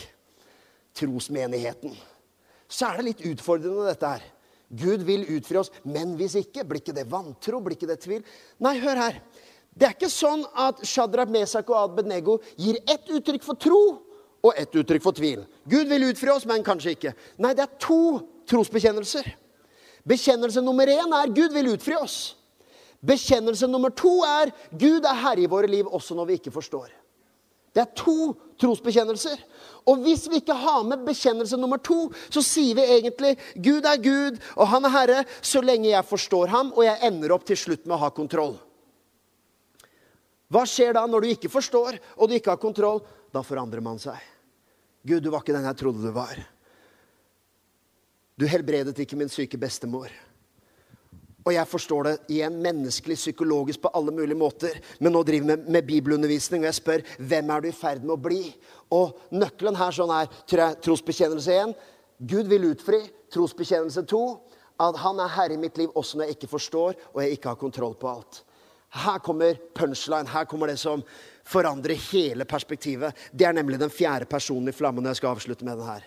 trosmenigheten, 0.93 1.95
så 2.67 2.89
er 2.89 2.97
det 2.97 3.05
litt 3.07 3.25
utfordrende, 3.31 3.87
dette 3.87 4.11
her. 4.17 4.25
Gud 4.73 5.05
vil 5.05 5.25
utfri 5.37 5.59
oss, 5.61 5.71
men 5.85 6.15
hvis 6.17 6.35
ikke, 6.39 6.65
blir 6.65 6.81
ikke 6.81 6.95
det 6.97 7.07
vantro? 7.09 7.61
Blir 7.61 7.77
ikke 7.77 7.89
det 7.89 7.99
tvil? 8.01 8.23
Nei, 8.59 8.79
hør 8.81 8.99
her. 8.99 9.19
Det 9.73 9.87
er 9.87 9.95
ikke 9.95 10.11
sånn 10.11 10.43
at 10.59 10.83
Shadrach, 10.85 11.31
Mesak 11.33 11.69
og 11.73 11.79
Abednego 11.79 12.37
gir 12.59 12.77
ett 12.85 13.09
uttrykk 13.09 13.45
for 13.45 13.57
tro 13.59 13.83
og 14.43 14.59
ett 14.59 14.75
uttrykk 14.75 15.03
for 15.03 15.17
tvil. 15.17 15.45
Gud 15.69 15.89
vil 15.89 16.09
utfri 16.09 16.29
oss, 16.33 16.45
men 16.45 16.65
kanskje 16.65 16.93
ikke. 16.97 17.13
Nei, 17.41 17.53
det 17.57 17.65
er 17.65 17.77
to 17.81 18.21
trosbekjennelser. 18.49 19.29
Bekjennelse 20.07 20.61
nummer 20.61 20.89
én 20.91 21.15
er 21.15 21.31
Gud 21.33 21.55
vil 21.55 21.71
utfri 21.73 21.95
oss. 21.95 22.35
Bekjennelse 23.03 23.67
nummer 23.67 23.91
to 23.95 24.19
er 24.27 24.51
Gud 24.71 25.07
er 25.07 25.21
herre 25.23 25.43
i 25.43 25.49
våre 25.49 25.67
liv 25.71 25.87
også 25.87 26.15
når 26.15 26.29
vi 26.29 26.37
ikke 26.39 26.53
forstår. 26.55 26.91
Det 27.73 27.81
er 27.81 27.95
to 27.97 28.33
trosbekjennelser. 28.61 29.39
Og 29.89 30.03
hvis 30.05 30.27
vi 30.29 30.39
ikke 30.39 30.55
har 30.55 30.83
med 30.85 31.01
bekjennelse 31.07 31.57
nummer 31.57 31.81
to, 31.81 32.11
så 32.29 32.43
sier 32.45 32.77
vi 32.77 32.85
egentlig 32.99 33.33
Gud 33.55 33.87
er 33.89 33.97
Gud, 34.03 34.37
og 34.55 34.69
han 34.69 34.85
er 34.85 34.93
herre, 34.93 35.23
så 35.41 35.63
lenge 35.63 35.89
jeg 35.89 36.05
forstår 36.05 36.53
ham, 36.53 36.69
og 36.75 36.85
jeg 36.85 37.01
ender 37.09 37.33
opp 37.33 37.47
til 37.49 37.57
slutt 37.59 37.87
med 37.87 37.97
å 37.97 38.03
ha 38.05 38.11
kontroll. 38.13 38.59
Hva 40.53 40.67
skjer 40.69 40.93
da 40.93 41.07
når 41.09 41.23
du 41.23 41.31
ikke 41.33 41.49
forstår, 41.49 41.97
og 42.19 42.29
du 42.29 42.35
ikke 42.37 42.53
har 42.53 42.61
kontroll? 42.61 43.01
Da 43.33 43.41
forandrer 43.45 43.81
man 43.81 43.97
seg. 44.01 44.19
Gud, 45.03 45.23
du 45.25 45.31
var 45.33 45.41
ikke 45.41 45.55
den 45.55 45.65
jeg 45.65 45.79
trodde 45.79 46.03
du 46.03 46.13
var. 46.13 46.37
Du 48.37 48.45
helbredet 48.49 48.99
ikke 49.01 49.17
min 49.17 49.31
syke 49.31 49.57
bestemor. 49.57 50.13
Og 51.43 51.51
jeg 51.51 51.67
forstår 51.67 52.07
det 52.07 52.13
igjen 52.31 52.55
menneskelig, 52.63 53.17
psykologisk, 53.19 53.81
på 53.83 53.91
alle 53.97 54.13
mulige 54.15 54.37
måter. 54.39 54.77
Men 55.03 55.11
nå 55.15 55.23
driver 55.27 55.43
vi 55.43 55.49
med, 55.49 55.65
med 55.75 55.89
bibelundervisning, 55.89 56.63
og 56.63 56.69
jeg 56.69 56.79
spør 56.79 57.03
hvem 57.19 57.51
er 57.51 57.65
du 57.65 57.67
i 57.67 57.75
ferd 57.75 58.05
med 58.05 58.15
å 58.15 58.21
bli? 58.29 58.45
Og 58.95 59.17
nøkkelen 59.35 59.75
her 59.75 59.95
sånn 59.95 60.13
er 60.15 60.31
trosbekjennelse 60.85 61.59
1. 61.65 61.75
Gud 62.29 62.47
vil 62.47 62.69
utfri. 62.69 63.01
Trosbekjennelse 63.33 64.05
2. 64.07 64.23
At 64.85 65.01
han 65.03 65.19
er 65.19 65.35
herre 65.35 65.57
i 65.57 65.61
mitt 65.61 65.77
liv 65.81 65.91
også 65.99 66.21
når 66.21 66.29
jeg 66.29 66.37
ikke 66.37 66.53
forstår 66.55 66.95
og 67.11 67.21
jeg 67.21 67.35
ikke 67.35 67.51
har 67.51 67.59
kontroll 67.59 67.97
på 67.99 68.13
alt. 68.13 68.43
Her 68.93 69.19
kommer 69.19 69.57
punchline. 69.73 70.29
Her 70.29 70.45
kommer 70.45 70.69
det 70.69 70.77
som 70.77 71.03
forandrer 71.43 71.97
hele 72.11 72.45
perspektivet. 72.45 73.13
Det 73.31 73.45
er 73.45 73.55
nemlig 73.57 73.79
den 73.81 73.89
fjerde 73.89 74.27
personen 74.29 74.69
i 74.69 74.75
flammen. 74.75 75.05
Jeg 75.09 75.17
skal 75.19 75.33
avslutte 75.33 75.65
med 75.65 75.79
den 75.79 75.89
her. 75.89 76.05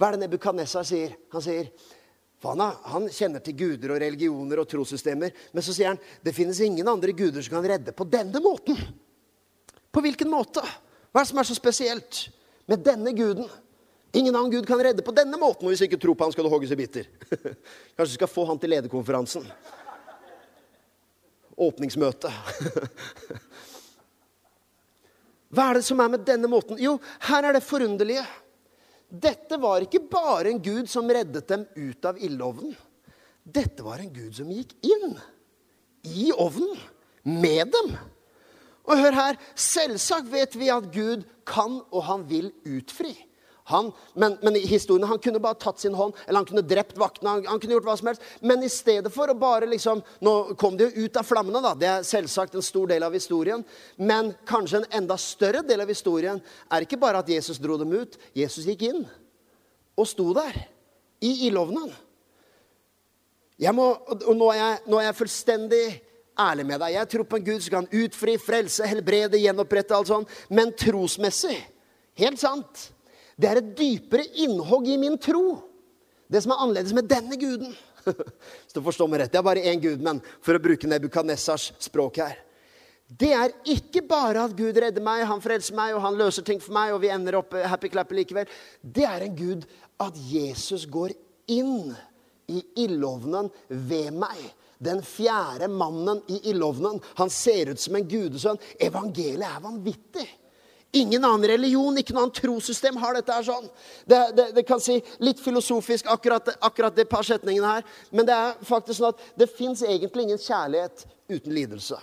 Hva 0.00 0.08
er 0.08 0.16
det 0.16 0.24
Nebukadnessar 0.24 0.86
sier? 0.88 1.12
Han 1.34 1.44
sier 1.44 1.68
han, 2.40 2.62
han, 2.88 3.08
kjenner 3.12 3.42
til 3.44 3.52
guder 3.52 3.92
og 3.92 4.00
religioner 4.00 4.62
og 4.62 4.68
trossystemer. 4.68 5.34
Men 5.52 5.64
så 5.64 5.74
sier 5.76 5.92
han 5.92 6.00
det 6.24 6.32
finnes 6.32 6.60
ingen 6.64 6.88
andre 6.88 7.12
guder 7.12 7.44
som 7.44 7.58
kan 7.58 7.68
redde 7.68 7.92
på 7.92 8.06
denne 8.08 8.40
måten. 8.40 8.78
På 9.92 10.00
hvilken 10.00 10.30
måte? 10.32 10.64
Hva 11.10 11.20
er 11.20 11.26
det 11.26 11.32
som 11.34 11.42
er 11.42 11.50
så 11.50 11.58
spesielt 11.58 12.22
med 12.70 12.80
denne 12.86 13.12
guden? 13.12 13.44
Ingen 14.16 14.34
annen 14.34 14.50
gud 14.50 14.64
kan 14.66 14.80
redde 14.80 15.04
på 15.04 15.12
denne 15.14 15.36
måten. 15.38 15.68
Og 15.68 15.74
hvis 15.74 15.84
ikke 15.84 16.00
tror 16.00 16.16
på 16.16 16.26
han, 16.26 16.32
skal 16.32 16.48
du 16.48 16.50
hogges 16.50 16.72
i 16.72 16.80
biter. 16.80 17.10
Kanskje 17.94 18.14
du 18.14 18.16
skal 18.16 18.30
få 18.30 18.46
han 18.48 18.58
til 18.58 18.72
lederkonferansen. 18.72 19.44
Åpningsmøte. 21.60 22.30
Hva 25.50 25.70
er 25.70 25.80
det 25.80 25.86
som 25.86 26.00
er 26.02 26.12
med 26.12 26.24
denne 26.26 26.48
måten? 26.50 26.78
Jo, 26.80 26.94
her 27.26 27.48
er 27.48 27.56
det 27.56 27.66
forunderlige. 27.66 28.22
Dette 29.10 29.58
var 29.58 29.82
ikke 29.82 30.04
bare 30.06 30.52
en 30.52 30.62
gud 30.62 30.86
som 30.90 31.10
reddet 31.10 31.48
dem 31.50 31.66
ut 31.74 32.06
av 32.06 32.20
ildovnen. 32.22 32.76
Dette 33.42 33.82
var 33.82 33.98
en 33.98 34.12
gud 34.14 34.36
som 34.36 34.50
gikk 34.52 34.76
inn 34.86 35.16
i 36.06 36.30
ovnen 36.30 36.78
med 37.26 37.72
dem. 37.74 37.96
Og 38.86 38.98
hør 38.98 39.16
her, 39.16 39.40
selvsagt 39.58 40.30
vet 40.32 40.54
vi 40.58 40.70
at 40.72 40.86
Gud 40.94 41.26
kan 41.46 41.80
og 41.90 42.04
han 42.06 42.24
vil 42.30 42.52
utfri. 42.66 43.12
Han, 43.70 43.92
men, 44.14 44.36
men, 44.42 44.56
i 44.58 44.66
historien, 44.66 45.06
han 45.08 45.20
kunne 45.22 45.40
bare 45.42 45.58
tatt 45.60 45.80
sin 45.80 45.94
hånd, 45.94 46.16
eller 46.26 46.42
han 46.42 46.48
kunne 46.48 46.64
drept 46.66 46.98
vaktene. 46.98 47.36
Han, 47.36 47.46
han, 47.46 47.60
kunne 47.62 47.76
gjort 47.76 47.86
hva 47.88 47.96
som 48.00 48.10
helst. 48.10 48.26
Men 48.42 48.64
i 48.66 48.70
stedet 48.72 49.12
for 49.14 49.30
å 49.30 49.38
bare 49.38 49.68
liksom 49.70 50.02
Nå 50.24 50.34
kom 50.60 50.76
de 50.78 50.88
jo 50.88 51.06
ut 51.06 51.16
av 51.20 51.26
flammene, 51.26 51.62
da. 51.64 51.72
Det 51.78 51.88
er 51.88 52.06
selvsagt 52.06 52.56
en 52.58 52.64
stor 52.64 52.90
del 52.90 53.04
av 53.06 53.14
historien. 53.14 53.64
Men 53.96 54.34
kanskje 54.48 54.82
en 54.82 55.00
enda 55.02 55.16
større 55.20 55.62
del 55.66 55.84
av 55.84 55.90
historien 55.90 56.40
er 56.70 56.86
ikke 56.86 57.00
bare 57.00 57.22
at 57.22 57.30
Jesus 57.30 57.60
dro 57.62 57.78
dem 57.80 57.94
ut. 57.94 58.18
Jesus 58.36 58.68
gikk 58.68 58.86
inn 58.90 59.02
og 60.00 60.08
sto 60.08 60.30
der. 60.36 60.56
I 61.20 61.32
ildovnen. 61.48 61.90
Nå, 63.60 63.88
er 64.48 64.56
jeg, 64.56 64.78
nå 64.88 64.96
er 65.00 65.10
jeg 65.10 65.18
fullstendig 65.18 65.84
ærlig 66.40 66.64
med 66.66 66.80
deg. 66.80 66.94
Jeg 66.94 67.10
tror 67.12 67.26
på 67.28 67.40
en 67.40 67.44
Gud 67.44 67.64
som 67.64 67.74
kan 67.74 67.90
utfri, 68.02 68.38
frelse, 68.40 68.86
helbrede, 68.88 69.40
gjenopprette 69.40 69.96
alt 69.96 70.08
sånt. 70.08 70.32
Men 70.48 70.72
trosmessig, 70.72 71.58
helt 72.20 72.40
sant 72.40 72.88
det 73.40 73.48
er 73.50 73.60
et 73.60 73.72
dypere 73.78 74.26
innhogg 74.44 74.88
i 74.90 74.98
min 75.00 75.16
tro. 75.20 75.60
Det 76.30 76.42
som 76.44 76.52
er 76.54 76.62
annerledes 76.62 76.94
med 76.94 77.08
denne 77.10 77.38
guden. 77.40 77.72
Så 78.68 78.76
du 78.76 78.84
forstår 78.84 79.08
meg 79.10 79.24
rett. 79.24 79.32
Det 79.32 79.40
er 79.40 79.46
bare 79.46 79.64
én 79.72 79.82
gud, 79.82 80.02
men 80.04 80.20
for 80.44 80.56
å 80.56 80.62
bruke 80.62 80.88
Nebukadnessars 80.88 81.70
språk 81.82 82.20
her. 82.22 82.38
Det 83.10 83.32
er 83.34 83.50
ikke 83.66 84.04
bare 84.06 84.44
at 84.46 84.54
Gud 84.54 84.76
redder 84.78 85.02
meg, 85.02 85.24
han 85.26 85.42
frelser 85.42 85.74
meg, 85.74 85.96
og 85.96 86.04
han 86.04 86.18
løser 86.18 86.46
ting 86.46 86.60
for 86.62 86.76
meg, 86.76 86.92
og 86.94 87.00
vi 87.02 87.10
ender 87.10 87.40
opp 87.40 87.56
happy-clappy 87.58 88.20
likevel. 88.20 88.52
Det 88.80 89.06
er 89.08 89.24
en 89.26 89.34
Gud 89.34 89.66
at 90.00 90.20
Jesus 90.30 90.86
går 90.86 91.16
inn 91.50 91.90
i 92.50 92.62
ildovnen 92.84 93.50
ved 93.66 94.14
meg. 94.14 94.38
Den 94.80 95.02
fjerde 95.04 95.66
mannen 95.68 96.22
i 96.30 96.38
ildovnen. 96.52 97.02
Han 97.18 97.32
ser 97.34 97.74
ut 97.74 97.82
som 97.82 97.98
en 97.98 98.06
gudesønn. 98.08 98.62
Evangeliet 98.80 99.48
er 99.48 99.64
vanvittig. 99.64 100.28
Ingen 100.92 101.24
annen 101.24 101.46
religion, 101.46 101.98
ikke 101.98 102.14
noe 102.16 102.24
annet 102.26 102.40
trossystem 102.40 102.96
har 102.98 103.14
dette 103.14 103.34
her 103.34 103.44
sånn. 103.46 103.68
Det, 104.10 104.18
det, 104.34 104.46
det 104.56 104.64
kan 104.66 104.80
si 104.82 104.96
litt 105.22 105.38
filosofisk, 105.42 106.08
akkurat, 106.10 106.50
akkurat 106.66 106.96
de 106.96 107.04
par 107.06 107.26
setningene 107.26 107.76
her. 107.76 107.84
Men 108.10 108.26
det 108.26 108.34
er 108.34 108.56
faktisk 108.66 108.98
sånn 108.98 109.12
at 109.12 109.28
det 109.38 109.46
fins 109.54 109.84
egentlig 109.86 110.26
ingen 110.26 110.42
kjærlighet 110.42 111.04
uten 111.30 111.54
lidelse. 111.54 112.00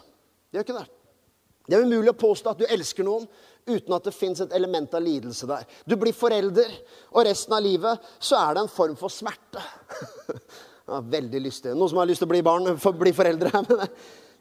Det 0.47 0.60
gjør 0.60 0.67
ikke 0.67 0.78
det. 0.78 0.88
Det 1.67 1.76
er 1.76 1.84
umulig 1.84 2.13
å 2.13 2.21
påstå 2.21 2.54
at 2.54 2.62
du 2.62 2.69
elsker 2.71 3.04
noen 3.04 3.28
uten 3.67 3.95
at 3.97 4.06
det 4.08 4.15
fins 4.15 4.39
et 4.39 4.54
element 4.56 4.93
av 4.95 5.04
lidelse 5.04 5.50
der. 5.50 5.65
Du 5.84 5.97
blir 6.00 6.15
forelder, 6.15 6.71
og 7.12 7.28
resten 7.28 7.58
av 7.58 7.65
livet 7.65 8.08
så 8.23 8.39
er 8.39 8.56
det 8.56 8.63
en 8.63 8.71
form 8.71 8.95
for 9.00 9.12
smerte. 9.12 9.63
Jeg 10.88 11.10
veldig 11.12 11.41
lyst 11.43 11.65
til 11.65 11.76
Noen 11.76 11.91
som 11.91 12.00
har 12.00 12.08
lyst 12.08 12.23
til 12.23 12.30
å 12.30 12.32
bli 12.32 12.39
barn, 12.47 12.71
for, 12.80 12.95
bli 12.95 13.12
foreldre? 13.12 13.52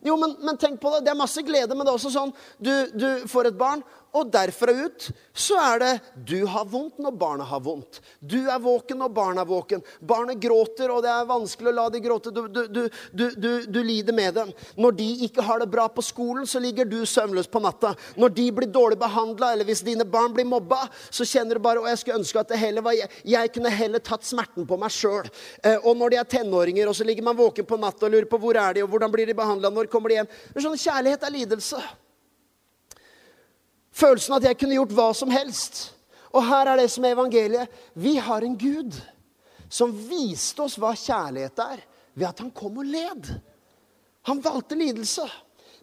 Jo, 0.07 0.15
men, 0.21 0.37
men, 0.45 0.59
tenk 0.61 0.79
på 0.79 0.93
det. 0.93 1.01
Det 1.07 1.11
er 1.11 1.19
masse 1.19 1.43
glede, 1.43 1.75
men 1.75 1.83
det 1.83 1.91
er 1.91 1.99
også 1.99 2.13
sånn 2.15 2.31
du, 2.63 2.71
du 2.95 3.09
får 3.27 3.51
et 3.51 3.59
barn, 3.59 3.83
og 4.17 4.31
derfra 4.33 4.73
ut 4.87 5.09
så 5.37 5.57
er 5.61 5.83
det 5.83 5.93
du 6.29 6.39
har 6.49 6.65
vondt 6.71 7.01
når 7.03 7.13
barnet 7.21 7.49
har 7.51 7.61
vondt. 7.61 8.01
Du 8.21 8.39
er 8.49 8.61
våken 8.63 9.03
når 9.03 9.13
barnet 9.13 9.43
er 9.43 9.51
våken. 9.51 9.83
Barnet 10.01 10.41
gråter, 10.41 10.91
og 10.93 11.03
det 11.05 11.11
er 11.13 11.29
vanskelig 11.29 11.71
å 11.73 11.77
la 11.77 11.85
de 11.93 12.01
gråte. 12.01 12.33
Du, 12.33 12.47
du, 12.49 12.81
du, 13.13 13.51
du, 13.67 13.81
lider 13.85 14.17
med 14.17 14.33
dem. 14.39 14.53
Når 14.81 14.97
de 14.97 15.09
ikke 15.29 15.45
har 15.45 15.61
det 15.61 15.69
bra 15.73 15.87
på 15.93 16.05
skolen, 16.05 16.47
så 16.49 16.63
ligger 16.63 16.89
du 16.89 16.99
søvnløs 17.07 17.51
på 17.53 17.61
natta. 17.61 17.93
Når 18.17 18.33
de 18.39 18.47
blir 18.57 18.73
dårlig 18.73 18.99
behandla, 19.03 19.53
eller 19.53 19.69
hvis 19.69 19.85
dine 19.87 20.09
barn 20.09 20.33
blir 20.37 20.49
mobba, 20.49 20.87
så 21.11 21.29
kjenner 21.29 21.61
du 21.61 21.65
bare 21.67 21.83
Og 21.83 21.91
jeg 21.91 22.01
skulle 22.01 22.23
ønske 22.23 22.41
at 22.41 22.49
det 22.55 22.63
heller 22.63 22.85
var 22.87 22.97
jeg. 22.97 23.13
Jeg 23.29 23.53
kunne 23.53 23.75
heller 23.77 24.01
tatt 24.01 24.25
smerten 24.25 24.67
på 24.67 24.81
meg 24.81 24.95
sjøl. 24.95 25.29
Eh, 25.63 25.77
og 25.83 26.01
når 26.01 26.15
de 26.15 26.21
er 26.23 26.33
tenåringer, 26.37 26.89
og 26.89 26.97
så 26.97 27.05
ligger 27.05 27.29
man 27.29 27.37
våken 27.37 27.69
på 27.69 27.79
natta 27.81 28.09
og 28.09 28.17
lurer 28.17 28.31
på 28.31 28.41
hvor 28.41 28.57
er 28.57 28.79
de, 28.79 28.87
og 28.87 28.91
hvordan 28.95 29.13
blir 29.13 29.29
de 29.29 29.37
behandla, 29.37 29.71
når 29.71 29.93
kommer 29.93 30.13
de 30.13 30.23
hjem? 30.23 30.35
Sånn, 30.57 30.81
kjærlighet 30.81 31.29
er 31.29 31.37
lidelse. 31.37 31.85
Følelsen 33.97 34.35
av 34.35 34.43
at 34.43 34.51
jeg 34.51 34.59
kunne 34.61 34.77
gjort 34.77 34.95
hva 34.97 35.11
som 35.17 35.33
helst. 35.33 35.87
Og 36.37 36.45
her 36.45 36.69
er 36.69 36.83
det 36.83 36.91
som 36.93 37.05
er 37.07 37.15
evangeliet. 37.17 37.73
Vi 37.97 38.17
har 38.21 38.45
en 38.45 38.57
Gud 38.61 38.99
som 39.73 39.95
viste 40.09 40.63
oss 40.63 40.77
hva 40.79 40.93
kjærlighet 40.97 41.63
er, 41.65 41.81
ved 42.15 42.29
at 42.29 42.43
han 42.45 42.53
kom 42.55 42.77
og 42.83 42.87
led. 42.87 43.31
Han 44.29 44.43
valgte 44.45 44.79
lidelse. 44.79 45.25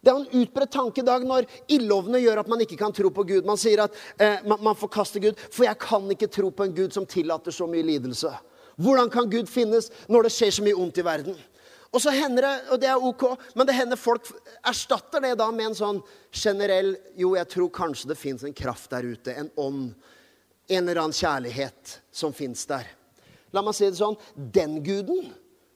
Det 0.04 0.12
er 0.12 0.20
en 0.20 0.42
utbredt 0.44 0.74
tanke 0.76 1.00
i 1.00 1.08
dag 1.08 1.24
når 1.24 1.48
ildovnene 1.72 2.20
gjør 2.20 2.42
at 2.42 2.50
man 2.52 2.62
ikke 2.64 2.78
kan 2.80 2.94
tro 2.96 3.10
på 3.16 3.24
Gud. 3.28 3.48
Man 3.48 3.60
sier 3.60 3.86
at 3.86 3.96
eh, 4.20 4.42
man, 4.44 4.60
man 4.68 4.78
forkaster 4.78 5.24
Gud, 5.24 5.40
for 5.48 5.64
jeg 5.64 5.80
kan 5.80 6.10
ikke 6.12 6.28
tro 6.28 6.50
på 6.52 6.68
en 6.68 6.76
Gud 6.76 6.96
som 6.96 7.08
tillater 7.08 7.56
så 7.56 7.70
mye 7.72 7.86
lidelse. 7.88 8.34
Hvordan 8.84 9.10
kan 9.14 9.30
Gud 9.32 9.48
finnes 9.48 9.90
når 10.12 10.28
det 10.28 10.34
skjer 10.36 10.52
så 10.58 10.66
mye 10.66 10.76
ondt 10.76 11.00
i 11.00 11.06
verden? 11.08 11.38
Og 11.94 12.02
så 12.02 12.10
hender 12.16 12.48
det, 12.48 12.54
og 12.74 12.80
det 12.82 12.90
er 12.90 13.06
ok, 13.06 13.24
men 13.54 13.70
det 13.70 13.76
hender 13.78 14.00
folk 14.00 14.26
erstatter 14.66 15.22
det 15.22 15.36
da 15.38 15.52
med 15.54 15.70
en 15.70 15.78
sånn 15.78 16.00
generell 16.34 16.96
Jo, 17.20 17.36
jeg 17.38 17.50
tror 17.54 17.70
kanskje 17.74 18.10
det 18.10 18.18
fins 18.18 18.46
en 18.48 18.56
kraft 18.58 18.90
der 18.94 19.06
ute, 19.06 19.36
en 19.38 19.52
ånd, 19.62 19.94
en 20.74 20.82
eller 20.88 21.04
annen 21.04 21.14
kjærlighet 21.14 22.00
som 22.10 22.34
fins 22.34 22.66
der. 22.70 22.88
La 23.54 23.62
meg 23.62 23.78
si 23.78 23.86
det 23.86 24.00
sånn 24.00 24.18
den 24.34 24.80
guden 24.86 25.30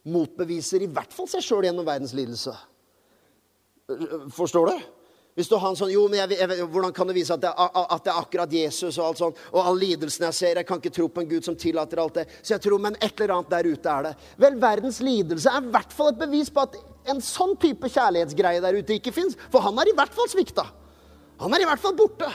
motbeviser 0.10 0.82
i 0.82 0.90
hvert 0.90 1.14
fall 1.14 1.30
seg 1.30 1.46
sjøl 1.46 1.68
gjennom 1.68 1.86
verdens 1.86 2.16
lidelse. 2.18 2.56
Forstår 4.34 4.72
du? 4.72 4.88
Hvis 5.38 5.52
du 5.52 5.54
har 5.62 5.70
en 5.70 5.78
sånn 5.78 5.92
Jo, 5.94 6.08
men 6.10 6.18
jeg, 6.24 6.40
jeg, 6.40 6.66
hvordan 6.74 6.94
kan 6.98 7.06
du 7.06 7.14
vise 7.14 7.36
at 7.36 7.44
det, 7.44 7.52
at 7.54 8.04
det, 8.08 8.10
er 8.10 8.18
akkurat 8.18 8.54
Jesus 8.58 8.98
og 8.98 9.04
alt 9.06 9.20
sånt, 9.22 9.42
og 9.52 9.60
all 9.62 9.78
lidelsen 9.78 10.26
jeg 10.26 10.34
ser? 10.34 10.60
Jeg 10.62 10.66
kan 10.66 10.82
ikke 10.82 10.94
tro 10.96 11.06
på 11.14 11.22
en 11.22 11.30
Gud 11.30 11.46
som 11.46 11.58
tillater 11.60 12.02
alt 12.02 12.18
det. 12.18 12.26
Så 12.42 12.56
jeg 12.56 12.64
tror, 12.66 12.82
men 12.82 12.98
et 12.98 13.14
eller 13.14 13.36
annet 13.36 13.54
der 13.54 13.70
ute 13.70 13.94
er 13.94 14.08
det. 14.08 14.14
Vel, 14.42 14.58
verdens 14.64 14.98
lidelse 15.06 15.54
er 15.54 15.62
i 15.62 15.74
hvert 15.76 15.94
fall 15.94 16.10
et 16.10 16.24
bevis 16.24 16.50
på 16.54 16.66
at 16.66 16.80
en 17.14 17.22
sånn 17.22 17.54
type 17.62 17.86
kjærlighetsgreie 17.94 18.64
der 18.66 18.80
ute 18.82 18.98
ikke 18.98 19.14
fins. 19.14 19.38
For 19.54 19.62
han 19.62 19.78
er 19.78 19.92
i 19.92 19.96
hvert 20.00 20.18
fall 20.18 20.32
svikta. 20.32 20.66
Han 21.44 21.54
er 21.54 21.62
i 21.62 21.70
hvert 21.70 21.86
fall 21.86 21.94
borte. 21.98 22.32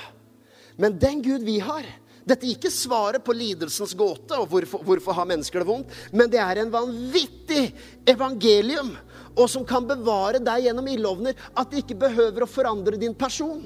Men 0.78 0.94
den 1.02 1.26
Gud 1.26 1.42
vi 1.42 1.58
har, 1.58 1.82
dette 2.22 2.46
er 2.46 2.54
ikke 2.54 2.70
svaret 2.70 3.24
på 3.26 3.34
lidelsens 3.34 3.96
gåte 3.98 4.38
og 4.38 4.46
hvorfor, 4.52 4.86
hvorfor 4.86 5.18
har 5.18 5.26
mennesker 5.26 5.62
det 5.62 5.68
vondt, 5.68 5.96
men 6.14 6.30
det 6.30 6.38
er 6.38 6.62
en 6.62 6.70
vanvittig 6.70 7.64
evangelium 8.08 8.94
og 9.32 9.48
som 9.50 9.64
kan 9.68 9.86
bevare 9.88 10.42
deg 10.42 10.66
gjennom 10.66 10.88
ildovner, 10.92 11.36
at 11.56 11.70
det 11.70 11.82
ikke 11.82 12.00
behøver 12.04 12.44
å 12.44 12.50
forandre 12.50 13.00
din 13.00 13.14
person. 13.16 13.64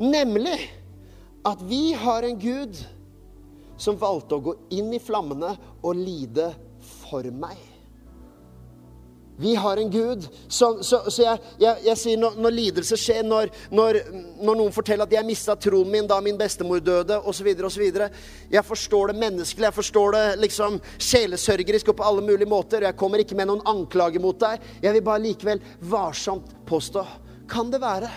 Nemlig 0.00 0.58
at 1.46 1.62
vi 1.64 1.92
har 1.96 2.26
en 2.26 2.40
Gud 2.40 2.76
som 3.80 3.96
valgte 4.00 4.36
å 4.36 4.44
gå 4.44 4.56
inn 4.76 4.92
i 4.92 5.00
flammene 5.00 5.54
og 5.80 5.96
lide 5.96 6.50
for 7.00 7.24
meg. 7.32 7.56
Vi 9.40 9.54
har 9.54 9.76
en 9.76 9.90
Gud 9.90 10.28
Så, 10.48 10.82
Så, 10.82 11.10
så 11.10 11.22
jeg, 11.22 11.38
jeg, 11.58 11.76
jeg, 11.86 11.96
sier 11.96 12.18
når, 12.20 12.36
når 12.44 12.52
lidelse 12.52 12.96
skjer, 13.00 13.22
når, 13.24 13.48
når, 13.72 13.98
når, 14.36 14.58
noen 14.58 14.72
forteller 14.74 15.08
at 15.08 15.14
'jeg 15.14 15.26
mista 15.26 15.54
troen 15.56 15.88
min 15.88 16.08
da 16.08 16.18
min 16.20 16.36
bestemor 16.38 16.82
døde', 16.84 17.16
osv., 17.24 17.48
osv. 17.64 17.84
Jeg 18.50 18.64
forstår 18.64 19.12
det 19.12 19.20
menneskelig, 19.22 19.64
jeg 19.64 19.76
forstår 19.78 20.12
det 20.16 20.24
liksom 20.44 20.76
sjelesørgerisk 20.98 21.88
og 21.88 21.96
på 21.96 22.08
alle 22.10 22.24
mulige 22.26 22.48
måter. 22.48 22.84
Jeg 22.84 22.96
kommer 22.96 23.22
ikke 23.22 23.38
med 23.38 23.48
noen 23.48 23.64
anklage 23.64 24.20
mot 24.20 24.36
deg. 24.40 24.60
Jeg 24.82 24.92
vil 24.92 25.06
bare 25.06 25.24
likevel 25.24 25.62
varsomt 25.80 26.52
påstå 26.68 27.06
Kan 27.48 27.70
det 27.70 27.80
være 27.80 28.10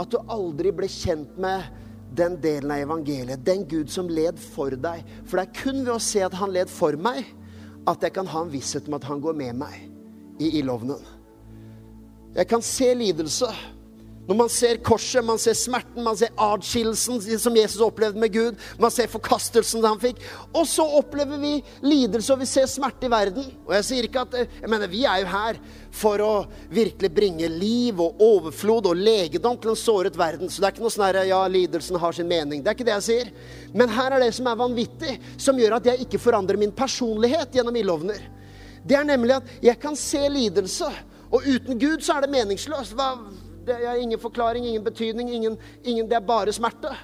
at 0.00 0.10
du 0.10 0.18
aldri 0.28 0.72
ble 0.74 0.88
kjent 0.88 1.38
med 1.38 1.62
den 2.16 2.34
delen 2.42 2.72
av 2.74 2.82
evangeliet, 2.82 3.44
den 3.46 3.62
Gud 3.68 3.88
som 3.88 4.08
led 4.08 4.38
for 4.38 4.74
deg? 4.74 5.06
For 5.24 5.38
det 5.38 5.46
er 5.46 5.62
kun 5.62 5.84
ved 5.84 5.94
å 5.94 6.02
se 6.02 6.24
at 6.26 6.34
han 6.34 6.52
led 6.52 6.68
for 6.68 6.98
meg, 6.98 7.22
at 7.86 8.02
jeg 8.02 8.18
kan 8.18 8.26
ha 8.26 8.42
en 8.42 8.52
visshet 8.52 8.90
om 8.90 8.98
at 8.98 9.06
han 9.08 9.22
går 9.22 9.38
med 9.38 9.62
meg 9.62 9.89
i 10.40 10.56
ildovnen. 10.60 11.04
Jeg 12.34 12.48
kan 12.48 12.62
se 12.64 12.94
lidelse. 12.94 13.50
Når 14.30 14.36
man 14.38 14.50
ser 14.52 14.78
korset, 14.86 15.24
man 15.26 15.40
ser 15.42 15.56
smerten, 15.58 16.04
man 16.06 16.14
ser 16.14 16.30
adskillelsen 16.38 17.18
som 17.42 17.56
Jesus 17.56 17.80
opplevde 17.82 18.20
med 18.20 18.30
Gud, 18.30 18.60
man 18.78 18.92
ser 18.94 19.10
forkastelsen 19.10 19.82
han 19.82 19.98
fikk. 19.98 20.20
Og 20.54 20.68
så 20.70 20.84
opplever 21.00 21.40
vi 21.42 21.56
lidelse, 21.82 22.30
og 22.30 22.44
vi 22.44 22.46
ser 22.46 22.68
smerte 22.70 23.08
i 23.08 23.10
verden. 23.10 23.48
Og 23.66 23.74
jeg 23.74 23.88
sier 23.88 24.06
ikke 24.06 24.22
at 24.22 24.38
Jeg 24.38 24.70
mener, 24.70 24.86
vi 24.86 25.02
er 25.02 25.24
jo 25.24 25.32
her 25.32 25.58
for 25.90 26.22
å 26.22 26.32
virkelig 26.70 27.10
bringe 27.10 27.50
liv 27.50 27.98
og 27.98 28.22
overflod 28.22 28.92
og 28.92 29.02
legedom 29.02 29.58
til 29.58 29.74
en 29.74 29.82
såret 29.82 30.14
verden. 30.14 30.46
Så 30.46 30.62
det 30.62 30.68
er 30.68 30.76
ikke 30.76 30.86
noe 30.86 30.94
sånn 30.94 31.08
herre 31.08 31.26
Ja, 31.26 31.42
lidelsen 31.50 31.98
har 31.98 32.14
sin 32.14 32.30
mening. 32.30 32.62
Det 32.62 32.70
er 32.70 32.78
ikke 32.78 32.86
det 32.86 32.98
jeg 33.00 33.08
sier. 33.08 33.32
Men 33.74 33.90
her 33.90 34.14
er 34.14 34.22
det 34.22 34.34
som 34.38 34.46
er 34.46 34.62
vanvittig, 34.62 35.18
som 35.42 35.58
gjør 35.58 35.80
at 35.80 35.90
jeg 35.90 36.06
ikke 36.06 36.22
forandrer 36.22 36.60
min 36.60 36.76
personlighet 36.76 37.58
gjennom 37.58 37.82
ildovner. 37.82 38.22
Det 38.88 38.96
er 38.96 39.04
nemlig 39.04 39.36
at 39.36 39.50
jeg 39.62 39.78
kan 39.80 39.96
se 39.98 40.22
lidelse, 40.28 40.88
og 41.30 41.44
uten 41.46 41.78
Gud 41.80 42.02
så 42.02 42.16
er 42.16 42.24
det 42.24 42.32
meningsløst. 42.32 42.96
Det 43.66 43.76
er 43.76 44.00
ingen 44.00 44.18
forklaring, 44.18 44.66
ingen 44.66 44.84
betydning, 44.84 45.30
ingen, 45.30 45.58
ingen, 45.84 46.08
det 46.08 46.16
er 46.16 46.26
bare 46.26 46.52
smerte. 46.52 46.94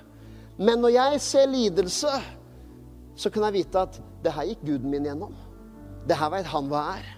Men 0.58 0.80
når 0.80 0.94
jeg 0.94 1.20
ser 1.20 1.46
lidelse, 1.46 2.10
så 3.16 3.30
kan 3.30 3.44
jeg 3.48 3.52
vite 3.60 3.80
at 3.80 4.00
det 4.24 4.32
her 4.32 4.48
gikk 4.48 4.64
guden 4.64 4.90
min 4.90 5.04
gjennom. 5.04 5.36
Det 6.08 6.16
her 6.16 6.32
vet 6.32 6.48
han 6.48 6.68
hva 6.70 6.82
er. 6.96 7.08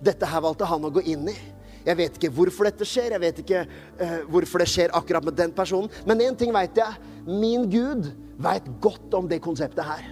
Dette 0.00 0.28
her 0.28 0.42
valgte 0.44 0.68
han 0.68 0.84
å 0.84 0.92
gå 0.92 1.02
inn 1.12 1.28
i. 1.28 1.36
Jeg 1.84 1.96
vet 1.96 2.16
ikke 2.16 2.32
hvorfor 2.36 2.68
dette 2.68 2.86
skjer, 2.88 3.14
jeg 3.14 3.22
vet 3.22 3.38
ikke 3.42 3.62
uh, 3.64 4.18
hvorfor 4.32 4.60
det 4.60 4.68
skjer 4.68 4.92
akkurat 4.96 5.24
med 5.24 5.36
den 5.36 5.52
personen. 5.56 5.92
Men 6.08 6.20
én 6.24 6.36
ting 6.38 6.52
veit 6.56 6.76
jeg. 6.76 7.12
Min 7.28 7.68
Gud 7.72 8.10
veit 8.40 8.66
godt 8.80 9.14
om 9.16 9.28
det 9.28 9.42
konseptet 9.44 9.84
her. 9.84 10.10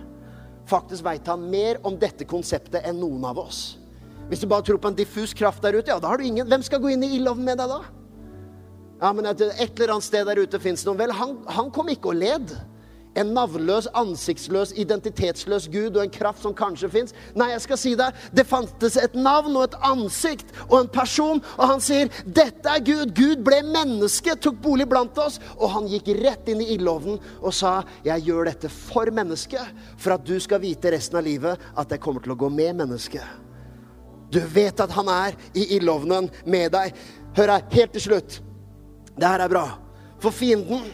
Faktisk 0.68 1.04
veit 1.04 1.28
han 1.28 1.44
mer 1.48 1.80
om 1.88 1.96
dette 1.96 2.28
konseptet 2.28 2.84
enn 2.84 3.00
noen 3.00 3.24
av 3.24 3.40
oss. 3.40 3.77
Hvis 4.28 4.42
du 4.44 4.48
bare 4.48 4.64
tror 4.64 4.80
på 4.80 4.90
en 4.90 4.98
diffus 4.98 5.32
kraft 5.36 5.62
der 5.64 5.78
ute, 5.78 5.90
ja, 5.90 5.98
da 6.00 6.10
har 6.12 6.20
du 6.20 6.26
ingen 6.28 6.48
Hvem 6.48 6.64
skal 6.66 6.82
gå 6.82 6.92
inn 6.92 7.04
i 7.06 7.14
ildovnen 7.16 7.48
med 7.48 7.60
deg 7.60 7.70
da? 7.72 7.82
Ja, 8.98 9.12
men 9.14 9.28
et, 9.30 9.40
eller 9.40 9.94
annet 9.94 10.08
sted 10.08 10.26
der 10.26 10.40
ute 10.42 10.58
fins 10.60 10.82
noen. 10.86 10.98
Vel, 10.98 11.14
han, 11.14 11.38
han 11.46 11.70
kom 11.74 11.88
ikke 11.92 12.10
og 12.10 12.18
led. 12.18 12.50
En 13.18 13.30
navnløs, 13.34 13.88
ansiktsløs, 13.98 14.74
identitetsløs 14.78 15.68
Gud 15.72 15.96
og 15.96 16.02
en 16.04 16.12
kraft 16.12 16.42
som 16.44 16.54
kanskje 16.54 16.90
fins. 16.92 17.14
Nei, 17.38 17.48
jeg 17.54 17.62
skal 17.64 17.80
si 17.80 17.94
deg, 17.98 18.18
det 18.34 18.44
fantes 18.46 18.98
et 19.00 19.16
navn 19.18 19.56
og 19.56 19.64
et 19.68 19.78
ansikt 19.88 20.52
og 20.68 20.76
en 20.82 20.92
person, 20.92 21.42
og 21.56 21.64
han 21.72 21.82
sier, 21.82 22.12
'Dette 22.26 22.74
er 22.74 22.84
Gud'. 22.84 23.14
Gud 23.16 23.42
ble 23.46 23.62
menneske, 23.66 24.36
tok 24.36 24.60
bolig 24.62 24.86
blant 24.90 25.18
oss, 25.18 25.40
og 25.56 25.72
han 25.78 25.90
gikk 25.90 26.12
rett 26.20 26.50
inn 26.50 26.62
i 26.62 26.70
ildovnen 26.76 27.18
og 27.40 27.54
sa, 27.54 27.82
'Jeg 28.04 28.28
gjør 28.28 28.52
dette 28.52 28.68
for 28.68 29.10
mennesket, 29.10 29.74
for 29.96 30.14
at 30.14 30.26
du 30.26 30.38
skal 30.38 30.62
vite 30.62 30.92
resten 30.92 31.18
av 31.18 31.24
livet 31.24 31.58
at 31.76 31.90
jeg 31.90 32.00
kommer 32.00 32.20
til 32.20 32.34
å 32.34 32.38
gå 32.38 32.50
med 32.50 32.76
mennesket'. 32.82 33.47
Du 34.30 34.40
vet 34.40 34.80
at 34.80 34.92
han 34.92 35.08
er 35.08 35.36
i 35.56 35.64
ildovnen 35.78 36.28
med 36.44 36.72
deg. 36.74 36.96
Hør 37.36 37.54
her, 37.54 37.68
helt 37.72 37.94
til 37.96 38.06
slutt. 38.08 38.40
Det 39.16 39.26
her 39.26 39.44
er 39.44 39.52
bra. 39.52 39.66
For 40.22 40.34
fienden 40.34 40.84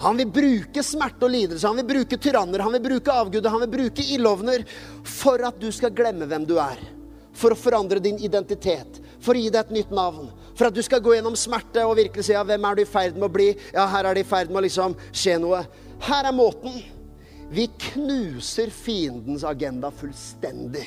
han 0.00 0.16
vil 0.16 0.30
bruke 0.32 0.82
smerte 0.84 1.26
og 1.26 1.32
lidelse, 1.34 1.66
han 1.68 1.76
vil 1.82 1.88
bruke 1.90 2.16
tyranner, 2.16 2.62
han 2.64 2.72
vil 2.72 2.86
bruke 2.86 3.12
avguder, 3.12 3.52
han 3.52 3.60
vil 3.66 3.72
bruke 3.74 4.04
ildovner 4.14 4.62
for 5.04 5.42
at 5.44 5.58
du 5.60 5.68
skal 5.76 5.92
glemme 5.92 6.28
hvem 6.30 6.46
du 6.48 6.54
er. 6.56 6.80
For 7.36 7.52
å 7.52 7.58
forandre 7.58 8.00
din 8.00 8.16
identitet, 8.24 8.96
for 9.20 9.36
å 9.36 9.42
gi 9.42 9.50
deg 9.52 9.60
et 9.60 9.74
nytt 9.76 9.92
navn. 9.92 10.30
For 10.56 10.70
at 10.70 10.76
du 10.76 10.80
skal 10.84 11.02
gå 11.04 11.12
gjennom 11.18 11.36
smerte 11.36 11.84
og 11.84 11.98
virkelig 12.00 12.24
si 12.26 12.32
ja, 12.32 12.46
hvem 12.48 12.64
er 12.64 12.78
du 12.78 12.82
i 12.82 12.88
ferd 12.88 13.18
med 13.18 13.28
å 13.28 13.34
bli? 13.34 13.50
Ja, 13.76 13.84
her 13.92 14.08
er 14.08 14.16
det 14.16 14.24
i 14.24 14.30
ferd 14.30 14.48
med 14.48 14.62
å 14.62 14.64
liksom 14.64 14.96
skje 15.12 15.36
noe. 15.42 15.60
Her 16.08 16.30
er 16.30 16.36
måten. 16.36 16.80
Vi 17.52 17.68
knuser 17.90 18.72
fiendens 18.72 19.44
agenda 19.44 19.92
fullstendig. 19.92 20.86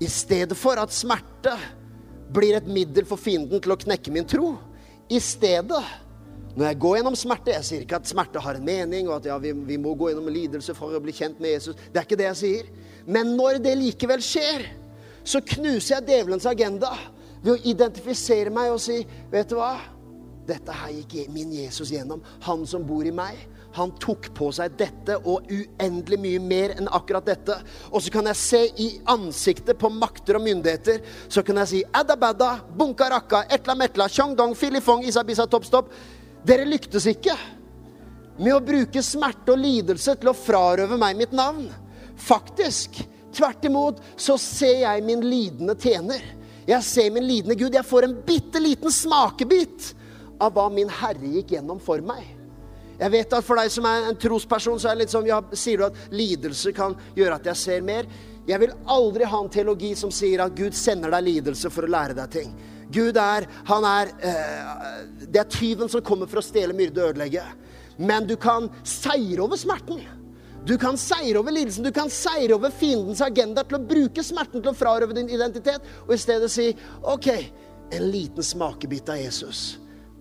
I 0.00 0.08
stedet 0.12 0.56
for 0.58 0.78
at 0.80 0.92
smerte 0.92 1.54
blir 2.34 2.58
et 2.58 2.66
middel 2.68 3.06
for 3.08 3.20
fienden 3.20 3.62
til 3.62 3.72
å 3.72 3.78
knekke 3.80 4.12
min 4.12 4.26
tro. 4.28 4.56
I 5.08 5.20
stedet 5.22 5.84
når 6.56 6.70
jeg 6.70 6.78
går 6.80 6.94
gjennom 6.96 7.16
smerte 7.18 7.52
Jeg 7.52 7.66
sier 7.68 7.82
ikke 7.84 7.98
at 8.00 8.08
smerte 8.08 8.40
har 8.40 8.56
en 8.56 8.64
mening, 8.64 9.10
og 9.10 9.18
at 9.18 9.28
ja, 9.28 9.36
vi, 9.40 9.52
vi, 9.52 9.76
må 9.80 9.92
gå 9.94 10.10
gjennom 10.10 10.30
lidelse 10.32 10.74
for 10.76 10.96
å 10.96 11.02
bli 11.04 11.12
kjent 11.16 11.40
med 11.42 11.52
Jesus. 11.52 11.76
Det 11.92 12.00
er 12.00 12.08
ikke 12.08 12.18
det 12.20 12.30
jeg 12.30 12.40
sier. 12.40 12.70
Men 13.04 13.34
når 13.36 13.60
det 13.64 13.74
likevel 13.76 14.24
skjer, 14.24 14.64
så 15.26 15.42
knuser 15.44 15.98
jeg 15.98 16.06
djevelens 16.08 16.48
agenda 16.48 16.94
ved 17.42 17.52
å 17.52 17.60
identifisere 17.68 18.52
meg 18.54 18.72
og 18.72 18.80
si 18.82 19.02
Vet 19.32 19.52
du 19.52 19.58
hva? 19.60 19.74
Dette 20.46 20.72
her 20.78 20.92
gikk 20.94 21.32
min 21.34 21.52
Jesus 21.58 21.90
gjennom. 21.92 22.22
Han 22.46 22.64
som 22.70 22.84
bor 22.86 23.04
i 23.04 23.12
meg. 23.14 23.40
Han 23.76 23.92
tok 24.00 24.30
på 24.36 24.48
seg 24.56 24.76
dette 24.78 25.18
og 25.18 25.48
uendelig 25.52 26.18
mye 26.22 26.42
mer 26.42 26.74
enn 26.76 26.88
akkurat 26.96 27.26
dette. 27.28 27.58
Og 27.92 28.02
så 28.02 28.12
kan 28.14 28.28
jeg 28.30 28.40
se 28.40 28.62
i 28.82 28.88
ansiktet 29.12 29.78
på 29.80 29.90
makter 29.92 30.38
og 30.38 30.46
myndigheter 30.46 31.02
så 31.28 31.44
kan 31.44 31.60
jeg 31.62 31.72
si 31.72 31.82
Adda 31.96 32.16
badda, 32.20 32.50
bunka 32.76 33.10
rakka, 33.12 33.44
etla 33.52 33.76
metla, 33.78 34.08
chong 34.12 34.36
dong, 34.38 34.54
filifong, 34.56 35.04
isabisa, 35.04 35.46
toppstopp. 35.50 35.92
Dere 36.46 36.66
lyktes 36.68 37.08
ikke 37.10 37.34
med 38.38 38.54
å 38.54 38.62
bruke 38.64 39.02
smerte 39.04 39.54
og 39.54 39.60
lidelse 39.60 40.16
til 40.20 40.30
å 40.30 40.36
frarøve 40.36 40.98
meg 41.00 41.18
mitt 41.18 41.36
navn. 41.36 41.68
Faktisk. 42.16 43.02
Tvert 43.36 43.66
imot 43.68 44.00
så 44.16 44.38
ser 44.40 44.82
jeg 44.84 45.04
min 45.04 45.24
lidende 45.24 45.76
tjener. 45.76 46.22
Jeg 46.66 46.82
ser 46.86 47.12
min 47.12 47.26
lidende 47.26 47.56
Gud. 47.58 47.74
Jeg 47.76 47.86
får 47.86 48.06
en 48.06 48.16
bitte 48.26 48.62
liten 48.62 48.92
smakebit 48.92 49.92
av 50.40 50.54
hva 50.56 50.66
min 50.72 50.90
Herre 50.92 51.36
gikk 51.36 51.56
gjennom 51.56 51.80
for 51.82 52.02
meg. 52.04 52.35
Jeg 52.96 53.12
vet 53.12 53.34
at 53.36 53.44
For 53.44 53.60
deg 53.60 53.72
som 53.72 53.88
er 53.88 54.08
en 54.10 54.18
trosperson, 54.20 54.80
så 54.80 54.90
er 54.90 54.96
det 54.96 55.04
litt 55.04 55.12
sånn, 55.12 55.28
ja, 55.28 55.42
sier 55.52 55.82
du 55.82 55.86
at 55.88 56.00
lidelse 56.14 56.72
kan 56.76 56.96
gjøre 57.16 57.36
at 57.40 57.50
jeg 57.52 57.62
ser 57.62 57.84
mer. 57.84 58.08
Jeg 58.46 58.62
vil 58.62 58.74
aldri 58.94 59.26
ha 59.26 59.42
en 59.42 59.52
teologi 59.52 59.92
som 59.98 60.12
sier 60.14 60.44
at 60.44 60.54
Gud 60.56 60.76
sender 60.76 61.12
deg 61.16 61.26
lidelse 61.26 61.70
for 61.74 61.86
å 61.86 61.92
lære 61.92 62.16
deg 62.16 62.32
ting. 62.32 62.52
Gud 62.94 63.16
er 63.18 63.48
Han 63.66 63.82
er 63.82 64.12
eh, 64.22 64.68
Det 65.26 65.40
er 65.40 65.48
tyven 65.50 65.90
som 65.90 66.04
kommer 66.06 66.30
for 66.30 66.38
å 66.38 66.46
stjele, 66.46 66.76
myrde 66.76 67.02
og 67.02 67.14
ødelegge. 67.14 67.42
Men 67.98 68.28
du 68.28 68.36
kan 68.38 68.68
seire 68.86 69.42
over 69.42 69.58
smerten. 69.58 70.04
Du 70.66 70.74
kan 70.78 70.98
seire 70.98 71.38
over 71.38 71.54
lidelsen. 71.54 71.84
Du 71.84 71.92
kan 71.94 72.10
seire 72.10 72.54
over 72.54 72.70
fiendens 72.74 73.22
agenda 73.22 73.64
til 73.64 73.78
å 73.78 73.86
bruke 73.86 74.22
smerten 74.26 74.62
til 74.62 74.72
å 74.72 74.76
frarøve 74.76 75.14
din 75.16 75.30
identitet, 75.30 75.84
og 76.06 76.14
i 76.14 76.20
stedet 76.20 76.50
si 76.52 76.72
OK, 77.06 77.28
en 77.94 78.08
liten 78.10 78.44
smakebit 78.44 79.12
av 79.14 79.20
Jesus. 79.20 79.76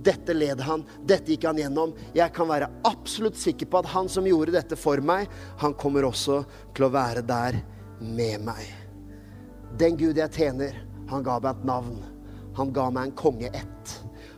Dette 0.06 0.36
led 0.38 0.62
han, 0.62 0.84
dette 1.01 1.34
gikk 1.34 1.47
han 1.49 1.60
gjennom. 1.60 1.95
Jeg 2.14 2.30
kan 2.36 2.49
være 2.49 2.70
absolutt 2.86 3.39
sikker 3.41 3.70
på 3.72 3.82
at 3.82 3.89
han 3.95 4.10
som 4.12 4.28
gjorde 4.30 4.53
dette 4.53 4.78
for 4.78 5.01
meg, 5.01 5.30
han 5.62 5.74
kommer 5.78 6.06
også 6.06 6.43
til 6.78 6.88
å 6.88 6.93
være 6.93 7.26
der 7.26 7.58
med 8.06 8.45
meg. 8.45 8.66
Den 9.80 9.97
Gud 9.99 10.22
jeg 10.22 10.32
tjener, 10.32 10.82
Han 11.06 11.22
ga 11.22 11.36
meg 11.38 11.51
et 11.60 11.66
navn. 11.70 11.97
Han 12.58 12.72
ga 12.74 12.88
meg 12.89 13.03
en 13.06 13.12
kongeett. 13.14 13.91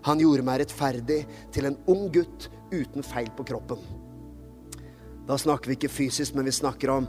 Han 0.03 0.19
gjorde 0.19 0.43
meg 0.43 0.59
rettferdig 0.59 1.21
til 1.55 1.69
en 1.69 1.77
ung 1.87 2.09
gutt 2.11 2.49
uten 2.73 3.05
feil 3.05 3.29
på 3.37 3.45
kroppen. 3.47 3.79
Da 5.27 5.37
snakker 5.39 5.71
vi 5.71 5.77
ikke 5.77 5.91
fysisk, 5.91 6.35
men 6.35 6.47
vi 6.47 6.55
snakker 6.55 6.91
om 6.91 7.07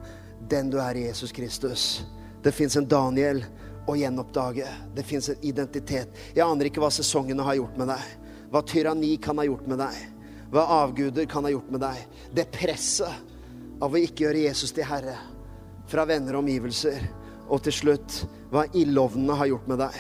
den 0.51 0.71
du 0.71 0.79
er 0.83 0.95
i 0.95 1.09
Jesus 1.09 1.33
Kristus. 1.35 2.05
Det 2.43 2.55
fins 2.55 2.77
en 2.79 2.87
Daniel 2.87 3.43
å 3.89 3.97
gjenoppdage. 3.99 4.67
Det 4.95 5.05
fins 5.07 5.31
en 5.33 5.45
identitet. 5.47 6.15
Jeg 6.35 6.47
aner 6.47 6.69
ikke 6.69 6.83
hva 6.83 6.91
sesongene 6.95 7.47
har 7.47 7.59
gjort 7.59 7.79
med 7.81 7.91
deg. 7.95 8.18
Hva 8.53 8.63
tyranni 8.65 9.17
kan 9.23 9.39
ha 9.39 9.45
gjort 9.47 9.67
med 9.69 9.81
deg. 9.83 9.97
Hva 10.53 10.65
avguder 10.83 11.27
kan 11.29 11.45
ha 11.45 11.53
gjort 11.53 11.73
med 11.73 11.83
deg. 11.85 12.05
Det 12.33 12.49
presset 12.53 13.83
av 13.83 13.93
å 13.93 14.01
ikke 14.01 14.27
gjøre 14.27 14.47
Jesus 14.47 14.73
til 14.75 14.89
herre 14.89 15.17
fra 15.89 16.05
venner 16.09 16.37
og 16.37 16.45
omgivelser. 16.45 17.03
Og 17.49 17.63
til 17.65 17.75
slutt 17.75 18.23
hva 18.53 18.67
ildovnene 18.77 19.37
har 19.37 19.51
gjort 19.53 19.69
med 19.71 19.83
deg. 19.85 19.99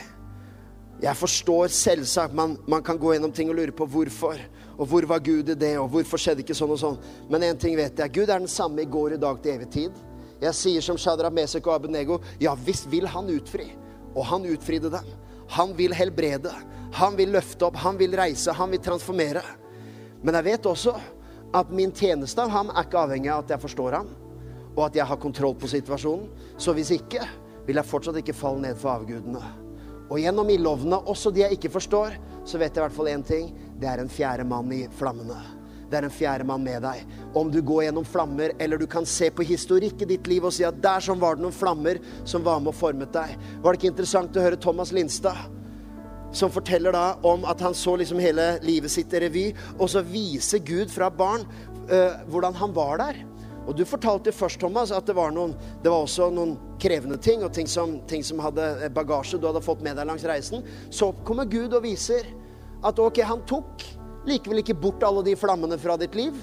Jeg 0.99 1.15
forstår 1.15 1.71
selvsagt 1.71 2.35
man, 2.35 2.57
man 2.67 2.83
kan 2.83 2.99
gå 2.99 3.13
gjennom 3.15 3.33
ting 3.35 3.53
og 3.53 3.59
lure 3.61 3.75
på 3.77 3.87
hvorfor. 3.89 4.41
Og 4.79 4.87
hvor 4.91 5.07
var 5.11 5.23
Gud 5.23 5.51
i 5.51 5.59
det, 5.59 5.75
og 5.79 5.91
hvorfor 5.93 6.21
skjedde 6.23 6.45
ikke 6.45 6.57
sånn 6.57 6.75
og 6.75 6.81
sånn. 6.81 6.99
Men 7.31 7.47
én 7.47 7.59
ting 7.59 7.77
vet 7.79 7.99
jeg. 7.99 8.15
Gud 8.15 8.31
er 8.31 8.39
den 8.39 8.51
samme 8.51 8.83
i 8.83 8.91
går, 8.91 9.17
i 9.17 9.21
dag, 9.23 9.41
til 9.43 9.57
evig 9.57 9.71
tid. 9.75 10.03
Jeg 10.39 10.55
sier 10.55 10.85
som 10.85 10.99
Shadrach 10.99 11.35
Mesek 11.35 11.67
og 11.67 11.75
Abenego, 11.75 12.21
ja 12.39 12.55
visst 12.67 12.87
vil 12.91 13.09
han 13.11 13.31
utfri. 13.35 13.69
Og 14.15 14.23
han 14.27 14.47
utfridde 14.47 14.91
dem. 14.95 15.09
Han 15.55 15.75
vil 15.79 15.95
helbrede. 15.97 16.53
Han 16.97 17.17
vil 17.17 17.33
løfte 17.35 17.67
opp. 17.69 17.77
Han 17.85 17.99
vil 18.01 18.17
reise. 18.17 18.55
Han 18.57 18.71
vil 18.71 18.83
transformere. 18.83 19.43
Men 20.23 20.39
jeg 20.39 20.49
vet 20.49 20.67
også 20.67 20.97
at 21.57 21.71
min 21.73 21.93
tjeneste 21.95 22.43
av 22.43 22.53
ham 22.53 22.73
er 22.75 22.87
ikke 22.87 23.01
avhengig 23.01 23.31
av 23.33 23.45
at 23.45 23.55
jeg 23.55 23.63
forstår 23.63 23.95
ham, 24.01 24.09
og 24.75 24.83
at 24.89 24.99
jeg 24.99 25.07
har 25.09 25.21
kontroll 25.21 25.55
på 25.59 25.71
situasjonen. 25.71 26.27
Så 26.61 26.75
hvis 26.77 26.91
ikke, 26.99 27.25
vil 27.69 27.79
jeg 27.79 27.89
fortsatt 27.89 28.19
ikke 28.21 28.37
falle 28.37 28.65
ned 28.67 28.81
for 28.81 28.93
avgudene. 28.97 29.43
Og 30.09 30.21
gjennom 30.23 30.49
ildovnene, 30.49 31.03
også 31.11 31.33
de 31.33 31.45
jeg 31.45 31.59
ikke 31.59 31.73
forstår, 31.73 32.17
så 32.49 32.61
vet 32.61 32.73
jeg 32.73 32.81
i 32.81 32.87
hvert 32.87 32.97
fall 32.97 33.11
én 33.13 33.25
ting. 33.25 33.51
Det 33.81 33.89
er 33.89 34.01
en 34.01 34.13
fjerde 34.13 34.47
mann 34.49 34.73
i 34.73 34.87
flammene. 34.99 35.37
Det 35.89 35.97
er 35.97 36.05
en 36.05 36.13
fjerde 36.13 36.45
mann 36.49 36.65
med 36.65 36.83
deg. 36.85 37.05
Om 37.37 37.51
du 37.53 37.61
går 37.65 37.87
gjennom 37.87 38.05
flammer, 38.09 38.53
eller 38.61 38.81
du 38.81 38.87
kan 38.91 39.07
se 39.09 39.31
på 39.33 39.45
historikk 39.49 40.05
i 40.05 40.09
ditt 40.09 40.29
liv 40.29 40.45
og 40.45 40.53
si 40.53 40.65
at 40.69 40.81
der 40.85 41.05
sånn 41.05 41.21
var 41.21 41.37
det 41.37 41.45
noen 41.45 41.57
flammer 41.57 42.01
som 42.29 42.45
var 42.45 42.61
med 42.61 42.73
og 42.73 42.77
formet 42.77 43.13
deg. 43.15 43.37
Var 43.65 43.73
det 43.73 43.81
ikke 43.81 43.93
interessant 43.95 44.37
å 44.37 44.45
høre 44.45 44.61
Thomas 44.61 44.93
Lindstad? 44.97 45.58
Som 46.33 46.53
forteller 46.53 46.93
da 46.93 47.17
om 47.27 47.47
at 47.49 47.61
han 47.65 47.77
så 47.77 47.97
liksom 47.97 48.21
hele 48.21 48.59
livet 48.65 48.93
sitt 48.93 49.15
i 49.17 49.23
revy, 49.25 49.47
og 49.79 49.89
så 49.91 50.05
viser 50.05 50.61
Gud 50.65 50.93
fra 50.93 51.09
barn 51.11 51.47
uh, 51.89 52.21
hvordan 52.29 52.57
han 52.59 52.75
var 52.77 53.01
der. 53.01 53.23
Og 53.69 53.77
du 53.77 53.85
fortalte 53.85 54.33
først, 54.33 54.61
Thomas, 54.61 54.93
at 54.97 55.09
det 55.09 55.17
var, 55.17 55.33
noen, 55.35 55.53
det 55.85 55.91
var 55.93 56.07
også 56.07 56.31
noen 56.33 56.55
krevende 56.81 57.19
ting, 57.21 57.43
og 57.45 57.53
ting 57.53 57.69
som, 57.69 57.99
ting 58.09 58.25
som 58.25 58.41
hadde 58.41 58.89
bagasje 58.97 59.41
du 59.41 59.45
hadde 59.49 59.65
fått 59.65 59.83
med 59.85 59.99
deg 60.01 60.09
langs 60.09 60.25
reisen. 60.29 60.65
Så 60.89 61.11
kommer 61.29 61.49
Gud 61.49 61.77
og 61.77 61.85
viser 61.85 62.31
at 62.87 63.01
ok, 63.03 63.21
han 63.29 63.45
tok 63.49 63.85
likevel 64.29 64.63
ikke 64.63 64.77
bort 64.79 65.05
alle 65.05 65.25
de 65.27 65.37
flammene 65.37 65.77
fra 65.81 65.99
ditt 66.01 66.17
liv. 66.17 66.37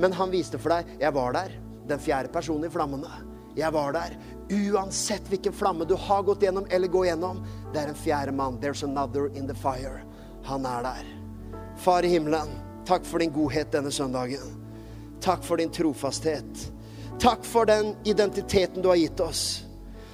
Men 0.00 0.16
han 0.16 0.32
viste 0.32 0.58
for 0.58 0.72
deg 0.72 0.96
jeg 1.02 1.14
var 1.14 1.36
der. 1.36 1.52
Den 1.88 2.00
fjerde 2.00 2.32
personen 2.32 2.64
i 2.64 2.72
flammene. 2.72 3.12
Jeg 3.58 3.70
var 3.74 3.92
der. 3.94 4.16
Uansett 4.50 5.28
hvilken 5.28 5.52
flamme 5.52 5.84
du 5.84 5.94
har 5.94 6.22
gått 6.22 6.42
gjennom 6.42 6.66
eller 6.70 6.88
går 6.88 7.06
gjennom, 7.06 7.46
det 7.72 7.80
er 7.80 7.88
en 7.88 7.94
fjerde 7.94 8.32
mann. 8.32 8.58
There's 8.60 8.84
another 8.84 9.30
in 9.36 9.48
the 9.48 9.54
fire. 9.54 10.02
Han 10.44 10.66
er 10.66 10.82
der. 10.82 11.06
Far 11.76 12.02
i 12.02 12.08
himmelen, 12.08 12.48
takk 12.86 13.06
for 13.08 13.18
din 13.18 13.32
godhet 13.32 13.72
denne 13.72 13.90
søndagen. 13.90 14.60
Takk 15.24 15.44
for 15.44 15.56
din 15.56 15.72
trofasthet. 15.72 16.70
Takk 17.20 17.44
for 17.44 17.64
den 17.64 17.94
identiteten 18.04 18.82
du 18.82 18.88
har 18.88 18.96
gitt 18.96 19.20
oss, 19.20 19.64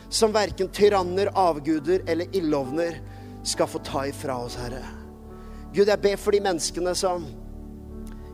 som 0.08 0.32
verken 0.32 0.68
tyranner, 0.68 1.30
avguder 1.34 2.04
eller 2.06 2.36
ildovner 2.36 3.00
skal 3.42 3.66
få 3.66 3.78
ta 3.78 4.06
ifra 4.06 4.36
oss, 4.38 4.56
Herre. 4.60 4.84
Gud, 5.72 5.88
jeg 5.88 6.02
ber 6.02 6.16
for 6.18 6.34
de 6.34 6.42
menneskene 6.44 6.94
som 6.98 7.24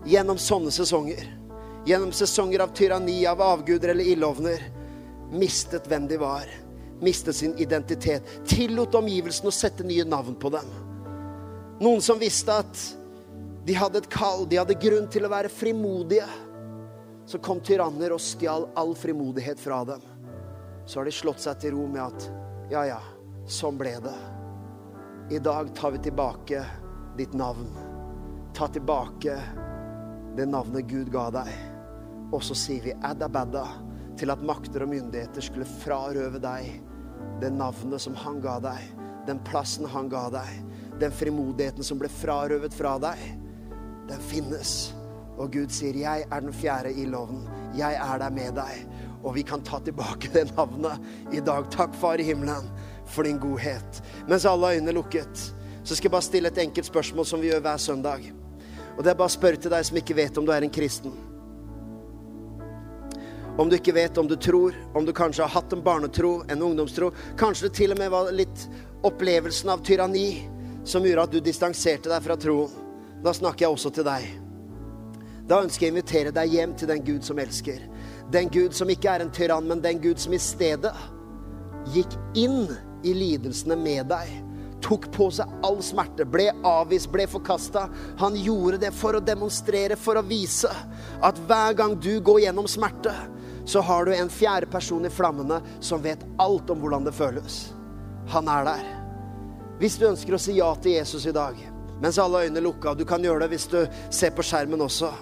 gjennom 0.07 0.39
sånne 0.41 0.73
sesonger, 0.75 1.25
gjennom 1.87 2.13
sesonger 2.13 2.65
av 2.65 2.75
tyranni, 2.77 3.21
av 3.29 3.41
avguder 3.45 3.95
eller 3.95 4.09
ildovner, 4.13 4.63
mistet 5.33 5.87
hvem 5.91 6.07
de 6.09 6.19
var, 6.21 6.51
mistet 7.01 7.37
sin 7.37 7.55
identitet, 7.61 8.27
tillot 8.49 8.95
omgivelsene 8.95 9.51
å 9.51 9.55
sette 9.55 9.85
nye 9.87 10.05
navn 10.09 10.37
på 10.41 10.51
dem. 10.55 10.69
Noen 11.83 12.01
som 12.05 12.21
visste 12.21 12.55
at 12.55 12.83
de 13.67 13.75
hadde 13.77 14.01
et 14.01 14.11
kall, 14.13 14.47
de 14.49 14.61
hadde 14.61 14.79
grunn 14.81 15.09
til 15.11 15.27
å 15.27 15.33
være 15.33 15.51
frimodige. 15.53 16.29
Så 17.27 17.41
kom 17.43 17.59
tyranner 17.61 18.15
og 18.15 18.23
stjal 18.23 18.69
all 18.79 18.95
frimodighet 18.97 19.59
fra 19.59 19.83
dem. 19.89 20.03
Så 20.87 21.01
har 21.01 21.09
de 21.09 21.15
slått 21.15 21.43
seg 21.43 21.59
til 21.61 21.75
ro 21.75 21.89
med 21.91 22.05
at 22.05 22.29
ja, 22.71 22.85
ja, 22.87 23.01
sånn 23.51 23.79
ble 23.79 23.97
det. 24.05 24.15
I 25.35 25.41
dag 25.43 25.73
tar 25.75 25.97
vi 25.97 26.05
tilbake 26.07 26.63
ditt 27.19 27.35
navn. 27.35 27.67
Ta 28.55 28.71
tilbake 28.71 29.35
det 30.39 30.47
navnet 30.47 30.87
Gud 30.87 31.11
ga 31.11 31.27
deg. 31.35 31.51
Og 32.31 32.39
så 32.47 32.55
sier 32.59 32.87
vi 32.87 32.95
adda 33.07 33.29
badda 33.31 33.67
til 34.17 34.33
at 34.33 34.43
makter 34.45 34.85
og 34.85 34.93
myndigheter 34.93 35.45
skulle 35.45 35.69
frarøve 35.83 36.41
deg 36.43 36.77
det 37.41 37.51
navnet 37.53 38.01
som 38.01 38.17
han 38.17 38.41
ga 38.41 38.57
deg, 38.65 38.85
den 39.27 39.41
plassen 39.45 39.89
han 39.91 40.09
ga 40.13 40.27
deg, 40.33 40.53
den 41.01 41.13
frimodigheten 41.13 41.85
som 41.85 42.01
ble 42.01 42.09
frarøvet 42.13 42.75
fra 42.75 42.97
deg. 43.03 43.21
Den 44.09 44.23
finnes. 44.31 44.95
Og 45.37 45.53
Gud 45.53 45.71
sier, 45.71 45.93
'Jeg 45.93 46.27
er 46.31 46.41
den 46.41 46.53
fjerde 46.53 46.93
i 46.95 47.05
loven. 47.05 47.49
Jeg 47.77 47.95
er 47.95 48.19
der 48.19 48.31
med 48.31 48.55
deg.' 48.55 48.87
Og 49.25 49.35
vi 49.35 49.43
kan 49.43 49.61
ta 49.61 49.79
tilbake 49.79 50.33
det 50.33 50.57
navnet 50.57 50.99
i 51.33 51.41
dag. 51.41 51.71
Takk, 51.71 51.95
Far 51.95 52.21
i 52.21 52.23
himmelen, 52.23 52.71
for 53.07 53.23
din 53.23 53.39
godhet. 53.39 54.03
Mens 54.29 54.45
alle 54.45 54.77
øynene 54.77 54.93
lukket, 54.93 55.53
så 55.85 55.97
skal 55.97 56.09
jeg 56.09 56.11
bare 56.11 56.23
stille 56.23 56.49
et 56.49 56.59
enkelt 56.59 56.87
spørsmål 56.87 57.27
som 57.27 57.41
vi 57.41 57.51
gjør 57.51 57.61
hver 57.61 57.77
søndag. 57.77 58.33
Og 58.97 59.05
det 59.05 59.11
er 59.11 59.15
bare 59.19 59.29
å 59.29 59.39
spørre 59.39 59.57
til 59.57 59.71
deg 59.71 59.85
som 59.85 59.97
ikke 59.97 60.17
vet 60.17 60.39
om 60.39 60.47
du 60.47 60.53
er 60.53 60.63
en 60.63 60.71
kristen. 60.71 61.13
Om 63.57 63.69
du 63.69 63.77
ikke 63.79 63.95
vet 63.97 64.19
om 64.19 64.27
du 64.29 64.37
tror, 64.37 64.75
om 64.95 65.05
du 65.07 65.13
kanskje 65.17 65.47
har 65.47 65.55
hatt 65.55 65.73
en 65.73 65.83
barnetro, 65.83 66.43
en 66.49 66.63
ungdomstro. 66.63 67.11
Kanskje 67.41 67.69
det 67.69 67.77
til 67.79 67.95
og 67.95 67.99
med 67.99 68.11
var 68.13 68.33
litt 68.33 68.67
opplevelsen 69.07 69.71
av 69.73 69.85
tyranni 69.85 70.29
som 70.85 71.07
gjorde 71.07 71.25
at 71.25 71.33
du 71.33 71.41
distanserte 71.41 72.13
deg 72.13 72.25
fra 72.25 72.37
troen. 72.37 72.73
Da 73.25 73.33
snakker 73.33 73.65
jeg 73.65 73.73
også 73.73 73.95
til 73.97 74.05
deg. 74.07 74.27
Da 75.49 75.63
ønsker 75.65 75.87
jeg 75.87 75.93
å 75.93 75.95
invitere 75.95 76.35
deg 76.37 76.53
hjem 76.53 76.75
til 76.77 76.91
den 76.91 77.05
Gud 77.07 77.25
som 77.25 77.39
elsker. 77.41 77.81
Den 78.35 78.51
Gud 78.53 78.75
som 78.77 78.91
ikke 78.93 79.15
er 79.15 79.25
en 79.25 79.33
tyrann, 79.33 79.69
men 79.71 79.81
den 79.81 80.03
Gud 80.05 80.21
som 80.21 80.35
i 80.37 80.43
stedet 80.43 80.93
gikk 81.95 82.13
inn 82.37 82.67
i 83.07 83.15
lidelsene 83.15 83.79
med 83.79 84.11
deg 84.11 84.35
tok 84.85 85.09
på 85.15 85.29
seg 85.35 85.51
all 85.67 85.79
smerte, 85.83 86.27
ble 86.29 86.51
avvist, 86.67 87.09
ble 87.11 87.25
forkasta. 87.31 87.87
Han 88.21 88.37
gjorde 88.39 88.83
det 88.85 88.93
for 88.95 89.17
å 89.17 89.25
demonstrere, 89.25 89.97
for 89.99 90.19
å 90.19 90.27
vise 90.27 90.71
at 91.25 91.41
hver 91.49 91.75
gang 91.79 91.97
du 91.99 92.19
går 92.21 92.45
gjennom 92.45 92.69
smerte, 92.71 93.15
så 93.67 93.83
har 93.85 94.07
du 94.07 94.15
en 94.15 94.33
fjerde 94.33 94.71
person 94.71 95.05
i 95.05 95.13
flammene 95.13 95.61
som 95.81 96.03
vet 96.03 96.23
alt 96.43 96.71
om 96.71 96.81
hvordan 96.81 97.07
det 97.07 97.15
føles. 97.17 97.61
Han 98.33 98.49
er 98.49 98.67
der. 98.71 98.85
Hvis 99.81 99.99
du 100.01 100.07
ønsker 100.09 100.37
å 100.37 100.41
si 100.41 100.57
ja 100.57 100.73
til 100.81 100.97
Jesus 100.97 101.27
i 101.27 101.35
dag, 101.37 101.59
mens 102.01 102.19
alle 102.23 102.47
øyne 102.47 102.63
lukka, 102.65 102.95
du 102.95 103.05
kan 103.09 103.25
gjøre 103.25 103.45
det 103.45 103.55
hvis 103.55 103.71
du 103.73 103.81
ser 104.15 104.33
på 104.37 104.45
skjermen 104.47 104.85
også 104.87 105.13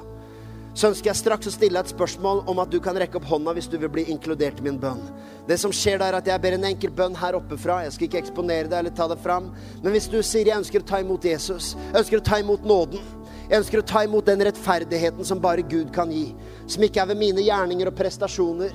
så 0.75 0.91
ønsker 0.91 1.13
jeg 1.13 1.21
straks 1.21 1.49
å 1.49 1.53
stille 1.55 1.79
et 1.79 1.91
spørsmål 1.93 2.43
om 2.51 2.59
at 2.59 2.71
du 2.73 2.81
kan 2.83 2.97
rekke 2.99 3.21
opp 3.21 3.29
hånda 3.31 3.53
hvis 3.55 3.69
du 3.71 3.77
vil 3.79 3.93
bli 3.95 4.09
inkludert 4.11 4.59
i 4.59 4.65
min 4.67 4.81
bønn. 4.83 5.05
Det 5.47 5.59
som 5.63 5.73
skjer 5.75 6.01
der, 6.01 6.11
er 6.11 6.19
at 6.19 6.27
jeg 6.27 6.43
ber 6.43 6.57
en 6.57 6.67
enkel 6.67 6.91
bønn 6.95 7.15
her 7.21 7.39
oppe 7.39 7.59
fra. 7.61 7.79
Jeg 7.85 7.95
skal 7.95 8.09
ikke 8.09 8.23
eksponere 8.25 8.71
det 8.71 8.81
eller 8.81 8.95
ta 8.97 9.07
det 9.11 9.21
fram. 9.23 9.53
Men 9.85 9.95
hvis 9.95 10.09
du 10.11 10.19
sier 10.19 10.51
jeg 10.51 10.59
ønsker 10.59 10.83
å 10.83 10.89
ta 10.89 10.99
imot 11.05 11.29
Jesus, 11.31 11.75
ønsker 11.95 12.19
å 12.19 12.27
ta 12.27 12.41
imot 12.43 12.67
nåden, 12.67 13.07
jeg 13.45 13.61
ønsker 13.61 13.83
å 13.83 13.87
ta 13.87 14.05
imot 14.07 14.27
den 14.29 14.43
rettferdigheten 14.47 15.27
som 15.29 15.41
bare 15.43 15.65
Gud 15.69 15.93
kan 15.95 16.13
gi, 16.13 16.31
som 16.67 16.85
ikke 16.85 17.03
er 17.03 17.11
ved 17.13 17.21
mine 17.21 17.45
gjerninger 17.45 17.91
og 17.91 17.97
prestasjoner, 17.99 18.73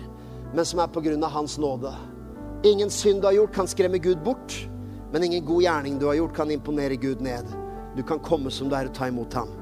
men 0.54 0.66
som 0.66 0.82
er 0.84 0.92
på 0.94 1.02
grunn 1.06 1.26
av 1.26 1.34
Hans 1.34 1.58
nåde. 1.62 1.94
Ingen 2.70 2.92
synd 2.94 3.24
du 3.24 3.30
har 3.30 3.38
gjort, 3.38 3.56
kan 3.56 3.70
skremme 3.70 4.02
Gud 4.04 4.22
bort, 4.26 4.56
men 5.14 5.26
ingen 5.26 5.46
god 5.46 5.66
gjerning 5.66 5.98
du 6.00 6.06
har 6.10 6.20
gjort, 6.20 6.36
kan 6.38 6.52
imponere 6.54 7.00
Gud 7.02 7.22
ned. 7.26 7.50
Du 7.98 8.04
kan 8.04 8.22
komme 8.22 8.52
som 8.54 8.70
du 8.70 8.76
er 8.78 8.92
og 8.92 8.96
ta 8.98 9.10
imot 9.10 9.34
ham. 9.34 9.59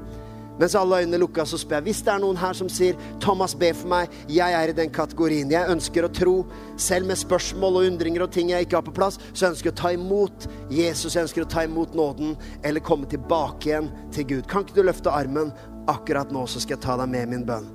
Mens 0.58 0.74
alle 0.74 1.02
øynene 1.02 1.20
lukka, 1.22 1.44
så 1.46 1.58
spør 1.58 1.78
jeg 1.78 1.88
hvis 1.88 2.02
det 2.02 2.12
er 2.12 2.22
noen 2.22 2.36
her 2.36 2.52
som 2.52 2.68
sier 2.68 2.94
'Thomas, 3.20 3.54
be 3.54 3.72
for 3.74 3.88
meg', 3.88 4.10
jeg 4.28 4.52
er 4.52 4.68
i 4.68 4.72
den 4.72 4.90
kategorien. 4.90 5.50
Jeg 5.50 5.70
ønsker 5.70 6.04
å 6.04 6.12
tro, 6.12 6.46
selv 6.76 7.06
med 7.06 7.16
spørsmål 7.16 7.76
og 7.76 7.86
undringer 7.92 8.22
og 8.22 8.32
ting 8.32 8.50
jeg 8.50 8.66
ikke 8.66 8.76
har 8.76 8.82
på 8.82 8.94
plass, 8.94 9.18
så 9.32 9.46
jeg 9.46 9.54
ønsker 9.54 9.70
å 9.70 9.76
ta 9.82 9.92
imot 9.92 10.48
Jesus, 10.70 11.14
jeg 11.14 11.22
ønsker 11.22 11.42
å 11.42 11.48
ta 11.48 11.64
imot 11.64 11.94
nåden, 11.94 12.36
eller 12.64 12.80
komme 12.80 13.06
tilbake 13.06 13.70
igjen 13.70 13.90
til 14.12 14.24
Gud. 14.24 14.46
Kan 14.48 14.64
ikke 14.64 14.74
du 14.74 14.82
løfte 14.82 15.10
armen 15.10 15.52
akkurat 15.88 16.32
nå, 16.32 16.46
så 16.46 16.60
skal 16.60 16.76
jeg 16.76 16.84
ta 16.84 16.96
deg 16.96 17.08
med 17.08 17.28
min 17.28 17.46
bønn. 17.46 17.70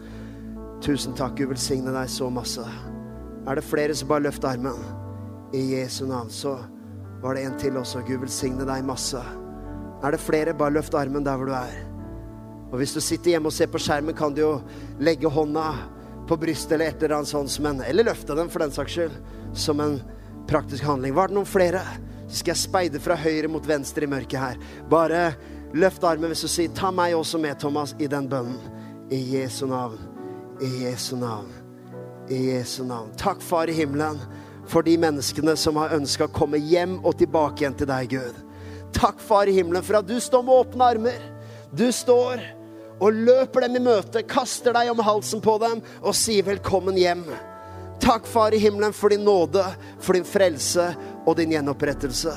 Tusen 0.84 1.16
takk. 1.16 1.38
Gud 1.38 1.54
velsigne 1.54 1.94
deg 1.96 2.10
så 2.12 2.28
masse. 2.30 2.64
Er 3.48 3.56
det 3.56 3.64
flere 3.64 3.96
som 3.96 4.10
bare 4.10 4.26
løfter 4.28 4.52
armen? 4.52 4.84
I 5.54 5.62
Jesu 5.78 6.06
navn. 6.06 6.30
Så 6.30 6.58
var 7.22 7.36
det 7.36 7.46
en 7.46 7.58
til 7.60 7.78
også. 7.80 8.04
Gud 8.08 8.20
velsigne 8.26 8.68
deg 8.68 8.84
masse. 8.84 9.22
Er 10.04 10.12
det 10.12 10.20
flere, 10.20 10.54
bare 10.54 10.76
løft 10.76 10.94
armen 10.94 11.24
der 11.24 11.38
hvor 11.40 11.48
du 11.48 11.56
er. 11.56 11.93
Og 12.74 12.80
hvis 12.82 12.96
du 12.96 13.02
sitter 13.06 13.36
hjemme 13.36 13.52
og 13.52 13.54
ser 13.54 13.70
på 13.70 13.78
skjermen, 13.82 14.16
kan 14.18 14.34
du 14.34 14.42
jo 14.42 14.54
legge 14.98 15.30
hånda 15.30 15.68
på 16.26 16.38
brystet 16.42 16.74
eller 16.74 16.90
et 16.90 17.04
eller 17.04 17.20
annet 17.20 17.30
sånt 17.30 17.52
som 17.54 17.68
en 17.70 17.82
Eller 17.86 18.08
løfte 18.08 18.34
den, 18.34 18.50
for 18.50 18.64
den 18.64 18.74
saks 18.74 18.96
skyld, 18.96 19.18
som 19.54 19.80
en 19.80 20.00
praktisk 20.50 20.84
handling. 20.84 21.14
Var 21.14 21.30
det 21.30 21.38
noen 21.38 21.50
flere 21.50 21.84
Så 22.28 22.40
skal 22.40 22.56
jeg 22.56 22.64
speide 22.64 23.00
fra 23.04 23.16
høyre 23.20 23.50
mot 23.52 23.66
venstre 23.68 24.08
i 24.08 24.10
mørket 24.10 24.40
her. 24.40 24.56
Bare 24.90 25.36
løft 25.78 26.04
armen 26.04 26.32
hvis 26.32 26.42
du 26.42 26.48
sier 26.48 26.72
'ta 26.74 26.90
meg 26.90 27.14
også 27.14 27.38
med', 27.38 27.60
Thomas, 27.60 27.94
i 28.00 28.08
den 28.08 28.28
bønnen. 28.30 28.58
I 29.12 29.38
Jesu 29.38 29.68
navn. 29.68 30.00
I 30.62 30.86
Jesu 30.86 31.16
navn. 31.16 31.52
I 32.30 32.56
Jesu 32.56 32.84
navn. 32.84 33.12
Takk, 33.18 33.42
Far 33.42 33.70
i 33.70 33.74
himmelen, 33.74 34.18
for 34.66 34.82
de 34.82 34.98
menneskene 34.98 35.56
som 35.56 35.76
har 35.76 35.90
ønska 35.90 36.26
å 36.26 36.34
komme 36.34 36.58
hjem 36.58 37.06
og 37.06 37.18
tilbake 37.18 37.62
igjen 37.62 37.78
til 37.78 37.88
deg, 37.88 38.10
Gud. 38.10 38.34
Takk, 38.94 39.20
Far 39.20 39.46
i 39.46 39.52
himmelen, 39.52 39.84
for 39.84 39.98
at 39.98 40.08
du 40.08 40.20
står 40.20 40.42
med 40.42 40.54
åpne 40.54 40.84
armer. 40.84 41.22
Du 41.76 41.92
står 41.92 42.42
og 43.04 43.18
løper 43.28 43.66
dem 43.66 43.76
i 43.76 43.84
møte, 43.84 44.24
kaster 44.24 44.76
deg 44.76 44.92
om 44.94 45.02
halsen 45.04 45.42
på 45.44 45.58
dem 45.60 45.82
og 46.02 46.16
sier 46.16 46.44
'velkommen 46.44 46.96
hjem'. 46.96 47.28
Takk, 48.00 48.26
Far 48.26 48.54
i 48.54 48.58
himmelen, 48.60 48.94
for 48.94 49.10
din 49.10 49.24
nåde, 49.24 49.64
for 50.00 50.14
din 50.14 50.26
frelse 50.26 50.96
og 51.26 51.38
din 51.38 51.52
gjenopprettelse. 51.52 52.34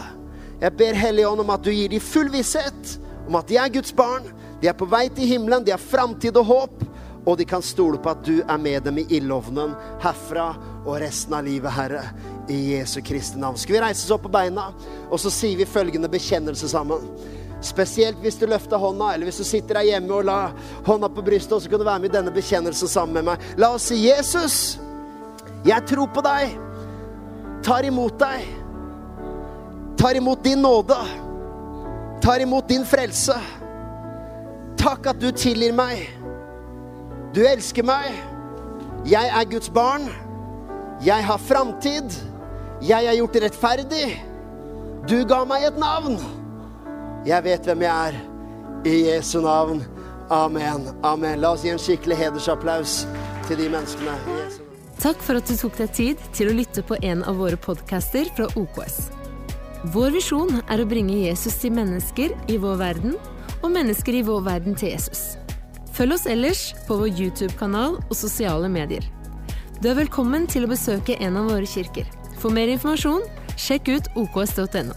Jeg 0.61 0.77
ber 0.77 0.95
Hellige 0.95 1.29
Ånd 1.29 1.41
om 1.41 1.51
at 1.51 1.63
du 1.63 1.71
gir 1.71 1.89
dem 1.89 2.01
full 2.01 2.29
visshet 2.31 2.99
om 3.29 3.35
at 3.35 3.47
de 3.47 3.57
er 3.57 3.69
Guds 3.69 3.93
barn, 3.93 4.23
de 4.61 4.69
er 4.69 4.73
på 4.73 4.87
vei 4.87 5.09
til 5.09 5.27
himmelen, 5.27 5.65
de 5.65 5.71
har 5.71 5.79
framtid 5.79 6.37
og 6.37 6.45
håp, 6.45 6.85
og 7.27 7.39
de 7.39 7.45
kan 7.45 7.63
stole 7.63 7.99
på 7.99 8.11
at 8.11 8.25
du 8.25 8.43
er 8.49 8.59
med 8.59 8.85
dem 8.87 8.99
i 8.99 9.07
ildovnen 9.19 9.75
herfra 10.01 10.55
og 10.87 11.01
resten 11.03 11.35
av 11.35 11.45
livet, 11.45 11.73
Herre, 11.73 12.03
i 12.49 12.77
Jesu 12.77 13.01
Kristi 13.03 13.39
navn. 13.39 13.59
Skal 13.59 13.75
vi 13.75 13.81
reise 13.83 14.07
oss 14.07 14.15
opp 14.15 14.23
på 14.23 14.33
beina, 14.33 14.71
og 15.11 15.19
så 15.19 15.31
sier 15.35 15.59
vi 15.59 15.67
følgende 15.67 16.09
bekjennelse 16.09 16.69
sammen. 16.71 17.03
Spesielt 17.67 18.21
hvis 18.23 18.39
du 18.39 18.47
løfter 18.47 18.79
hånda, 18.79 19.13
eller 19.15 19.27
hvis 19.29 19.41
du 19.43 19.47
sitter 19.47 19.81
der 19.81 19.89
hjemme 19.91 20.15
og 20.15 20.27
la 20.29 20.39
hånda 20.87 21.11
på 21.11 21.25
brystet, 21.27 21.57
og 21.57 21.63
så 21.65 21.71
kan 21.73 21.83
du 21.83 21.87
være 21.89 22.05
med 22.05 22.13
i 22.13 22.17
denne 22.17 22.35
bekjennelsen 22.35 22.91
sammen 22.91 23.19
med 23.19 23.27
meg. 23.31 23.49
La 23.59 23.73
oss 23.75 23.89
si 23.91 23.99
Jesus. 24.07 24.79
Jeg 25.67 25.83
tror 25.91 26.11
på 26.15 26.23
deg. 26.23 26.55
Tar 27.67 27.89
imot 27.89 28.19
deg. 28.21 28.47
Tar 29.99 30.19
imot 30.21 30.45
din 30.45 30.63
nåde. 30.63 30.99
Tar 32.23 32.45
imot 32.45 32.69
din 32.69 32.87
frelse. 32.87 33.35
Takk 34.79 35.11
at 35.11 35.21
du 35.21 35.33
tilgir 35.35 35.75
meg. 35.75 36.07
Du 37.35 37.43
elsker 37.43 37.87
meg. 37.87 38.15
Jeg 39.07 39.33
er 39.35 39.51
Guds 39.51 39.73
barn. 39.73 40.07
Jeg 41.05 41.25
har 41.27 41.43
framtid. 41.43 42.15
Jeg 42.83 43.09
er 43.09 43.19
gjort 43.19 43.43
rettferdig. 43.43 44.07
Du 45.09 45.19
ga 45.29 45.43
meg 45.49 45.67
et 45.67 45.79
navn. 45.81 46.21
Jeg 47.27 47.43
vet 47.43 47.65
hvem 47.67 47.83
jeg 47.83 48.11
er. 48.11 48.19
I 48.87 48.95
Jesu 49.09 49.41
navn. 49.43 49.83
Amen. 50.31 50.87
Amen. 51.03 51.41
La 51.43 51.53
oss 51.57 51.65
gi 51.67 51.73
en 51.73 51.81
skikkelig 51.81 52.19
hedersapplaus 52.21 53.01
til 53.49 53.59
de 53.59 53.67
menneskene. 53.73 54.15
Takk 55.03 55.19
for 55.23 55.39
at 55.41 55.51
du 55.51 55.57
tok 55.59 55.75
deg 55.81 55.91
tid 55.95 56.23
til 56.37 56.51
å 56.51 56.55
lytte 56.55 56.85
på 56.87 56.99
en 57.03 57.25
av 57.27 57.41
våre 57.41 57.59
podcaster 57.59 58.31
fra 58.37 58.47
OKS. 58.55 59.11
Vår 59.95 60.15
visjon 60.15 60.63
er 60.71 60.83
å 60.83 60.87
bringe 60.89 61.19
Jesus 61.19 61.59
til 61.63 61.75
mennesker 61.75 62.33
i 62.51 62.61
vår 62.63 62.79
verden, 62.81 63.19
og 63.63 63.75
mennesker 63.75 64.21
i 64.21 64.23
vår 64.27 64.47
verden 64.47 64.79
til 64.79 64.95
Jesus. 64.95 65.35
Følg 65.97 66.15
oss 66.17 66.27
ellers 66.31 66.63
på 66.87 66.99
vår 67.01 67.11
YouTube-kanal 67.11 67.99
og 67.99 68.17
sosiale 68.17 68.71
medier. 68.71 69.03
Du 69.83 69.91
er 69.91 69.99
velkommen 69.99 70.47
til 70.51 70.67
å 70.67 70.71
besøke 70.71 71.19
en 71.19 71.43
av 71.43 71.51
våre 71.51 71.67
kirker. 71.69 72.07
For 72.39 72.55
mer 72.55 72.71
informasjon, 72.73 73.27
sjekk 73.59 73.93
ut 73.97 74.11
oks.no. 74.15 74.95